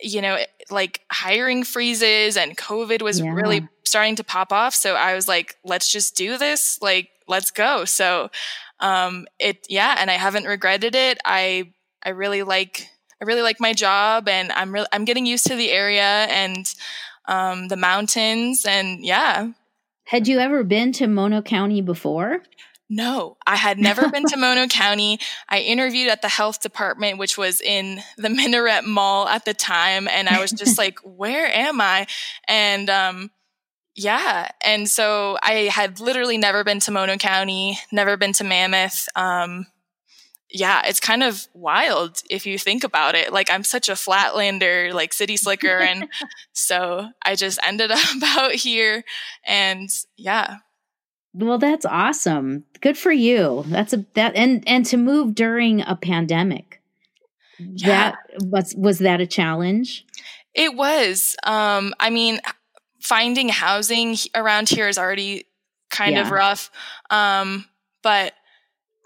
you 0.01 0.21
know, 0.21 0.37
like 0.69 1.01
hiring 1.11 1.63
freezes 1.63 2.37
and 2.37 2.57
COVID 2.57 3.01
was 3.01 3.19
yeah. 3.21 3.31
really 3.31 3.67
starting 3.83 4.15
to 4.17 4.23
pop 4.23 4.51
off. 4.51 4.75
So 4.75 4.95
I 4.95 5.15
was 5.15 5.27
like, 5.27 5.55
let's 5.63 5.91
just 5.91 6.15
do 6.15 6.37
this. 6.37 6.79
Like, 6.81 7.09
let's 7.27 7.51
go. 7.51 7.85
So 7.85 8.29
um 8.79 9.25
it 9.39 9.65
yeah, 9.69 9.95
and 9.97 10.11
I 10.11 10.15
haven't 10.15 10.45
regretted 10.45 10.95
it. 10.95 11.17
I 11.25 11.73
I 12.03 12.09
really 12.09 12.43
like 12.43 12.89
I 13.21 13.25
really 13.25 13.41
like 13.41 13.59
my 13.59 13.73
job 13.73 14.27
and 14.27 14.51
I'm 14.51 14.71
really 14.71 14.87
I'm 14.91 15.05
getting 15.05 15.25
used 15.25 15.47
to 15.47 15.55
the 15.55 15.71
area 15.71 16.27
and 16.29 16.71
um 17.25 17.69
the 17.69 17.77
mountains 17.77 18.65
and 18.65 19.03
yeah, 19.03 19.51
had 20.07 20.27
you 20.27 20.39
ever 20.39 20.63
been 20.63 20.93
to 20.93 21.07
Mono 21.07 21.41
County 21.41 21.81
before? 21.81 22.41
No, 22.89 23.35
I 23.45 23.57
had 23.57 23.77
never 23.77 24.09
been 24.09 24.25
to 24.27 24.37
Mono 24.37 24.67
County. 24.69 25.19
I 25.49 25.59
interviewed 25.59 26.09
at 26.09 26.21
the 26.21 26.29
health 26.29 26.61
department, 26.61 27.17
which 27.17 27.37
was 27.37 27.59
in 27.59 27.99
the 28.17 28.29
Minaret 28.29 28.85
Mall 28.85 29.27
at 29.27 29.43
the 29.43 29.53
time. 29.53 30.07
And 30.07 30.29
I 30.29 30.39
was 30.39 30.51
just 30.51 30.77
like, 30.79 30.99
where 31.03 31.45
am 31.47 31.81
I? 31.81 32.07
And, 32.47 32.89
um, 32.89 33.31
yeah. 33.95 34.49
And 34.63 34.87
so 34.87 35.37
I 35.43 35.69
had 35.71 35.99
literally 35.99 36.37
never 36.37 36.63
been 36.63 36.79
to 36.81 36.91
Mono 36.91 37.17
County, 37.17 37.77
never 37.91 38.15
been 38.15 38.31
to 38.33 38.45
Mammoth. 38.45 39.09
Um, 39.15 39.65
yeah, 40.49 40.81
it's 40.85 40.99
kind 40.99 41.23
of 41.23 41.47
wild 41.53 42.21
if 42.29 42.45
you 42.45 42.57
think 42.57 42.83
about 42.83 43.15
it. 43.15 43.33
Like 43.33 43.51
I'm 43.51 43.63
such 43.63 43.89
a 43.89 43.93
flatlander, 43.93 44.93
like 44.93 45.13
city 45.13 45.37
slicker. 45.37 45.79
and 45.79 46.07
so 46.53 47.09
I 47.23 47.35
just 47.35 47.59
ended 47.63 47.91
up 47.91 47.99
out 48.23 48.53
here 48.53 49.03
and 49.45 49.89
yeah. 50.15 50.57
Well, 51.33 51.57
that's 51.57 51.85
awesome. 51.85 52.63
Good 52.81 52.97
for 52.97 53.11
you. 53.11 53.63
That's 53.67 53.93
a 53.93 54.05
that 54.13 54.35
and 54.35 54.63
and 54.67 54.85
to 54.87 54.97
move 54.97 55.35
during 55.35 55.81
a 55.81 55.95
pandemic. 55.95 56.81
Yeah. 57.59 57.87
That 57.87 58.15
was 58.41 58.73
was 58.75 58.99
that 58.99 59.21
a 59.21 59.27
challenge? 59.27 60.05
It 60.53 60.75
was. 60.75 61.35
Um 61.43 61.93
I 61.99 62.09
mean 62.09 62.39
finding 62.99 63.49
housing 63.49 64.17
around 64.35 64.69
here 64.69 64.87
is 64.87 64.97
already 64.97 65.45
kind 65.89 66.15
yeah. 66.15 66.21
of 66.21 66.31
rough. 66.31 66.69
Um, 67.09 67.65
but 68.03 68.33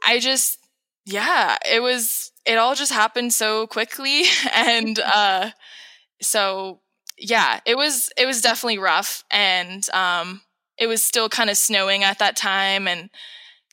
I 0.06 0.20
just, 0.20 0.58
yeah, 1.06 1.58
it 1.70 1.82
was, 1.82 2.32
it 2.46 2.58
all 2.58 2.76
just 2.76 2.92
happened 2.92 3.34
so 3.34 3.68
quickly. 3.68 4.24
and, 4.54 5.00
uh, 5.00 5.52
so 6.22 6.80
yeah, 7.18 7.60
it 7.66 7.78
was, 7.78 8.10
it 8.18 8.26
was 8.26 8.42
definitely 8.42 8.80
rough. 8.80 9.24
And, 9.32 9.88
um, 9.92 10.42
it 10.78 10.88
was 10.88 11.04
still 11.04 11.30
kind 11.30 11.50
of 11.50 11.58
snowing 11.58 12.04
at 12.04 12.20
that 12.20 12.36
time 12.36 12.88
and 12.88 13.10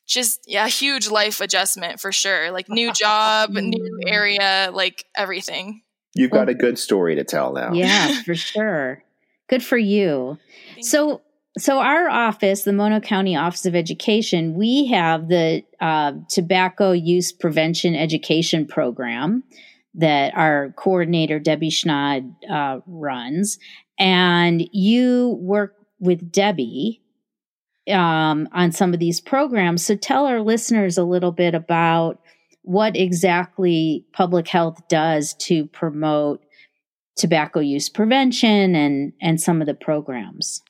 just, 0.06 0.40
yeah, 0.46 0.68
huge 0.68 1.08
life 1.08 1.40
adjustment 1.40 2.00
for 2.00 2.12
sure. 2.12 2.50
Like 2.50 2.68
new 2.68 2.92
job, 2.92 3.50
new 3.50 4.00
mm. 4.04 4.10
area, 4.10 4.70
like 4.72 5.04
everything. 5.16 5.82
You've 6.14 6.30
got 6.30 6.48
a 6.48 6.54
good 6.54 6.78
story 6.78 7.14
to 7.14 7.24
tell 7.24 7.52
now. 7.52 7.72
Yeah, 7.72 8.22
for 8.24 8.34
sure. 8.34 9.02
Good 9.48 9.62
for 9.62 9.78
you. 9.78 10.38
Thank 10.74 10.86
so, 10.86 11.08
you 11.08 11.20
so 11.58 11.78
our 11.80 12.08
office, 12.08 12.62
the 12.62 12.72
Mono 12.72 13.00
County 13.00 13.36
Office 13.36 13.66
of 13.66 13.74
Education, 13.74 14.54
we 14.54 14.86
have 14.86 15.28
the 15.28 15.62
uh, 15.80 16.12
tobacco 16.28 16.92
use 16.92 17.32
prevention 17.32 17.94
education 17.94 18.66
program 18.66 19.42
that 19.94 20.34
our 20.36 20.72
coordinator 20.76 21.38
Debbie 21.38 21.70
Schnaad 21.70 22.32
uh, 22.50 22.80
runs, 22.86 23.58
and 23.98 24.68
you 24.72 25.38
work 25.40 25.74
with 26.00 26.30
Debbie 26.30 27.00
um, 27.90 28.48
on 28.52 28.72
some 28.72 28.92
of 28.92 29.00
these 29.00 29.20
programs. 29.20 29.84
So 29.84 29.96
tell 29.96 30.26
our 30.26 30.40
listeners 30.40 30.98
a 30.98 31.04
little 31.04 31.32
bit 31.32 31.54
about 31.54 32.20
what 32.62 32.96
exactly 32.96 34.04
public 34.12 34.46
health 34.46 34.86
does 34.88 35.34
to 35.34 35.66
promote 35.66 36.42
tobacco 37.16 37.60
use 37.60 37.88
prevention 37.88 38.74
and 38.76 39.12
and 39.20 39.40
some 39.40 39.60
of 39.60 39.66
the 39.66 39.74
programs. 39.74 40.62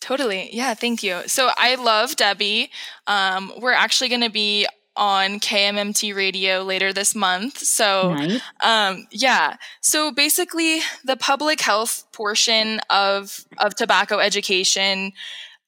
Totally. 0.00 0.48
Yeah, 0.54 0.74
thank 0.74 1.02
you. 1.02 1.22
So 1.26 1.50
I 1.56 1.74
love 1.74 2.16
Debbie. 2.16 2.70
Um, 3.06 3.52
we're 3.58 3.72
actually 3.72 4.08
going 4.08 4.22
to 4.22 4.30
be 4.30 4.66
on 4.96 5.40
KMMT 5.40 6.14
radio 6.14 6.62
later 6.62 6.92
this 6.92 7.14
month. 7.14 7.58
So, 7.58 8.14
nice. 8.14 8.40
um, 8.62 9.06
yeah. 9.10 9.56
So 9.80 10.10
basically 10.10 10.80
the 11.04 11.16
public 11.16 11.60
health 11.60 12.04
portion 12.12 12.80
of, 12.90 13.44
of 13.58 13.74
tobacco 13.74 14.18
education, 14.18 15.12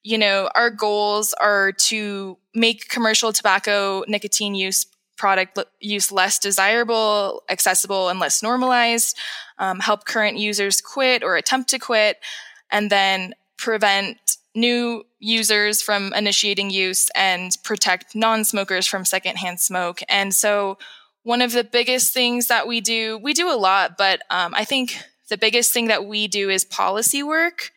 you 0.02 0.18
know, 0.18 0.50
our 0.54 0.70
goals 0.70 1.34
are 1.34 1.72
to 1.72 2.36
make 2.54 2.88
commercial 2.88 3.32
tobacco 3.32 4.04
nicotine 4.08 4.54
use 4.54 4.86
product 5.16 5.56
use 5.78 6.10
less 6.10 6.38
desirable, 6.38 7.44
accessible, 7.48 8.08
and 8.08 8.18
less 8.18 8.42
normalized, 8.42 9.16
um, 9.58 9.78
help 9.78 10.04
current 10.04 10.36
users 10.36 10.80
quit 10.80 11.22
or 11.22 11.36
attempt 11.36 11.70
to 11.70 11.78
quit, 11.78 12.18
and 12.72 12.90
then 12.90 13.32
prevent 13.62 14.18
new 14.54 15.04
users 15.18 15.80
from 15.80 16.12
initiating 16.14 16.68
use 16.70 17.10
and 17.14 17.56
protect 17.62 18.14
non-smokers 18.14 18.86
from 18.86 19.04
secondhand 19.04 19.60
smoke. 19.60 20.00
And 20.08 20.34
so 20.34 20.78
one 21.22 21.40
of 21.40 21.52
the 21.52 21.64
biggest 21.64 22.12
things 22.12 22.48
that 22.48 22.66
we 22.66 22.80
do, 22.80 23.18
we 23.22 23.32
do 23.32 23.48
a 23.48 23.56
lot, 23.56 23.96
but 23.96 24.22
um, 24.30 24.52
I 24.54 24.64
think 24.64 24.98
the 25.28 25.38
biggest 25.38 25.72
thing 25.72 25.86
that 25.88 26.04
we 26.04 26.28
do 26.28 26.50
is 26.50 26.64
policy 26.64 27.22
work. 27.22 27.70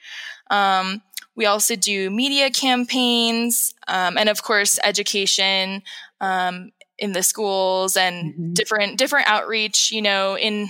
Um, 0.49 1.01
we 1.35 1.45
also 1.45 1.75
do 1.75 2.09
media 2.09 2.49
campaigns 2.49 3.75
um, 3.87 4.17
and, 4.17 4.27
of 4.29 4.41
course, 4.41 4.79
education 4.83 5.83
um, 6.19 6.71
in 6.97 7.11
the 7.13 7.23
schools 7.23 7.95
and 7.95 8.33
mm-hmm. 8.33 8.53
different 8.53 8.97
different 8.97 9.27
outreach. 9.27 9.91
You 9.91 10.01
know, 10.01 10.37
in 10.37 10.69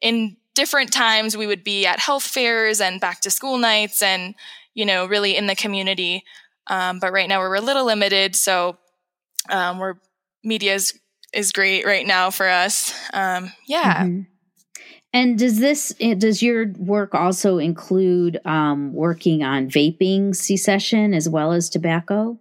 in 0.00 0.36
different 0.54 0.92
times 0.92 1.36
we 1.36 1.46
would 1.46 1.64
be 1.64 1.86
at 1.86 1.98
health 1.98 2.24
fairs 2.24 2.80
and 2.80 3.00
back 3.00 3.20
to 3.22 3.30
school 3.30 3.58
nights 3.58 4.02
and, 4.02 4.34
you 4.74 4.84
know, 4.84 5.06
really 5.06 5.36
in 5.36 5.46
the 5.46 5.56
community. 5.56 6.24
Um, 6.66 6.98
but 6.98 7.12
right 7.12 7.28
now 7.28 7.40
we're 7.40 7.54
a 7.54 7.60
little 7.60 7.84
limited. 7.84 8.34
So, 8.36 8.78
um, 9.50 9.78
we're 9.78 9.94
media 10.42 10.74
is, 10.74 10.98
is 11.32 11.52
great 11.52 11.84
right 11.84 12.06
now 12.06 12.30
for 12.30 12.48
us. 12.48 12.94
Um, 13.12 13.52
yeah. 13.66 14.04
Mm-hmm. 14.04 14.22
And 15.14 15.38
does 15.38 15.60
this 15.60 15.94
eh, 16.00 16.14
does 16.14 16.42
your 16.42 16.72
work 16.76 17.14
also 17.14 17.58
include 17.58 18.40
um, 18.44 18.92
working 18.92 19.44
on 19.44 19.70
vaping 19.70 20.34
cessation 20.34 21.14
as 21.14 21.28
well 21.28 21.52
as 21.52 21.70
tobacco? 21.70 22.36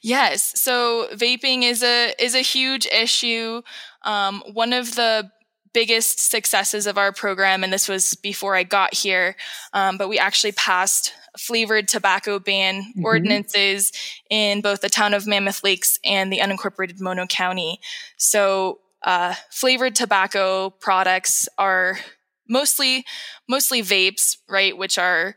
Yes. 0.00 0.58
So 0.58 1.08
vaping 1.12 1.64
is 1.64 1.82
a 1.82 2.14
is 2.18 2.34
a 2.34 2.40
huge 2.40 2.86
issue. 2.86 3.60
Um, 4.02 4.42
one 4.54 4.72
of 4.72 4.94
the 4.94 5.30
biggest 5.74 6.20
successes 6.30 6.86
of 6.86 6.96
our 6.96 7.12
program, 7.12 7.62
and 7.62 7.72
this 7.72 7.88
was 7.88 8.14
before 8.14 8.56
I 8.56 8.62
got 8.62 8.94
here, 8.94 9.36
um, 9.74 9.98
but 9.98 10.08
we 10.08 10.18
actually 10.18 10.52
passed 10.52 11.12
flavored 11.36 11.88
tobacco 11.88 12.38
ban 12.38 12.82
mm-hmm. 12.82 13.04
ordinances 13.04 13.92
in 14.30 14.60
both 14.60 14.80
the 14.80 14.88
town 14.88 15.12
of 15.12 15.26
Mammoth 15.26 15.62
Lakes 15.62 15.98
and 16.04 16.32
the 16.32 16.38
unincorporated 16.38 17.00
Mono 17.00 17.26
County. 17.26 17.80
So, 18.16 18.78
uh, 19.02 19.34
flavored 19.50 19.94
tobacco 19.94 20.70
products 20.70 21.48
are 21.58 21.98
mostly 22.48 23.04
mostly 23.48 23.82
vapes, 23.82 24.38
right, 24.48 24.76
which 24.76 24.96
are 24.96 25.36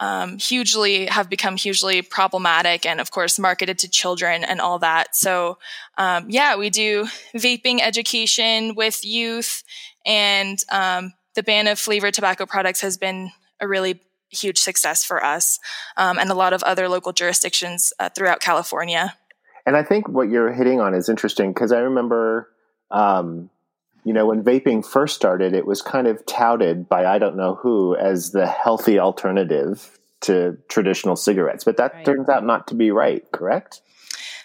um, 0.00 0.38
hugely 0.38 1.06
have 1.06 1.28
become 1.28 1.56
hugely 1.56 2.02
problematic 2.02 2.86
and 2.86 3.00
of 3.00 3.10
course 3.10 3.38
marketed 3.38 3.78
to 3.80 3.88
children 3.88 4.44
and 4.44 4.60
all 4.60 4.78
that. 4.78 5.16
So 5.16 5.58
um, 5.96 6.26
yeah 6.28 6.56
we 6.56 6.70
do 6.70 7.08
vaping 7.34 7.80
education 7.80 8.74
with 8.74 9.04
youth 9.04 9.64
and 10.06 10.62
um, 10.70 11.12
the 11.34 11.42
ban 11.42 11.66
of 11.66 11.78
flavored 11.78 12.14
tobacco 12.14 12.46
products 12.46 12.80
has 12.80 12.96
been 12.96 13.30
a 13.60 13.66
really 13.66 14.00
huge 14.30 14.58
success 14.58 15.04
for 15.04 15.24
us 15.24 15.58
um, 15.96 16.18
and 16.18 16.30
a 16.30 16.34
lot 16.34 16.52
of 16.52 16.62
other 16.62 16.88
local 16.88 17.12
jurisdictions 17.12 17.92
uh, 17.98 18.08
throughout 18.10 18.40
california. 18.40 19.14
And 19.66 19.76
i 19.76 19.82
think 19.82 20.08
what 20.08 20.28
you're 20.28 20.52
hitting 20.52 20.80
on 20.80 20.94
is 20.94 21.08
interesting 21.08 21.52
because 21.52 21.72
i 21.72 21.80
remember 21.80 22.48
um, 22.90 23.50
you 24.08 24.14
know, 24.14 24.24
when 24.24 24.42
vaping 24.42 24.82
first 24.82 25.14
started, 25.14 25.52
it 25.52 25.66
was 25.66 25.82
kind 25.82 26.06
of 26.06 26.24
touted 26.24 26.88
by 26.88 27.04
I 27.04 27.18
don't 27.18 27.36
know 27.36 27.56
who 27.56 27.94
as 27.94 28.30
the 28.30 28.46
healthy 28.46 28.98
alternative 28.98 29.98
to 30.22 30.56
traditional 30.70 31.14
cigarettes, 31.14 31.62
but 31.62 31.76
that 31.76 31.92
right. 31.92 32.06
turns 32.06 32.26
out 32.30 32.42
not 32.42 32.66
to 32.68 32.74
be 32.74 32.90
right, 32.90 33.22
correct? 33.32 33.82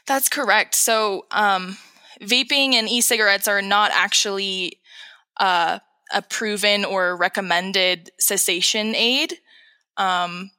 That's 0.05 0.27
correct. 0.27 0.75
So, 0.75 1.27
um, 1.31 1.77
vaping 2.21 2.73
and 2.73 2.89
e 2.89 2.99
cigarettes 2.99 3.47
are 3.47 3.61
not 3.61 3.91
actually 3.93 4.79
uh, 5.37 5.79
a 6.13 6.21
proven 6.21 6.83
or 6.83 7.15
recommended 7.15 8.11
cessation 8.19 8.93
aid. 8.95 9.35
Um, 9.95 10.51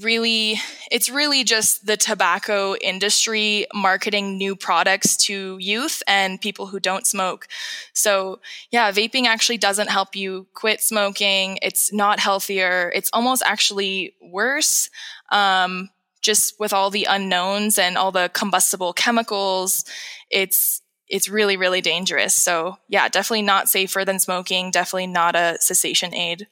really 0.00 0.58
it's 0.90 1.10
really 1.10 1.44
just 1.44 1.86
the 1.86 1.96
tobacco 1.96 2.74
industry 2.76 3.66
marketing 3.74 4.38
new 4.38 4.56
products 4.56 5.16
to 5.16 5.58
youth 5.58 6.02
and 6.06 6.40
people 6.40 6.66
who 6.66 6.80
don't 6.80 7.06
smoke. 7.06 7.46
So 7.92 8.40
yeah 8.70 8.90
vaping 8.90 9.26
actually 9.26 9.58
doesn't 9.58 9.90
help 9.90 10.16
you 10.16 10.46
quit 10.54 10.80
smoking. 10.80 11.58
It's 11.62 11.92
not 11.92 12.20
healthier. 12.20 12.90
It's 12.94 13.10
almost 13.12 13.42
actually 13.44 14.14
worse 14.20 14.88
um, 15.30 15.90
just 16.22 16.58
with 16.58 16.72
all 16.72 16.90
the 16.90 17.06
unknowns 17.08 17.78
and 17.78 17.98
all 17.98 18.12
the 18.12 18.30
combustible 18.32 18.92
chemicals. 18.92 19.84
It's 20.30 20.80
it's 21.08 21.28
really 21.28 21.58
really 21.58 21.82
dangerous. 21.82 22.34
So 22.34 22.78
yeah 22.88 23.08
definitely 23.08 23.42
not 23.42 23.68
safer 23.68 24.04
than 24.04 24.18
smoking. 24.18 24.70
Definitely 24.70 25.08
not 25.08 25.36
a 25.36 25.58
cessation 25.60 26.14
aid 26.14 26.46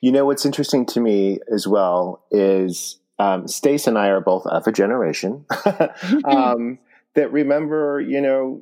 you 0.00 0.12
know 0.12 0.24
what's 0.24 0.46
interesting 0.46 0.86
to 0.86 1.00
me 1.00 1.38
as 1.52 1.66
well 1.66 2.24
is 2.30 2.98
um, 3.18 3.46
Stace 3.46 3.86
and 3.86 3.98
I 3.98 4.08
are 4.08 4.20
both 4.20 4.46
of 4.46 4.66
a 4.66 4.72
generation. 4.72 5.44
Um, 6.24 6.78
that 7.14 7.30
remember, 7.30 8.00
you 8.00 8.20
know, 8.20 8.60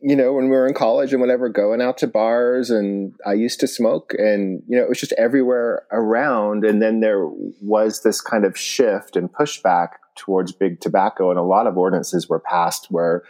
you 0.00 0.16
know, 0.16 0.32
when 0.32 0.44
we 0.44 0.50
were 0.50 0.66
in 0.66 0.72
college 0.72 1.12
and 1.12 1.20
whatever, 1.20 1.48
going 1.50 1.82
out 1.82 1.98
to 1.98 2.06
bars, 2.06 2.70
and 2.70 3.14
I 3.26 3.34
used 3.34 3.60
to 3.60 3.66
smoke, 3.66 4.14
and 4.16 4.62
you 4.66 4.76
know, 4.76 4.82
it 4.82 4.88
was 4.88 4.98
just 4.98 5.12
everywhere 5.18 5.82
around. 5.92 6.64
And 6.64 6.80
then 6.80 7.00
there 7.00 7.26
was 7.60 8.02
this 8.02 8.22
kind 8.22 8.46
of 8.46 8.58
shift 8.58 9.16
and 9.16 9.30
pushback 9.30 9.88
towards 10.16 10.52
big 10.52 10.80
tobacco, 10.80 11.28
and 11.30 11.38
a 11.38 11.42
lot 11.42 11.66
of 11.66 11.76
ordinances 11.76 12.28
were 12.28 12.40
passed 12.40 12.86
where, 12.90 13.22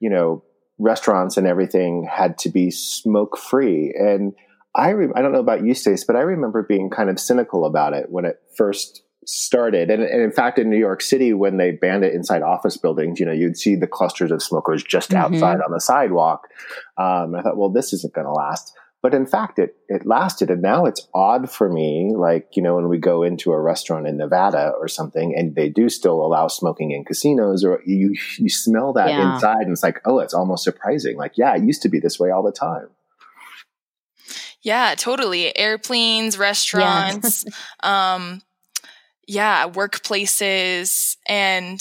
you 0.00 0.10
know, 0.10 0.44
restaurants 0.78 1.38
and 1.38 1.46
everything 1.46 2.06
had 2.10 2.36
to 2.38 2.50
be 2.50 2.70
smoke 2.70 3.38
free, 3.38 3.94
and 3.98 4.34
I 4.74 4.90
re- 4.90 5.12
I 5.14 5.22
don't 5.22 5.32
know 5.32 5.40
about 5.40 5.64
you, 5.64 5.74
Stace, 5.74 6.04
but 6.04 6.16
I 6.16 6.20
remember 6.20 6.62
being 6.62 6.90
kind 6.90 7.10
of 7.10 7.18
cynical 7.18 7.64
about 7.64 7.92
it 7.92 8.06
when 8.10 8.24
it 8.24 8.40
first 8.56 9.02
started. 9.26 9.90
And, 9.90 10.02
and, 10.02 10.22
in 10.22 10.32
fact, 10.32 10.58
in 10.58 10.70
New 10.70 10.78
York 10.78 11.02
City, 11.02 11.32
when 11.32 11.56
they 11.56 11.72
banned 11.72 12.04
it 12.04 12.14
inside 12.14 12.42
office 12.42 12.76
buildings, 12.76 13.20
you 13.20 13.26
know, 13.26 13.32
you'd 13.32 13.56
see 13.56 13.76
the 13.76 13.86
clusters 13.86 14.30
of 14.30 14.42
smokers 14.42 14.82
just 14.82 15.10
mm-hmm. 15.10 15.34
outside 15.34 15.60
on 15.60 15.72
the 15.72 15.80
sidewalk. 15.80 16.48
Um, 16.96 17.34
I 17.34 17.42
thought, 17.42 17.56
well, 17.56 17.68
this 17.68 17.92
isn't 17.92 18.14
going 18.14 18.26
to 18.26 18.32
last. 18.32 18.72
But 19.02 19.14
in 19.14 19.26
fact, 19.26 19.58
it, 19.58 19.76
it 19.88 20.04
lasted. 20.04 20.50
And 20.50 20.60
now 20.60 20.84
it's 20.84 21.08
odd 21.14 21.50
for 21.50 21.72
me, 21.72 22.12
like, 22.14 22.48
you 22.54 22.62
know, 22.62 22.74
when 22.74 22.88
we 22.88 22.98
go 22.98 23.22
into 23.22 23.52
a 23.52 23.60
restaurant 23.60 24.06
in 24.06 24.18
Nevada 24.18 24.72
or 24.78 24.88
something 24.88 25.34
and 25.34 25.54
they 25.54 25.70
do 25.70 25.88
still 25.88 26.20
allow 26.20 26.48
smoking 26.48 26.90
in 26.90 27.06
casinos 27.06 27.64
or 27.64 27.80
you, 27.86 28.14
you 28.38 28.50
smell 28.50 28.92
that 28.92 29.08
yeah. 29.08 29.34
inside 29.34 29.62
and 29.62 29.72
it's 29.72 29.82
like, 29.82 30.00
oh, 30.04 30.18
it's 30.18 30.34
almost 30.34 30.64
surprising. 30.64 31.16
Like, 31.16 31.32
yeah, 31.36 31.56
it 31.56 31.64
used 31.64 31.80
to 31.82 31.88
be 31.88 31.98
this 31.98 32.20
way 32.20 32.30
all 32.30 32.42
the 32.42 32.52
time. 32.52 32.88
Yeah, 34.62 34.94
totally. 34.96 35.56
Airplanes, 35.56 36.36
restaurants. 36.38 37.44
Yeah. 37.82 38.14
um, 38.14 38.42
yeah, 39.26 39.68
workplaces. 39.68 41.16
And 41.26 41.80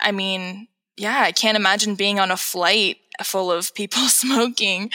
I 0.00 0.12
mean, 0.12 0.68
yeah, 0.96 1.20
I 1.20 1.32
can't 1.32 1.56
imagine 1.56 1.94
being 1.94 2.20
on 2.20 2.30
a 2.30 2.36
flight 2.36 2.98
full 3.22 3.50
of 3.50 3.74
people 3.74 4.02
smoking. 4.08 4.90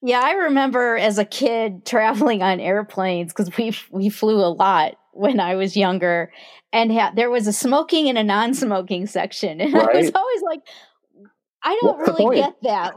Yeah, 0.00 0.20
I 0.20 0.32
remember 0.32 0.96
as 0.96 1.18
a 1.18 1.24
kid 1.24 1.84
traveling 1.84 2.42
on 2.42 2.60
airplanes 2.60 3.32
because 3.32 3.56
we 3.56 3.76
we 3.90 4.08
flew 4.10 4.36
a 4.36 4.48
lot 4.52 4.94
when 5.12 5.40
I 5.40 5.56
was 5.56 5.76
younger, 5.76 6.32
and 6.72 6.92
ha- 6.92 7.12
there 7.16 7.30
was 7.30 7.48
a 7.48 7.52
smoking 7.52 8.08
and 8.08 8.16
a 8.16 8.22
non-smoking 8.22 9.08
section, 9.08 9.60
and 9.62 9.74
right. 9.74 9.88
I 9.88 9.98
was 9.98 10.12
always 10.14 10.42
like, 10.42 10.60
I 11.64 11.78
don't 11.82 11.98
What's 11.98 12.20
really 12.20 12.36
get 12.36 12.54
that. 12.62 12.94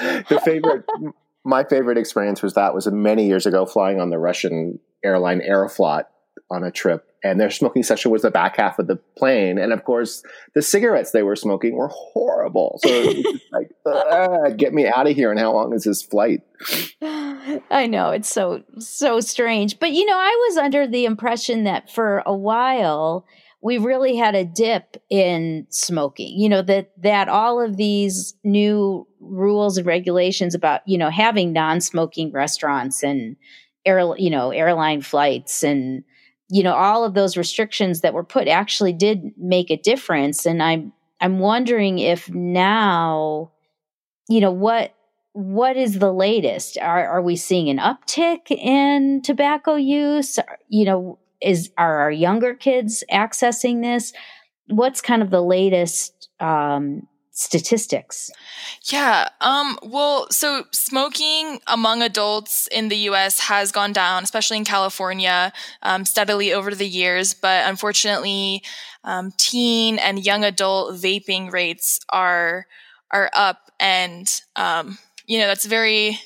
The 0.00 0.40
favorite, 0.44 0.84
my 1.44 1.64
favorite 1.64 1.98
experience 1.98 2.42
was 2.42 2.54
that 2.54 2.74
was 2.74 2.86
many 2.86 3.26
years 3.26 3.46
ago 3.46 3.66
flying 3.66 4.00
on 4.00 4.10
the 4.10 4.18
Russian 4.18 4.78
airline 5.04 5.40
Aeroflot 5.40 6.04
on 6.50 6.64
a 6.64 6.70
trip 6.70 7.06
and 7.24 7.40
their 7.40 7.50
smoking 7.50 7.82
section 7.82 8.10
was 8.10 8.20
the 8.22 8.30
back 8.30 8.58
half 8.58 8.78
of 8.78 8.86
the 8.86 8.96
plane. 9.16 9.56
And 9.56 9.72
of 9.72 9.84
course, 9.84 10.22
the 10.54 10.60
cigarettes 10.60 11.10
they 11.10 11.22
were 11.22 11.36
smoking 11.36 11.74
were 11.74 11.88
horrible. 11.88 12.78
So 12.84 13.12
like, 13.50 14.56
get 14.58 14.74
me 14.74 14.86
out 14.86 15.08
of 15.08 15.16
here. 15.16 15.30
And 15.30 15.40
how 15.40 15.54
long 15.54 15.72
is 15.72 15.84
this 15.84 16.02
flight? 16.02 16.42
I 17.02 17.86
know 17.86 18.10
it's 18.10 18.28
so 18.28 18.62
so 18.78 19.20
strange, 19.20 19.78
but 19.78 19.92
you 19.92 20.04
know, 20.04 20.16
I 20.16 20.48
was 20.48 20.58
under 20.58 20.86
the 20.86 21.06
impression 21.06 21.64
that 21.64 21.90
for 21.90 22.22
a 22.26 22.36
while 22.36 23.26
we 23.64 23.78
really 23.78 24.14
had 24.14 24.34
a 24.34 24.44
dip 24.44 25.02
in 25.08 25.66
smoking. 25.70 26.38
You 26.38 26.50
know 26.50 26.60
that 26.62 26.92
that 27.02 27.30
all 27.30 27.60
of 27.62 27.78
these 27.78 28.34
new 28.44 29.08
rules 29.20 29.78
and 29.78 29.86
regulations 29.86 30.54
about 30.54 30.82
you 30.86 30.98
know 30.98 31.08
having 31.08 31.52
non-smoking 31.54 32.30
restaurants 32.30 33.02
and 33.02 33.36
air 33.86 34.00
you 34.18 34.28
know 34.28 34.50
airline 34.50 35.00
flights 35.00 35.64
and 35.64 36.04
you 36.50 36.62
know 36.62 36.74
all 36.74 37.04
of 37.04 37.14
those 37.14 37.38
restrictions 37.38 38.02
that 38.02 38.12
were 38.12 38.22
put 38.22 38.48
actually 38.48 38.92
did 38.92 39.32
make 39.38 39.70
a 39.70 39.78
difference. 39.78 40.44
And 40.44 40.62
i'm 40.62 40.92
i'm 41.22 41.38
wondering 41.38 41.98
if 41.98 42.30
now 42.30 43.50
you 44.28 44.40
know 44.40 44.52
what 44.52 44.94
what 45.32 45.76
is 45.76 45.98
the 45.98 46.12
latest? 46.12 46.78
Are 46.78 47.08
are 47.08 47.22
we 47.22 47.34
seeing 47.34 47.68
an 47.70 47.78
uptick 47.78 48.50
in 48.50 49.22
tobacco 49.22 49.74
use? 49.74 50.38
You 50.68 50.84
know 50.84 51.18
is 51.40 51.70
are 51.78 52.00
our 52.00 52.10
younger 52.10 52.54
kids 52.54 53.04
accessing 53.10 53.82
this 53.82 54.12
what's 54.68 55.00
kind 55.00 55.22
of 55.22 55.30
the 55.30 55.42
latest 55.42 56.28
um 56.40 57.06
statistics? 57.36 58.30
Yeah. 58.84 59.28
Um, 59.40 59.76
well, 59.82 60.28
so 60.30 60.64
smoking 60.70 61.60
among 61.66 62.00
adults 62.00 62.68
in 62.68 62.88
the 62.88 62.96
US 63.10 63.40
has 63.40 63.72
gone 63.72 63.92
down, 63.92 64.22
especially 64.22 64.56
in 64.56 64.64
California, 64.64 65.52
um, 65.82 66.04
steadily 66.04 66.52
over 66.52 66.72
the 66.74 66.86
years. 66.86 67.34
But 67.34 67.68
unfortunately, 67.68 68.62
um, 69.02 69.32
teen 69.36 69.98
and 69.98 70.24
young 70.24 70.44
adult 70.44 70.94
vaping 70.94 71.52
rates 71.52 71.98
are, 72.08 72.66
are 73.10 73.30
up. 73.34 73.72
And, 73.80 74.28
um, 74.54 74.98
you 75.26 75.38
know, 75.40 75.48
that's 75.48 75.66
very 75.66 76.20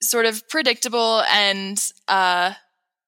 sort 0.00 0.24
of 0.24 0.48
predictable. 0.48 1.22
And, 1.30 1.78
uh, 2.08 2.54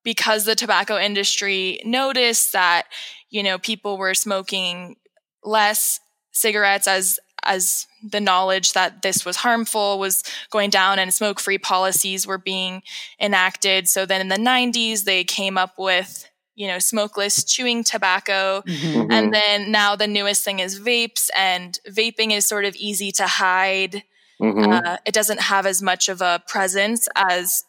because 0.06 0.44
the 0.44 0.54
tobacco 0.54 0.96
industry 0.96 1.80
noticed 1.84 2.52
that, 2.52 2.84
you 3.28 3.42
know, 3.42 3.58
people 3.58 3.98
were 3.98 4.14
smoking 4.14 4.94
less 5.42 5.98
cigarettes 6.30 6.86
as 6.86 7.18
as 7.42 7.86
the 8.02 8.20
knowledge 8.20 8.72
that 8.72 9.02
this 9.02 9.24
was 9.24 9.36
harmful 9.36 9.98
was 9.98 10.22
going 10.50 10.70
down 10.70 10.98
and 11.00 11.12
smoke 11.12 11.40
free 11.40 11.58
policies 11.58 12.26
were 12.26 12.38
being 12.38 12.82
enacted. 13.20 13.88
So 13.88 14.06
then 14.06 14.20
in 14.20 14.28
the 14.28 14.36
90s, 14.36 15.04
they 15.04 15.22
came 15.24 15.58
up 15.58 15.74
with, 15.76 16.28
you 16.54 16.66
know, 16.68 16.78
smokeless 16.78 17.44
chewing 17.44 17.82
tobacco. 17.84 18.62
Mm-hmm. 18.66 19.10
And 19.10 19.34
then 19.34 19.72
now 19.72 19.96
the 19.96 20.06
newest 20.06 20.44
thing 20.44 20.60
is 20.60 20.80
vapes, 20.80 21.30
and 21.36 21.78
vaping 21.88 22.32
is 22.32 22.46
sort 22.46 22.64
of 22.64 22.76
easy 22.76 23.10
to 23.12 23.26
hide. 23.26 24.04
Mm-hmm. 24.40 24.72
Uh, 24.72 24.96
it 25.04 25.14
doesn't 25.14 25.40
have 25.40 25.66
as 25.66 25.82
much 25.82 26.08
of 26.08 26.20
a 26.20 26.42
presence 26.46 27.08
as 27.16 27.64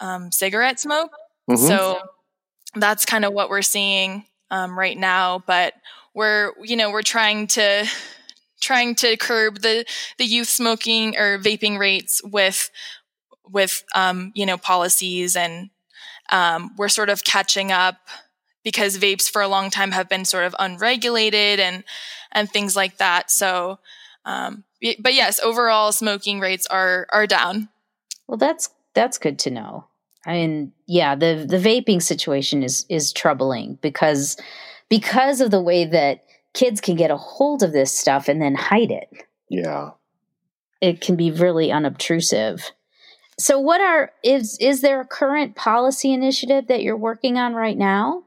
um, 0.00 0.32
cigarette 0.32 0.80
smoke. 0.80 1.10
Mm-hmm. 1.50 1.66
So 1.66 2.00
that's 2.74 3.04
kind 3.04 3.24
of 3.24 3.32
what 3.32 3.50
we're 3.50 3.62
seeing 3.62 4.24
um, 4.50 4.78
right 4.78 4.96
now. 4.96 5.42
But 5.46 5.74
we're 6.14 6.52
you 6.62 6.76
know 6.76 6.90
we're 6.90 7.02
trying 7.02 7.46
to 7.48 7.86
trying 8.60 8.94
to 8.94 9.16
curb 9.16 9.60
the 9.60 9.84
the 10.18 10.24
youth 10.24 10.48
smoking 10.48 11.16
or 11.18 11.38
vaping 11.38 11.78
rates 11.78 12.22
with 12.24 12.70
with 13.44 13.84
um, 13.94 14.32
you 14.34 14.46
know 14.46 14.56
policies 14.56 15.36
and 15.36 15.70
um, 16.30 16.70
we're 16.78 16.88
sort 16.88 17.10
of 17.10 17.24
catching 17.24 17.72
up 17.72 17.96
because 18.64 18.96
vapes 18.96 19.28
for 19.28 19.42
a 19.42 19.48
long 19.48 19.68
time 19.68 19.90
have 19.90 20.08
been 20.08 20.24
sort 20.24 20.44
of 20.44 20.54
unregulated 20.58 21.60
and 21.60 21.84
and 22.30 22.50
things 22.50 22.76
like 22.76 22.96
that 22.98 23.30
so 23.30 23.78
um, 24.24 24.64
but 25.00 25.14
yes 25.14 25.40
overall 25.40 25.92
smoking 25.92 26.40
rates 26.40 26.66
are 26.66 27.06
are 27.10 27.26
down 27.26 27.68
well 28.26 28.38
that's 28.38 28.70
that's 28.94 29.18
good 29.18 29.38
to 29.38 29.50
know 29.50 29.86
i 30.26 30.32
mean 30.32 30.72
yeah 30.86 31.14
the 31.14 31.46
the 31.48 31.58
vaping 31.58 32.02
situation 32.02 32.62
is 32.62 32.86
is 32.88 33.12
troubling 33.12 33.78
because 33.82 34.36
because 34.88 35.40
of 35.40 35.50
the 35.50 35.62
way 35.62 35.84
that 35.86 36.22
kids 36.54 36.80
can 36.80 36.96
get 36.96 37.10
a 37.10 37.16
hold 37.16 37.62
of 37.62 37.72
this 37.72 37.96
stuff 37.96 38.28
and 38.28 38.40
then 38.42 38.54
hide 38.54 38.90
it. 38.90 39.08
Yeah. 39.48 39.92
It 40.80 41.00
can 41.00 41.16
be 41.16 41.30
really 41.30 41.70
unobtrusive. 41.70 42.72
So 43.38 43.58
what 43.58 43.80
are 43.80 44.12
is 44.22 44.58
is 44.60 44.82
there 44.82 45.00
a 45.00 45.06
current 45.06 45.56
policy 45.56 46.12
initiative 46.12 46.66
that 46.66 46.82
you're 46.82 46.96
working 46.96 47.38
on 47.38 47.54
right 47.54 47.78
now? 47.78 48.24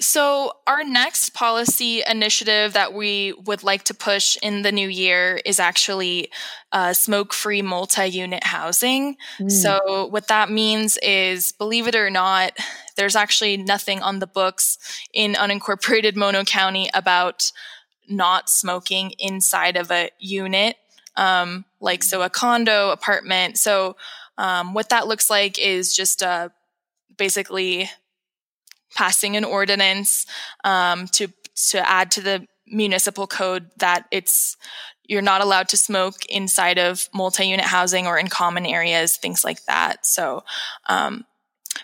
So, 0.00 0.52
our 0.66 0.82
next 0.82 1.34
policy 1.34 2.02
initiative 2.06 2.72
that 2.72 2.94
we 2.94 3.34
would 3.44 3.62
like 3.62 3.84
to 3.84 3.94
push 3.94 4.38
in 4.42 4.62
the 4.62 4.72
new 4.72 4.88
year 4.88 5.40
is 5.44 5.60
actually 5.60 6.30
uh, 6.72 6.94
smoke 6.94 7.34
free 7.34 7.60
multi 7.60 8.06
unit 8.06 8.44
housing. 8.44 9.16
Mm. 9.38 9.50
So, 9.50 10.06
what 10.06 10.28
that 10.28 10.50
means 10.50 10.96
is, 11.02 11.52
believe 11.52 11.86
it 11.86 11.94
or 11.94 12.08
not, 12.08 12.58
there's 12.96 13.14
actually 13.14 13.58
nothing 13.58 14.00
on 14.00 14.20
the 14.20 14.26
books 14.26 14.78
in 15.12 15.34
unincorporated 15.34 16.16
Mono 16.16 16.44
County 16.44 16.88
about 16.94 17.52
not 18.08 18.48
smoking 18.48 19.12
inside 19.18 19.76
of 19.76 19.90
a 19.90 20.10
unit, 20.18 20.76
um, 21.16 21.66
like 21.78 22.02
so 22.02 22.22
a 22.22 22.30
condo, 22.30 22.90
apartment. 22.90 23.58
So, 23.58 23.96
um, 24.38 24.72
what 24.72 24.88
that 24.88 25.06
looks 25.06 25.28
like 25.28 25.58
is 25.58 25.94
just 25.94 26.22
uh, 26.22 26.48
basically 27.18 27.90
passing 28.94 29.36
an 29.36 29.44
ordinance 29.44 30.26
um, 30.64 31.06
to 31.08 31.28
to 31.70 31.88
add 31.88 32.10
to 32.12 32.20
the 32.20 32.46
municipal 32.66 33.26
code 33.26 33.70
that 33.78 34.06
it's 34.10 34.56
you're 35.10 35.22
not 35.22 35.40
allowed 35.40 35.68
to 35.68 35.76
smoke 35.76 36.24
inside 36.26 36.78
of 36.78 37.08
multi-unit 37.12 37.64
housing 37.64 38.06
or 38.06 38.16
in 38.16 38.28
common 38.28 38.64
areas, 38.64 39.16
things 39.16 39.42
like 39.42 39.64
that. 39.64 40.06
So, 40.06 40.44
um, 40.88 41.24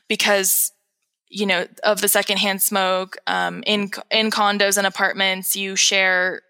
because 0.08 0.72
you 1.28 1.44
know 1.44 1.66
of 1.82 2.00
the 2.00 2.08
secondhand 2.08 2.62
smoke 2.62 3.16
um, 3.26 3.64
in 3.66 3.90
in 4.10 4.30
condos 4.30 4.78
and 4.78 4.86
apartments, 4.86 5.56
you 5.56 5.74
share 5.74 6.42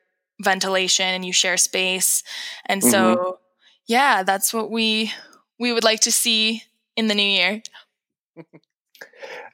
ventilation 0.43 1.07
and 1.07 1.25
you 1.25 1.33
share 1.33 1.57
space, 1.57 2.23
and 2.67 2.83
mm-hmm. 2.83 2.91
so 2.91 3.39
yeah, 3.87 4.23
that's 4.23 4.53
what 4.53 4.71
we 4.71 5.13
we 5.59 5.73
would 5.73 5.85
like 5.85 6.01
to 6.01 6.13
see 6.13 6.63
in 6.95 7.07
the 7.07 7.15
new 7.15 7.23
year. 7.23 7.63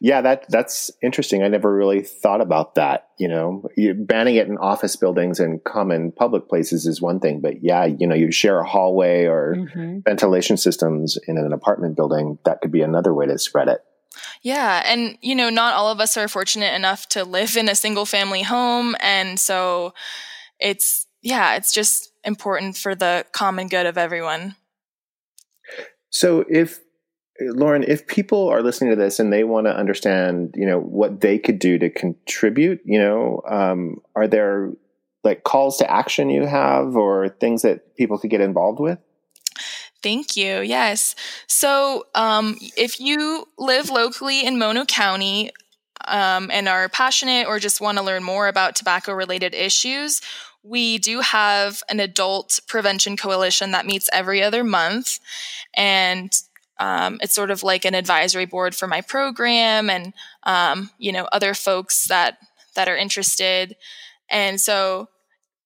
Yeah, 0.01 0.21
that 0.23 0.47
that's 0.49 0.91
interesting. 1.03 1.43
I 1.43 1.49
never 1.49 1.73
really 1.75 2.03
thought 2.03 2.41
about 2.41 2.75
that. 2.75 3.09
You 3.19 3.29
know, 3.29 3.69
you, 3.77 3.95
banning 3.95 4.37
it 4.37 4.49
in 4.49 4.59
office 4.59 4.97
buildings 4.97 5.41
and 5.41 5.63
common 5.65 6.13
public 6.13 6.49
places 6.49 6.87
is 6.87 7.01
one 7.01 7.21
thing, 7.21 7.41
but 7.41 7.63
yeah, 7.63 7.85
you 7.85 8.07
know, 8.07 8.15
you 8.15 8.33
share 8.33 8.59
a 8.59 8.67
hallway 8.67 9.25
or 9.25 9.55
mm-hmm. 9.57 10.01
ventilation 10.01 10.57
systems 10.57 11.19
in 11.27 11.39
an 11.39 11.53
apartment 11.53 11.97
building. 11.97 12.39
That 12.45 12.61
could 12.61 12.73
be 12.73 12.83
another 12.83 13.15
way 13.15 13.27
to 13.27 13.39
spread 13.39 13.69
it. 13.69 13.81
Yeah, 14.43 14.83
and 14.85 15.17
you 15.21 15.35
know, 15.35 15.51
not 15.51 15.75
all 15.75 15.91
of 15.91 16.01
us 16.01 16.17
are 16.17 16.29
fortunate 16.29 16.75
enough 16.75 17.09
to 17.11 17.25
live 17.25 17.57
in 17.57 17.69
a 17.69 17.75
single 17.75 18.07
family 18.07 18.43
home, 18.43 18.97
and 19.01 19.39
so 19.39 19.95
it's 20.59 21.07
yeah, 21.23 21.55
it's 21.55 21.73
just 21.73 22.13
important 22.25 22.77
for 22.77 22.95
the 22.95 23.25
common 23.33 23.69
good 23.69 23.87
of 23.87 23.97
everyone. 23.97 24.57
So 26.11 26.45
if 26.49 26.81
Lauren, 27.41 27.83
if 27.83 28.07
people 28.07 28.49
are 28.49 28.63
listening 28.63 28.91
to 28.91 28.97
this 28.97 29.19
and 29.19 29.33
they 29.33 29.45
want 29.45 29.67
to 29.67 29.75
understand, 29.75 30.55
you 30.57 30.67
know, 30.67 30.79
what 30.79 31.21
they 31.21 31.39
could 31.39 31.59
do 31.59 31.79
to 31.79 31.89
contribute, 31.91 32.81
you 32.85 32.99
know, 32.99 33.43
um, 33.49 34.01
are 34.15 34.29
there 34.29 34.73
like 35.25 35.45
calls 35.45 35.79
to 35.79 35.91
action 35.91 36.31
you 36.31 36.47
have 36.47 36.97
or 36.97 37.29
things 37.29 37.63
that 37.63 37.97
people 37.97 38.19
could 38.19 38.31
get 38.31 38.41
involved 38.41 38.81
with? 38.81 38.99
Thank 40.03 40.37
you. 40.37 40.61
Yes. 40.61 41.15
So, 41.47 42.07
um, 42.15 42.59
if 42.77 42.99
you 42.99 43.47
live 43.57 43.89
locally 43.89 44.45
in 44.45 44.59
Mono 44.59 44.85
County 44.85 45.53
um, 46.09 46.51
and 46.53 46.69
are 46.69 46.89
passionate 46.89 47.47
or 47.47 47.61
just 47.61 47.81
want 47.81 47.99
to 47.99 48.05
learn 48.05 48.25
more 48.25 48.49
about 48.49 48.75
tobacco 48.75 49.13
related 49.13 49.55
issues, 49.55 50.21
we 50.65 50.99
do 50.99 51.21
have 51.21 51.83
an 51.89 52.01
adult 52.01 52.59
prevention 52.67 53.17
coalition 53.17 53.71
that 53.73 53.87
meets 53.87 54.11
every 54.13 54.43
other 54.43 54.65
month. 54.65 55.21
And 55.75 56.33
um, 56.83 57.19
it's 57.23 57.35
sort 57.35 57.53
of 57.53 57.63
like 57.63 57.85
an 57.85 57.95
advisory 57.95 58.45
board 58.45 58.75
for 58.75 58.89
my 58.89 59.01
program 59.01 59.89
and 59.89 60.13
um, 60.43 60.91
you 60.99 61.13
know 61.13 61.29
other 61.31 61.55
folks 61.55 62.07
that 62.09 62.39
that 62.75 62.89
are 62.89 62.97
interested 62.97 63.77
and 64.29 64.61
so 64.61 65.09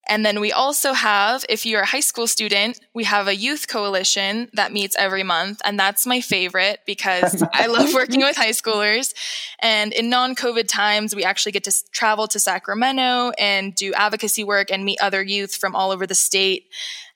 and 0.09 0.25
then 0.25 0.41
we 0.41 0.53
also 0.53 0.93
have, 0.93 1.45
if 1.49 1.67
you're 1.67 1.81
a 1.81 1.87
high 1.87 2.01
school 2.01 2.29
student, 2.29 2.79
we 2.95 3.03
have 3.05 3.27
a 3.27 3.35
youth 3.35 3.67
coalition 3.67 4.49
that 4.53 4.73
meets 4.73 4.95
every 4.97 5.25
month. 5.25 5.61
And 5.64 5.79
that's 5.79 6.07
my 6.07 6.21
favorite 6.21 6.79
because 6.87 7.43
I 7.53 7.67
love 7.67 7.93
working 7.93 8.21
with 8.21 8.37
high 8.37 8.51
schoolers. 8.51 9.14
And 9.59 9.93
in 9.93 10.09
non 10.09 10.37
COVID 10.37 10.69
times, 10.69 11.14
we 11.17 11.25
actually 11.25 11.53
get 11.53 11.64
to 11.64 11.73
travel 11.91 12.29
to 12.29 12.39
Sacramento 12.39 13.33
and 13.37 13.75
do 13.75 13.93
advocacy 13.95 14.45
work 14.45 14.71
and 14.71 14.85
meet 14.85 15.01
other 15.01 15.23
youth 15.23 15.57
from 15.57 15.75
all 15.75 15.91
over 15.91 16.07
the 16.07 16.14
state. 16.14 16.67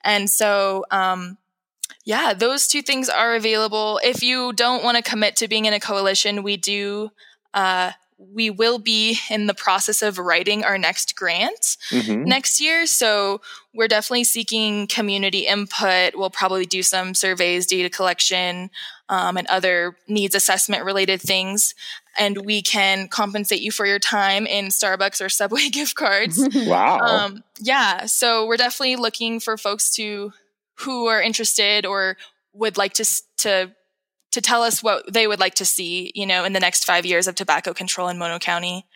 And 0.03 0.29
so, 0.29 0.85
um, 0.91 1.39
yeah, 2.11 2.35
those 2.35 2.67
two 2.67 2.83
things 2.83 3.09
are 3.09 3.37
available. 3.37 4.01
If 4.03 4.21
you 4.21 4.53
don't 4.53 4.83
want 4.83 4.97
to 4.97 5.03
commit 5.09 5.37
to 5.37 5.47
being 5.47 5.67
in 5.67 5.73
a 5.73 5.79
coalition, 5.79 6.43
we 6.43 6.57
do 6.57 7.11
uh, 7.55 7.93
we 8.19 8.51
will 8.51 8.81
be 8.81 9.17
in 9.31 9.47
the 9.47 9.55
process 9.55 10.03
of 10.03 10.19
writing 10.19 10.65
our 10.65 10.77
next 10.77 11.15
grant 11.15 11.77
mm-hmm. 11.89 12.25
next 12.25 12.61
year. 12.61 12.85
So 12.85 13.41
we're 13.73 13.87
definitely 13.87 14.25
seeking 14.25 14.89
community 14.89 15.47
input. 15.47 16.17
We'll 16.17 16.31
probably 16.31 16.67
do 16.67 16.83
some 16.83 17.15
surveys, 17.15 17.67
data 17.67 17.89
collection, 17.89 18.71
um, 19.09 19.37
and 19.37 19.47
other 19.47 19.97
needs 20.09 20.35
assessment 20.35 20.85
related 20.85 21.21
things. 21.21 21.77
And 22.19 22.45
we 22.45 22.61
can 22.61 23.07
compensate 23.07 23.63
you 23.63 23.71
for 23.71 23.87
your 23.87 24.01
time 24.01 24.47
in 24.47 24.67
Starbucks 24.67 25.25
or 25.25 25.29
Subway 25.29 25.69
gift 25.73 25.95
cards. 25.95 26.45
wow. 26.67 26.99
Um, 26.99 27.45
yeah. 27.61 28.07
So 28.07 28.47
we're 28.47 28.57
definitely 28.57 28.97
looking 28.97 29.39
for 29.39 29.57
folks 29.57 29.95
to 29.95 30.33
who 30.83 31.07
are 31.07 31.21
interested 31.21 31.87
or 31.87 32.17
would 32.53 32.77
like 32.77 32.95
to 32.95 33.05
to 33.39 33.73
to 34.33 34.41
tell 34.41 34.63
us 34.63 34.83
what 34.83 35.13
they 35.13 35.27
would 35.27 35.41
like 35.41 35.55
to 35.57 35.65
see, 35.65 36.13
you 36.15 36.27
know, 36.27 36.45
in 36.45 36.53
the 36.53 36.61
next 36.61 36.85
five 36.85 37.05
years 37.05 37.27
of 37.27 37.35
tobacco 37.35 37.75
control 37.75 38.09
in 38.09 38.19
Mono 38.19 38.39
County. 38.39 38.87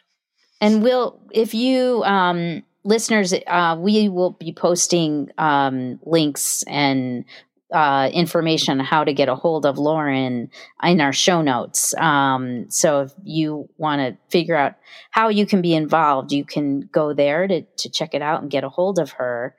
And 0.61 0.83
we'll, 0.83 1.21
if 1.33 1.55
you 1.55 2.05
um, 2.05 2.63
listeners, 2.85 3.35
uh, 3.47 3.77
we 3.79 4.09
will 4.09 4.31
be 4.31 4.53
posting 4.53 5.31
um, 5.39 5.99
links 6.05 6.63
and 6.69 7.25
uh, 7.73 8.09
information 8.13 8.79
on 8.79 8.87
how 8.87 9.03
to 9.03 9.13
get 9.13 9.29
a 9.29 9.35
hold 9.35 9.67
of 9.67 9.79
Lauren 9.79 10.49
in 10.83 11.01
our 11.01 11.13
show 11.13 11.43
notes. 11.43 11.93
Um, 11.95 12.71
so 12.71 13.03
if 13.03 13.13
you 13.25 13.69
want 13.79 14.01
to 14.01 14.17
figure 14.31 14.55
out 14.55 14.75
how 15.11 15.29
you 15.29 15.45
can 15.45 15.61
be 15.61 15.75
involved, 15.75 16.31
you 16.31 16.45
can 16.45 16.89
go 16.93 17.13
there 17.13 17.49
to, 17.49 17.63
to 17.63 17.89
check 17.89 18.15
it 18.15 18.23
out 18.23 18.43
and 18.43 18.51
get 18.51 18.63
a 18.63 18.69
hold 18.69 18.99
of 19.01 19.13
her. 19.13 19.57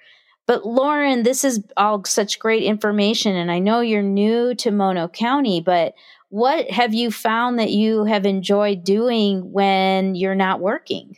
But 0.48 0.66
Lauren, 0.66 1.24
this 1.24 1.44
is 1.44 1.64
all 1.76 2.04
such 2.06 2.40
great 2.40 2.64
information. 2.64 3.36
And 3.36 3.52
I 3.52 3.60
know 3.60 3.80
you're 3.80 4.02
new 4.04 4.54
to 4.56 4.72
Mono 4.72 5.08
County, 5.08 5.60
but 5.62 5.94
what 6.30 6.70
have 6.70 6.94
you 6.94 7.12
found 7.12 7.60
that 7.60 7.72
you 7.72 8.06
have 8.06 8.26
enjoyed 8.26 8.84
doing 8.84 9.52
when 9.52 10.16
you're 10.16 10.36
not 10.36 10.60
working? 10.60 11.18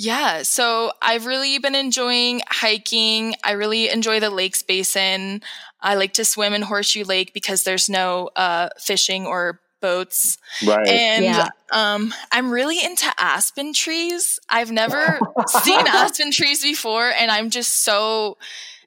Yeah, 0.00 0.44
so 0.44 0.92
I've 1.02 1.26
really 1.26 1.58
been 1.58 1.74
enjoying 1.74 2.40
hiking. 2.48 3.34
I 3.42 3.52
really 3.52 3.90
enjoy 3.90 4.20
the 4.20 4.30
lakes 4.30 4.62
basin. 4.62 5.42
I 5.80 5.96
like 5.96 6.12
to 6.14 6.24
swim 6.24 6.54
in 6.54 6.62
Horseshoe 6.62 7.04
Lake 7.04 7.34
because 7.34 7.64
there's 7.64 7.90
no 7.90 8.30
uh, 8.36 8.68
fishing 8.78 9.26
or 9.26 9.60
boats. 9.80 10.38
Right. 10.66 10.86
And 10.86 11.24
yeah. 11.24 11.48
um, 11.72 12.12
I'm 12.32 12.50
really 12.50 12.82
into 12.82 13.06
aspen 13.18 13.72
trees. 13.72 14.38
I've 14.48 14.70
never 14.70 15.18
seen 15.62 15.86
aspen 15.86 16.30
trees 16.30 16.62
before, 16.62 17.08
and 17.10 17.30
I'm 17.30 17.50
just 17.50 17.82
so 17.84 18.38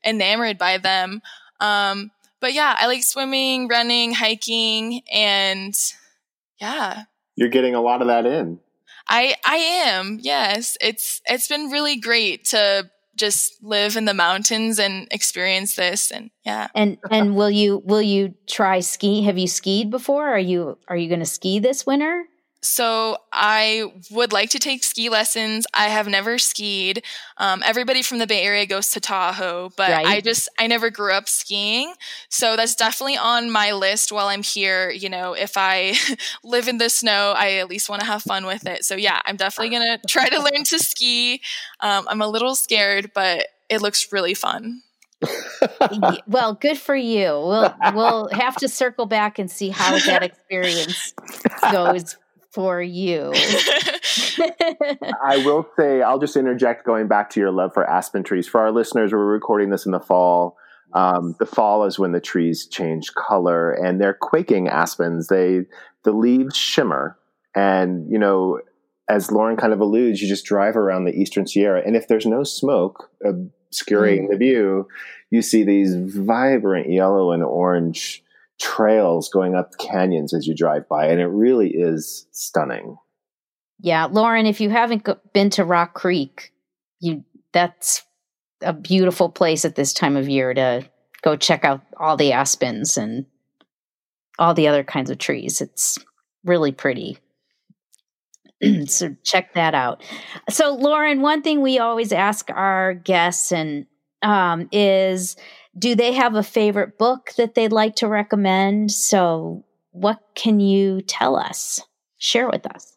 enamored 0.06 0.58
by 0.58 0.78
them. 0.78 1.22
Um, 1.60 2.12
but 2.40 2.54
yeah, 2.54 2.76
I 2.78 2.88
like 2.88 3.04
swimming, 3.04 3.68
running, 3.68 4.14
hiking, 4.14 5.02
and 5.12 5.74
yeah. 6.60 7.04
You're 7.36 7.50
getting 7.50 7.76
a 7.76 7.82
lot 7.82 8.02
of 8.02 8.08
that 8.08 8.26
in. 8.26 8.60
I 9.08 9.36
I 9.46 9.56
am. 9.58 10.20
Yes. 10.22 10.78
It's 10.80 11.22
it's 11.26 11.48
been 11.48 11.70
really 11.70 11.98
great 11.98 12.46
to 12.46 12.90
just 13.16 13.62
live 13.64 13.98
in 13.98 14.06
the 14.06 14.14
mountains 14.14 14.80
and 14.80 15.08
experience 15.12 15.76
this 15.76 16.12
and 16.12 16.30
yeah. 16.46 16.68
And 16.76 16.98
and 17.12 17.36
will 17.36 17.52
you 17.52 17.82
will 17.86 18.02
you 18.02 18.34
try 18.48 18.80
ski 18.80 19.24
have 19.24 19.38
you 19.38 19.48
skied 19.48 19.90
before? 19.90 20.28
Are 20.28 20.40
you 20.40 20.78
are 20.88 20.98
you 20.98 21.08
going 21.08 21.20
to 21.20 21.26
ski 21.26 21.60
this 21.60 21.86
winter 21.86 22.26
so 22.64 23.18
I 23.34 23.92
would 24.12 24.32
like 24.32 24.52
to 24.52 24.60
take 24.60 24.84
ski 24.84 25.10
lessons. 25.10 25.66
I 25.74 25.88
have 25.88 26.08
never 26.08 26.38
skied. 26.38 27.04
Um, 27.38 27.64
everybody 27.66 28.04
from 28.04 28.20
the 28.20 28.28
Bay 28.28 28.44
Area 28.44 28.68
goes 28.68 28.90
to 28.92 29.00
Tahoe, 29.00 29.72
but 29.76 29.90
right. 29.90 30.06
I 30.06 30.22
just 30.22 30.48
I 30.60 30.68
never 30.68 30.92
grew 30.92 31.12
up 31.12 31.28
skiing. 31.28 31.94
So 32.30 32.56
that's 32.56 32.76
definitely 32.76 33.18
on 33.18 33.50
my 33.50 33.72
list 33.72 34.12
while 34.12 34.28
I'm 34.28 34.44
here. 34.44 34.92
You 34.92 35.10
know, 35.10 35.34
if 35.34 35.54
I 35.56 35.96
live 36.44 36.68
in 36.68 36.78
the 36.78 36.90
snow, 36.90 37.34
I 37.36 37.54
at 37.54 37.70
least 37.70 37.90
want 37.90 38.02
to 38.02 38.08
have 38.08 38.22
fun 38.22 38.46
with 38.46 38.68
it. 38.68 38.86
So 38.86 38.96
yeah, 38.96 39.22
I'm 39.26 39.38
definitely 39.38 39.76
gonna 39.76 39.98
try 40.08 40.30
to 40.30 40.40
learn 40.40 40.64
to 40.66 40.78
ski. 40.78 41.42
Um, 41.80 42.08
I'm 42.08 42.22
a 42.22 42.28
little 42.28 42.54
scared, 42.54 43.12
but 43.16 43.48
it 43.70 43.82
looks 43.82 44.12
really 44.12 44.36
fun. 44.36 44.84
well, 46.28 46.56
good 46.56 46.78
for 46.78 46.96
you. 46.96 47.26
We'll 47.26 47.76
we'll 47.94 48.30
have 48.34 48.56
to 48.58 48.68
circle 48.68 49.08
back 49.08 49.40
and 49.40 49.50
see 49.50 49.70
how 49.70 49.98
that 49.98 50.24
experience 50.24 51.14
goes 51.72 52.16
for 52.52 52.82
you. 52.82 53.32
I 55.24 55.42
will 55.46 55.68
say, 55.78 56.02
I'll 56.02 56.20
just 56.20 56.36
interject 56.36 56.86
going 56.86 57.08
back 57.08 57.30
to 57.32 57.40
your 57.40 57.52
love 57.52 57.74
for 57.74 57.90
aspen 57.90 58.24
trees. 58.24 58.48
For 58.48 58.60
our 58.60 58.72
listeners, 58.72 59.12
we're 59.12 59.26
recording 59.26 59.70
this 59.70 59.86
in 59.86 59.92
the 59.92 60.00
fall. 60.00 60.58
Um, 60.94 61.36
the 61.40 61.46
fall 61.46 61.86
is 61.86 61.98
when 61.98 62.12
the 62.12 62.20
trees 62.20 62.66
change 62.66 63.14
color 63.14 63.72
and 63.72 64.02
they're 64.02 64.18
quaking 64.20 64.68
aspens. 64.68 65.28
They, 65.28 65.62
the 66.04 66.12
leaves 66.12 66.58
shimmer. 66.58 67.18
And, 67.56 68.12
you 68.12 68.20
know, 68.20 68.60
as 69.10 69.32
Lauren 69.32 69.58
kind 69.58 69.74
of 69.74 69.80
alludes, 69.80 70.22
you 70.22 70.28
just 70.28 70.46
drive 70.46 70.76
around 70.76 71.06
the 71.06 71.14
Eastern 71.14 71.48
Sierra. 71.48 71.82
And 71.86 71.96
if 71.96 72.08
there's 72.08 72.26
no 72.26 72.44
smoke 72.44 73.10
obscuring 73.24 74.28
mm. 74.28 74.32
the 74.32 74.38
view, 74.38 74.88
you 75.30 75.42
see 75.42 75.64
these 75.64 75.96
vibrant 75.96 76.92
yellow 76.92 77.32
and 77.32 77.44
orange 77.44 78.24
trails 78.62 79.30
going 79.30 79.56
up 79.56 79.72
canyons 79.80 80.34
as 80.34 80.46
you 80.46 80.56
drive 80.56 80.88
by, 80.88 81.08
and 81.08 81.20
it 81.20 81.28
really 81.28 81.70
is 81.70 82.28
stunning. 82.32 82.98
Yeah, 83.80 84.06
Lauren, 84.06 84.46
if 84.46 84.62
you 84.62 84.70
haven't 84.70 85.08
been 85.34 85.50
to 85.52 85.66
Rock 85.66 85.96
Creek, 85.96 86.54
you 87.00 87.24
that's 87.52 88.04
a 88.62 88.74
beautiful 88.74 89.30
place 89.30 89.66
at 89.66 89.76
this 89.76 89.92
time 89.92 90.16
of 90.16 90.30
year 90.30 90.54
to 90.54 90.88
go 91.24 91.36
check 91.36 91.66
out 91.66 91.82
all 92.00 92.16
the 92.16 92.32
aspens 92.32 92.98
and 92.98 93.26
all 94.38 94.54
the 94.54 94.68
other 94.68 94.84
kinds 94.84 95.10
of 95.10 95.18
trees. 95.18 95.62
It's 95.62 95.98
really 96.46 96.72
pretty. 96.72 97.18
so 98.86 99.16
check 99.24 99.54
that 99.56 99.74
out. 99.74 100.04
So, 100.50 100.76
Lauren, 100.76 101.22
one 101.22 101.42
thing 101.42 101.62
we 101.62 101.80
always 101.80 102.12
ask 102.12 102.50
our 102.52 102.94
guests 102.94 103.52
and 103.52 103.88
um, 104.22 104.70
is 104.72 105.36
do 105.78 105.96
they 105.96 106.14
have 106.14 106.36
a 106.36 106.44
favorite 106.44 106.98
book 106.98 107.32
that 107.38 107.56
they'd 107.56 107.72
like 107.72 107.96
to 107.98 108.08
recommend? 108.08 108.92
So, 108.92 109.66
what 109.92 110.20
can 110.36 110.60
you 110.60 111.02
tell 111.02 111.36
us? 111.36 111.82
Share 112.18 112.50
with 112.50 112.66
us. 112.66 112.96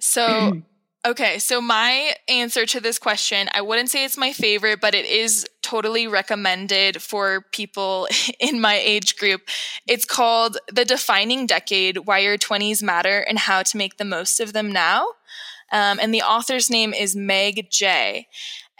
So, 0.00 0.62
okay, 1.06 1.38
so 1.38 1.60
my 1.60 2.14
answer 2.28 2.66
to 2.66 2.80
this 2.80 2.98
question, 2.98 3.48
I 3.52 3.62
wouldn't 3.62 3.90
say 3.90 4.04
it's 4.04 4.16
my 4.16 4.32
favorite, 4.32 4.80
but 4.80 4.94
it 4.94 5.06
is 5.06 5.46
totally 5.62 6.06
recommended 6.06 7.02
for 7.02 7.44
people 7.52 8.08
in 8.40 8.60
my 8.60 8.76
age 8.76 9.16
group. 9.16 9.42
It's 9.86 10.04
called 10.04 10.58
The 10.72 10.84
Defining 10.84 11.46
Decade 11.46 11.98
Why 11.98 12.18
Your 12.18 12.38
20s 12.38 12.82
Matter 12.82 13.20
and 13.20 13.38
How 13.38 13.62
to 13.62 13.76
Make 13.76 13.96
the 13.96 14.04
Most 14.04 14.40
of 14.40 14.52
Them 14.52 14.70
Now. 14.70 15.06
Um, 15.72 16.00
and 16.00 16.12
the 16.12 16.22
author's 16.22 16.68
name 16.68 16.92
is 16.92 17.14
Meg 17.14 17.70
Jay. 17.70 18.26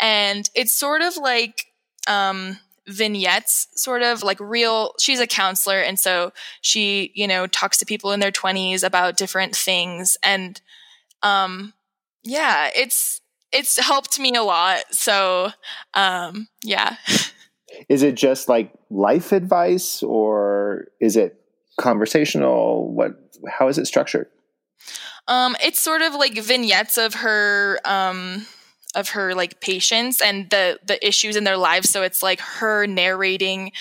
And 0.01 0.51
it's 0.55 0.74
sort 0.74 1.03
of 1.03 1.16
like, 1.16 1.66
um, 2.09 2.59
vignettes 2.91 3.68
sort 3.74 4.03
of 4.03 4.22
like 4.22 4.38
real 4.41 4.93
she's 4.99 5.20
a 5.20 5.26
counselor 5.26 5.80
and 5.80 5.99
so 5.99 6.32
she 6.61 7.12
you 7.14 7.26
know 7.26 7.47
talks 7.47 7.78
to 7.78 7.86
people 7.86 8.12
in 8.12 8.20
their 8.20 8.32
20s 8.32 8.82
about 8.82 9.16
different 9.16 9.55
things 9.55 10.16
and 10.22 10.61
um 11.22 11.72
yeah 12.22 12.70
it's 12.74 13.20
it's 13.53 13.78
helped 13.78 14.18
me 14.18 14.34
a 14.34 14.43
lot 14.43 14.82
so 14.91 15.51
um 15.95 16.49
yeah. 16.64 16.97
Is 17.88 18.03
it 18.03 18.14
just 18.14 18.49
like 18.49 18.72
life 18.91 19.32
advice 19.32 20.03
or 20.03 20.88
is 21.01 21.16
it 21.16 21.41
conversational? 21.78 22.93
What 22.93 23.12
how 23.49 23.68
is 23.68 23.78
it 23.78 23.86
structured? 23.86 24.26
Um 25.28 25.57
it's 25.62 25.78
sort 25.78 26.03
of 26.03 26.14
like 26.14 26.34
vignettes 26.34 26.99
of 26.99 27.14
her 27.14 27.80
um 27.84 28.47
of 28.95 29.11
her 29.11 29.34
like 29.34 29.61
patients 29.61 30.20
and 30.20 30.51
the 30.51 30.78
the 30.84 31.05
issues 31.07 31.36
in 31.36 31.45
their 31.45 31.57
lives 31.57 31.88
so 31.91 32.03
it's 32.03 32.22
like 32.22 32.41
her 32.41 32.86
narrating 32.86 33.72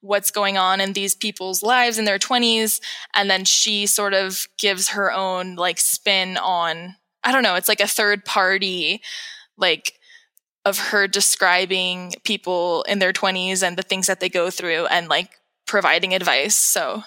what's 0.00 0.30
going 0.30 0.58
on 0.58 0.80
in 0.80 0.92
these 0.92 1.14
people's 1.14 1.62
lives 1.62 1.98
in 1.98 2.04
their 2.04 2.18
20s 2.18 2.80
and 3.14 3.30
then 3.30 3.44
she 3.44 3.86
sort 3.86 4.14
of 4.14 4.46
gives 4.58 4.90
her 4.90 5.12
own 5.12 5.54
like 5.54 5.78
spin 5.78 6.36
on 6.38 6.94
i 7.24 7.32
don't 7.32 7.42
know 7.42 7.54
it's 7.54 7.68
like 7.68 7.80
a 7.80 7.86
third 7.86 8.24
party 8.24 9.00
like 9.56 9.94
of 10.64 10.78
her 10.78 11.06
describing 11.06 12.12
people 12.24 12.82
in 12.88 12.98
their 12.98 13.12
20s 13.12 13.62
and 13.62 13.76
the 13.76 13.82
things 13.82 14.06
that 14.06 14.20
they 14.20 14.28
go 14.28 14.50
through 14.50 14.86
and 14.86 15.08
like 15.08 15.30
providing 15.66 16.14
advice 16.14 16.56
so 16.56 17.02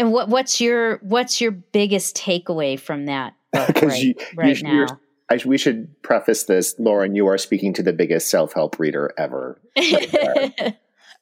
And 0.00 0.12
what 0.12 0.30
what's 0.30 0.62
your 0.62 0.96
what's 1.02 1.42
your 1.42 1.50
biggest 1.50 2.16
takeaway 2.16 2.80
from 2.80 3.04
that? 3.04 3.34
Because 3.52 3.82
right, 3.82 4.02
you, 4.02 4.14
right 4.34 4.56
you, 4.56 4.62
now. 4.62 4.86
I, 5.30 5.40
we 5.44 5.58
should 5.58 6.02
preface 6.02 6.44
this, 6.44 6.74
Lauren. 6.78 7.14
You 7.14 7.28
are 7.28 7.38
speaking 7.38 7.72
to 7.74 7.82
the 7.82 7.92
biggest 7.92 8.30
self 8.30 8.52
help 8.52 8.78
reader 8.78 9.14
ever. 9.16 9.60
uh, 9.76 10.48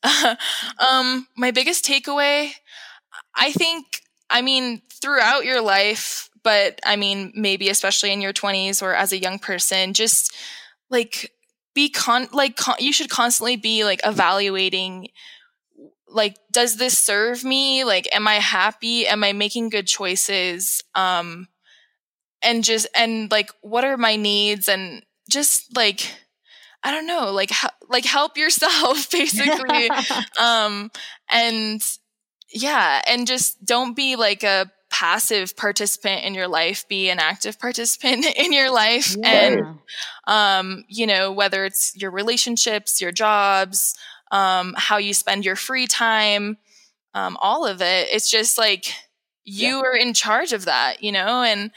um, 0.79 1.27
my 1.37 1.51
biggest 1.51 1.85
takeaway, 1.85 2.53
I 3.35 3.53
think, 3.53 4.01
I 4.31 4.41
mean, 4.43 4.81
throughout 4.91 5.45
your 5.45 5.61
life, 5.61 6.31
but 6.43 6.81
I 6.85 6.97
mean, 6.97 7.33
maybe 7.35 7.69
especially 7.69 8.13
in 8.13 8.21
your 8.21 8.33
twenties 8.33 8.81
or 8.81 8.95
as 8.95 9.13
a 9.13 9.21
young 9.21 9.39
person, 9.39 9.93
just 9.93 10.35
like 10.89 11.33
be 11.75 11.91
con 11.91 12.29
like 12.33 12.57
con- 12.57 12.77
you 12.79 12.93
should 12.93 13.11
constantly 13.11 13.57
be 13.57 13.85
like 13.85 14.01
evaluating 14.05 15.09
like 16.09 16.37
does 16.51 16.77
this 16.77 16.97
serve 16.97 17.45
me 17.45 17.85
like 17.85 18.09
am 18.13 18.27
i 18.27 18.37
happy 18.37 19.07
am 19.07 19.23
i 19.23 19.33
making 19.33 19.69
good 19.69 19.87
choices 19.87 20.83
um 20.95 21.47
and 22.43 22.65
just 22.65 22.87
and 22.95 23.31
like 23.31 23.51
what 23.63 23.85
are 23.85 23.97
my 23.97 24.17
needs? 24.17 24.69
And 24.69 25.03
just 25.29 25.77
like 25.77 26.15
i 26.83 26.91
don't 26.91 27.07
know 27.07 27.31
like 27.33 27.51
like 27.89 28.05
help 28.05 28.37
yourself 28.37 29.11
basically. 29.13 29.91
Um 30.41 30.91
and 31.31 31.83
yeah 32.53 33.03
and 33.07 33.27
just 33.27 33.65
don't 33.65 33.95
be 33.95 34.17
like 34.17 34.43
a 34.43 34.71
passive 34.91 35.55
participant 35.55 36.25
in 36.25 36.35
your 36.35 36.49
life. 36.49 36.89
Be 36.89 37.11
an 37.11 37.19
active 37.19 37.61
participant 37.61 38.25
in 38.37 38.53
your 38.53 38.73
life. 38.73 39.15
Yeah. 39.19 39.29
and 39.29 39.79
um 40.27 40.85
you 40.89 41.07
know 41.07 41.33
whether 41.33 41.65
it's 41.65 41.93
your 41.97 42.11
relationships 42.11 43.01
your 43.01 43.13
jobs 43.13 43.95
um 44.31 44.75
how 44.77 44.97
you 44.97 45.13
spend 45.15 45.45
your 45.45 45.57
free 45.57 45.87
time 45.87 46.57
um 47.15 47.37
all 47.41 47.67
of 47.67 47.83
it. 47.83 48.09
It's 48.11 48.31
just 48.31 48.57
like 48.59 48.93
you 49.45 49.77
yeah. 49.77 49.83
are 49.83 49.97
in 49.97 50.15
charge 50.15 50.53
of 50.53 50.65
that 50.67 51.03
you 51.03 51.13
know? 51.13 51.43
And 51.43 51.71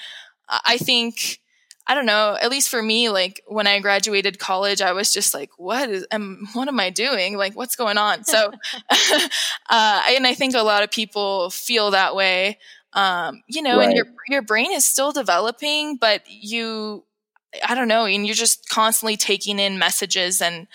I 0.66 0.78
think 0.78 1.40
I 1.88 1.96
don't 1.96 2.06
know, 2.06 2.38
at 2.40 2.52
least 2.52 2.70
for 2.70 2.82
me, 2.82 3.10
like 3.10 3.42
when 3.48 3.68
I 3.68 3.80
graduated 3.80 4.40
college, 4.40 4.82
I 4.82 4.94
was 4.94 5.12
just 5.12 5.34
like, 5.34 5.50
what 5.58 5.90
is, 5.90 6.06
am, 6.12 6.48
what 6.54 6.68
am 6.68 6.80
I 6.80 6.90
doing? 6.90 7.38
Like, 7.38 7.56
what's 7.56 7.76
going 7.76 7.98
on? 7.98 8.24
So, 8.24 8.52
uh, 9.70 10.02
and 10.10 10.28
I 10.28 10.34
think 10.36 10.56
a 10.56 10.62
lot 10.62 10.84
of 10.84 10.92
people 10.92 11.50
feel 11.50 11.92
that 11.92 12.16
way. 12.16 12.60
Um, 12.94 13.42
you 13.48 13.62
know, 13.62 13.78
right. 13.78 13.88
and 13.88 13.96
your, 13.96 14.06
your 14.30 14.42
brain 14.42 14.72
is 14.72 14.86
still 14.86 15.12
developing, 15.12 15.98
but 15.98 16.22
you, 16.28 17.04
I 17.68 17.74
don't 17.74 17.88
know, 17.88 18.06
and 18.06 18.26
you're 18.26 18.36
just 18.36 18.70
constantly 18.70 19.18
taking 19.18 19.60
in 19.60 19.80
messages 19.80 20.42
and, 20.42 20.68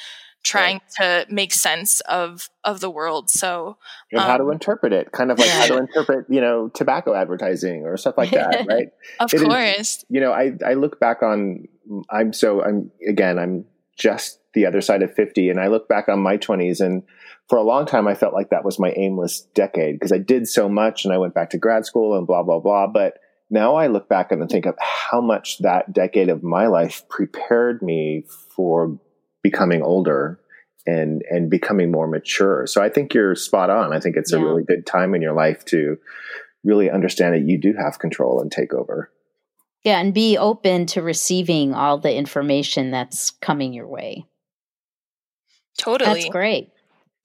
trying 0.47 0.81
right. 1.01 1.27
to 1.27 1.35
make 1.35 1.53
sense 1.53 2.01
of 2.03 2.49
of 2.65 2.81
the 2.81 2.89
world. 2.89 3.29
So 3.29 3.77
um, 4.17 4.23
how 4.23 4.37
to 4.37 4.45
um, 4.45 4.53
interpret 4.53 4.93
it, 4.93 5.11
kind 5.13 5.31
of 5.33 5.39
like 5.39 5.49
yeah. 5.49 5.61
how 5.61 5.67
to 5.67 5.77
interpret, 5.79 6.27
you 6.29 6.41
know, 6.41 6.69
tobacco 6.69 7.15
advertising 7.15 7.85
or 7.85 7.97
stuff 7.97 8.17
like 8.17 8.31
that, 8.31 8.67
right? 8.69 8.89
of 9.19 9.35
it 9.35 9.43
course. 9.43 9.79
Is, 9.79 10.05
you 10.09 10.21
know, 10.21 10.33
I 10.33 10.53
I 10.65 10.75
look 10.75 11.01
back 11.01 11.23
on 11.23 11.65
I'm 12.11 12.33
so 12.33 12.63
I'm 12.63 12.93
again 13.07 13.39
I'm 13.39 13.65
just 13.99 14.39
the 14.55 14.67
other 14.67 14.81
side 14.81 15.03
of 15.03 15.13
50 15.15 15.51
and 15.51 15.61
I 15.61 15.67
look 15.67 15.89
back 15.89 16.09
on 16.09 16.21
my 16.21 16.37
20s 16.37 16.81
and 16.81 17.03
for 17.49 17.57
a 17.57 17.63
long 17.63 17.87
time 17.87 18.07
I 18.07 18.15
felt 18.15 18.35
like 18.35 18.51
that 18.51 18.65
was 18.65 18.79
my 18.79 18.93
aimless 18.97 19.43
decade 19.55 19.97
because 19.97 20.13
I 20.13 20.19
did 20.19 20.47
so 20.49 20.69
much 20.69 21.05
and 21.05 21.13
I 21.15 21.19
went 21.19 21.35
back 21.35 21.51
to 21.51 21.59
grad 21.59 21.87
school 21.87 22.17
and 22.17 22.27
blah 22.27 22.43
blah 22.43 22.61
blah 22.61 22.87
but 22.87 23.19
now 23.49 23.77
I 23.77 23.87
look 23.87 24.09
back 24.09 24.33
and 24.33 24.47
think 24.51 24.67
of 24.67 24.77
how 24.79 25.21
much 25.21 25.59
that 25.59 25.93
decade 25.93 26.29
of 26.29 26.43
my 26.43 26.67
life 26.67 27.09
prepared 27.09 27.81
me 27.81 28.25
for 28.55 28.99
becoming 29.51 29.83
older 29.83 30.41
and 30.87 31.23
and 31.31 31.49
becoming 31.49 31.91
more 31.91 32.09
mature. 32.09 32.67
So 32.67 32.83
I 32.83 32.89
think 32.89 33.15
you're 33.15 33.35
spot 33.37 33.71
on. 33.71 33.93
I 33.93 34.01
think 34.01 34.17
it's 34.17 34.33
yeah. 34.33 34.39
a 34.39 34.45
really 34.45 34.65
good 34.65 34.87
time 34.87 35.15
in 35.15 35.23
your 35.23 35.35
life 35.35 35.65
to 35.67 35.99
really 36.65 36.91
understand 36.91 37.35
that 37.35 37.49
you 37.49 37.59
do 37.59 37.75
have 37.79 37.99
control 37.99 38.41
and 38.41 38.51
take 38.51 38.75
over. 38.75 39.11
Yeah, 39.85 40.01
and 40.01 40.13
be 40.13 40.37
open 40.37 40.87
to 40.87 41.03
receiving 41.03 41.75
all 41.75 41.99
the 41.99 42.13
information 42.13 42.91
that's 42.91 43.31
coming 43.31 43.73
your 43.73 43.87
way. 43.87 44.27
Totally. 45.79 46.23
That's 46.23 46.29
great. 46.29 46.71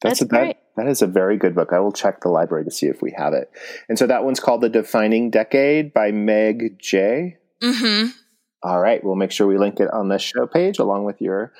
That's, 0.01 0.19
that's 0.19 0.21
a, 0.21 0.25
great. 0.25 0.57
That, 0.75 0.83
that 0.83 0.87
is 0.87 1.01
a 1.01 1.07
very 1.07 1.37
good 1.37 1.55
book. 1.55 1.69
I 1.73 1.79
will 1.79 1.91
check 1.91 2.21
the 2.21 2.29
library 2.29 2.65
to 2.65 2.71
see 2.71 2.85
if 2.85 3.01
we 3.01 3.15
have 3.17 3.33
it. 3.33 3.49
And 3.89 3.97
so 3.97 4.05
that 4.07 4.23
one's 4.23 4.39
called 4.39 4.61
The 4.61 4.69
Defining 4.69 5.31
Decade 5.31 5.91
by 5.91 6.11
Meg 6.11 6.77
Jay. 6.79 7.37
Mm-hmm. 7.63 8.09
All 8.63 8.79
right. 8.79 9.03
We'll 9.03 9.15
make 9.15 9.31
sure 9.31 9.47
we 9.47 9.57
link 9.57 9.79
it 9.79 9.91
on 9.91 10.09
the 10.09 10.19
show 10.19 10.45
page 10.45 10.77
along 10.77 11.05
with 11.05 11.19
your 11.19 11.53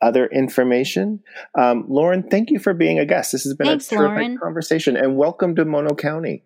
other 0.00 0.26
information. 0.26 1.20
Um, 1.56 1.84
Lauren, 1.88 2.22
thank 2.22 2.50
you 2.50 2.58
for 2.58 2.74
being 2.74 2.98
a 2.98 3.06
guest. 3.06 3.32
This 3.32 3.44
has 3.44 3.54
been 3.54 3.66
Thanks, 3.66 3.90
a 3.92 3.96
terrific 3.96 4.16
Lauren. 4.16 4.38
conversation 4.38 4.96
and 4.96 5.16
welcome 5.16 5.56
to 5.56 5.64
Mono 5.64 5.94
County. 5.94 6.44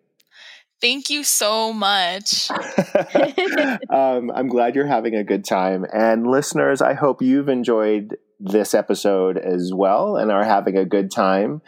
Thank 0.81 1.11
you 1.11 1.23
so 1.23 1.73
much. 1.73 2.51
um, 3.91 4.33
I'm 4.35 4.49
glad 4.49 4.75
you're 4.75 4.87
having 4.87 5.15
a 5.15 5.23
good 5.23 5.45
time. 5.45 5.87
And 5.93 6.27
listeners, 6.27 6.83
I 6.83 6.95
hope 6.95 7.23
you've 7.23 7.49
enjoyed 7.49 8.17
this 8.41 8.75
episode 8.75 9.39
as 9.39 9.71
well 9.73 10.17
and 10.17 10.33
are 10.33 10.45
having 10.45 10.77
a 10.77 10.85
good 10.85 11.13
time 11.13 11.63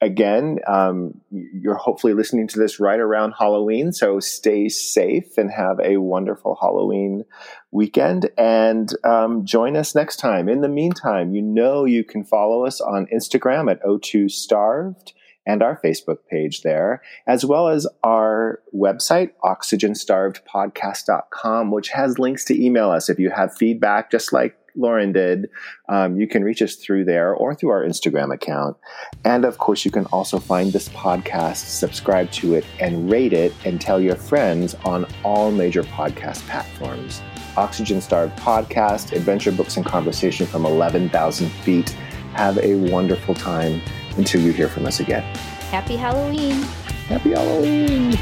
again, 0.00 0.58
um, 0.66 1.20
you're 1.30 1.76
hopefully 1.76 2.14
listening 2.14 2.48
to 2.48 2.58
this 2.58 2.80
right 2.80 3.00
around 3.00 3.34
Halloween. 3.38 3.92
So 3.92 4.20
stay 4.20 4.68
safe 4.68 5.38
and 5.38 5.50
have 5.50 5.80
a 5.80 5.96
wonderful 5.98 6.58
Halloween 6.60 7.24
weekend. 7.70 8.30
And 8.36 8.92
um, 9.04 9.44
join 9.44 9.76
us 9.76 9.94
next 9.94 10.16
time. 10.16 10.48
In 10.48 10.60
the 10.60 10.68
meantime, 10.68 11.32
you 11.34 11.42
know 11.42 11.84
you 11.84 12.02
can 12.04 12.24
follow 12.24 12.66
us 12.66 12.80
on 12.80 13.06
Instagram 13.12 13.70
at 13.70 13.80
O2 13.82 14.30
Starved 14.30 15.12
and 15.46 15.62
our 15.62 15.78
Facebook 15.82 16.18
page 16.28 16.60
there, 16.62 17.02
as 17.26 17.44
well 17.44 17.68
as 17.68 17.86
our 18.02 18.60
website, 18.74 19.30
oxygenstarvedpodcast.com, 19.44 21.70
which 21.70 21.90
has 21.90 22.18
links 22.18 22.44
to 22.46 22.60
email 22.60 22.90
us 22.90 23.08
if 23.08 23.20
you 23.20 23.30
have 23.30 23.56
feedback, 23.56 24.10
just 24.10 24.32
like 24.32 24.58
Lauren 24.76 25.12
did, 25.12 25.48
um, 25.88 26.16
you 26.16 26.28
can 26.28 26.44
reach 26.44 26.62
us 26.62 26.76
through 26.76 27.04
there 27.04 27.34
or 27.34 27.54
through 27.54 27.70
our 27.70 27.84
Instagram 27.84 28.32
account. 28.32 28.76
And 29.24 29.44
of 29.44 29.58
course, 29.58 29.84
you 29.84 29.90
can 29.90 30.06
also 30.06 30.38
find 30.38 30.72
this 30.72 30.88
podcast, 30.90 31.56
subscribe 31.56 32.30
to 32.32 32.54
it, 32.54 32.64
and 32.80 33.10
rate 33.10 33.32
it, 33.32 33.52
and 33.64 33.80
tell 33.80 34.00
your 34.00 34.16
friends 34.16 34.74
on 34.84 35.06
all 35.24 35.50
major 35.50 35.82
podcast 35.82 36.46
platforms. 36.48 37.22
Oxygen 37.56 38.00
Starved 38.00 38.36
Podcast, 38.38 39.12
Adventure 39.12 39.52
Books 39.52 39.76
and 39.76 39.86
Conversation 39.86 40.46
from 40.46 40.66
11,000 40.66 41.50
Feet. 41.50 41.90
Have 42.34 42.58
a 42.58 42.74
wonderful 42.90 43.34
time 43.34 43.80
until 44.16 44.42
you 44.42 44.52
hear 44.52 44.68
from 44.68 44.86
us 44.86 45.00
again. 45.00 45.22
Happy 45.70 45.96
Halloween. 45.96 46.62
Happy 47.08 47.30
Halloween. 47.30 48.12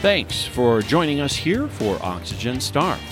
Thanks 0.00 0.46
for 0.46 0.80
joining 0.80 1.20
us 1.20 1.36
here 1.36 1.68
for 1.68 2.02
Oxygen 2.02 2.58
Starved. 2.58 3.02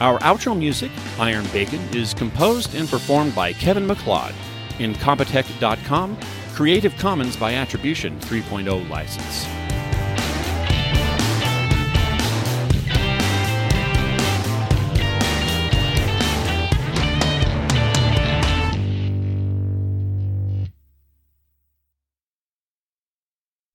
Our 0.00 0.18
outro 0.20 0.56
music, 0.58 0.90
Iron 1.18 1.44
Bacon, 1.52 1.82
is 1.94 2.14
composed 2.14 2.74
and 2.74 2.88
performed 2.88 3.34
by 3.34 3.52
Kevin 3.52 3.86
MacLeod 3.86 4.34
in 4.78 4.94
Incompetech.com, 4.94 6.16
Creative 6.54 6.96
Commons 6.96 7.36
by 7.36 7.52
Attribution 7.52 8.18
3.0 8.20 8.88
license. 8.88 9.59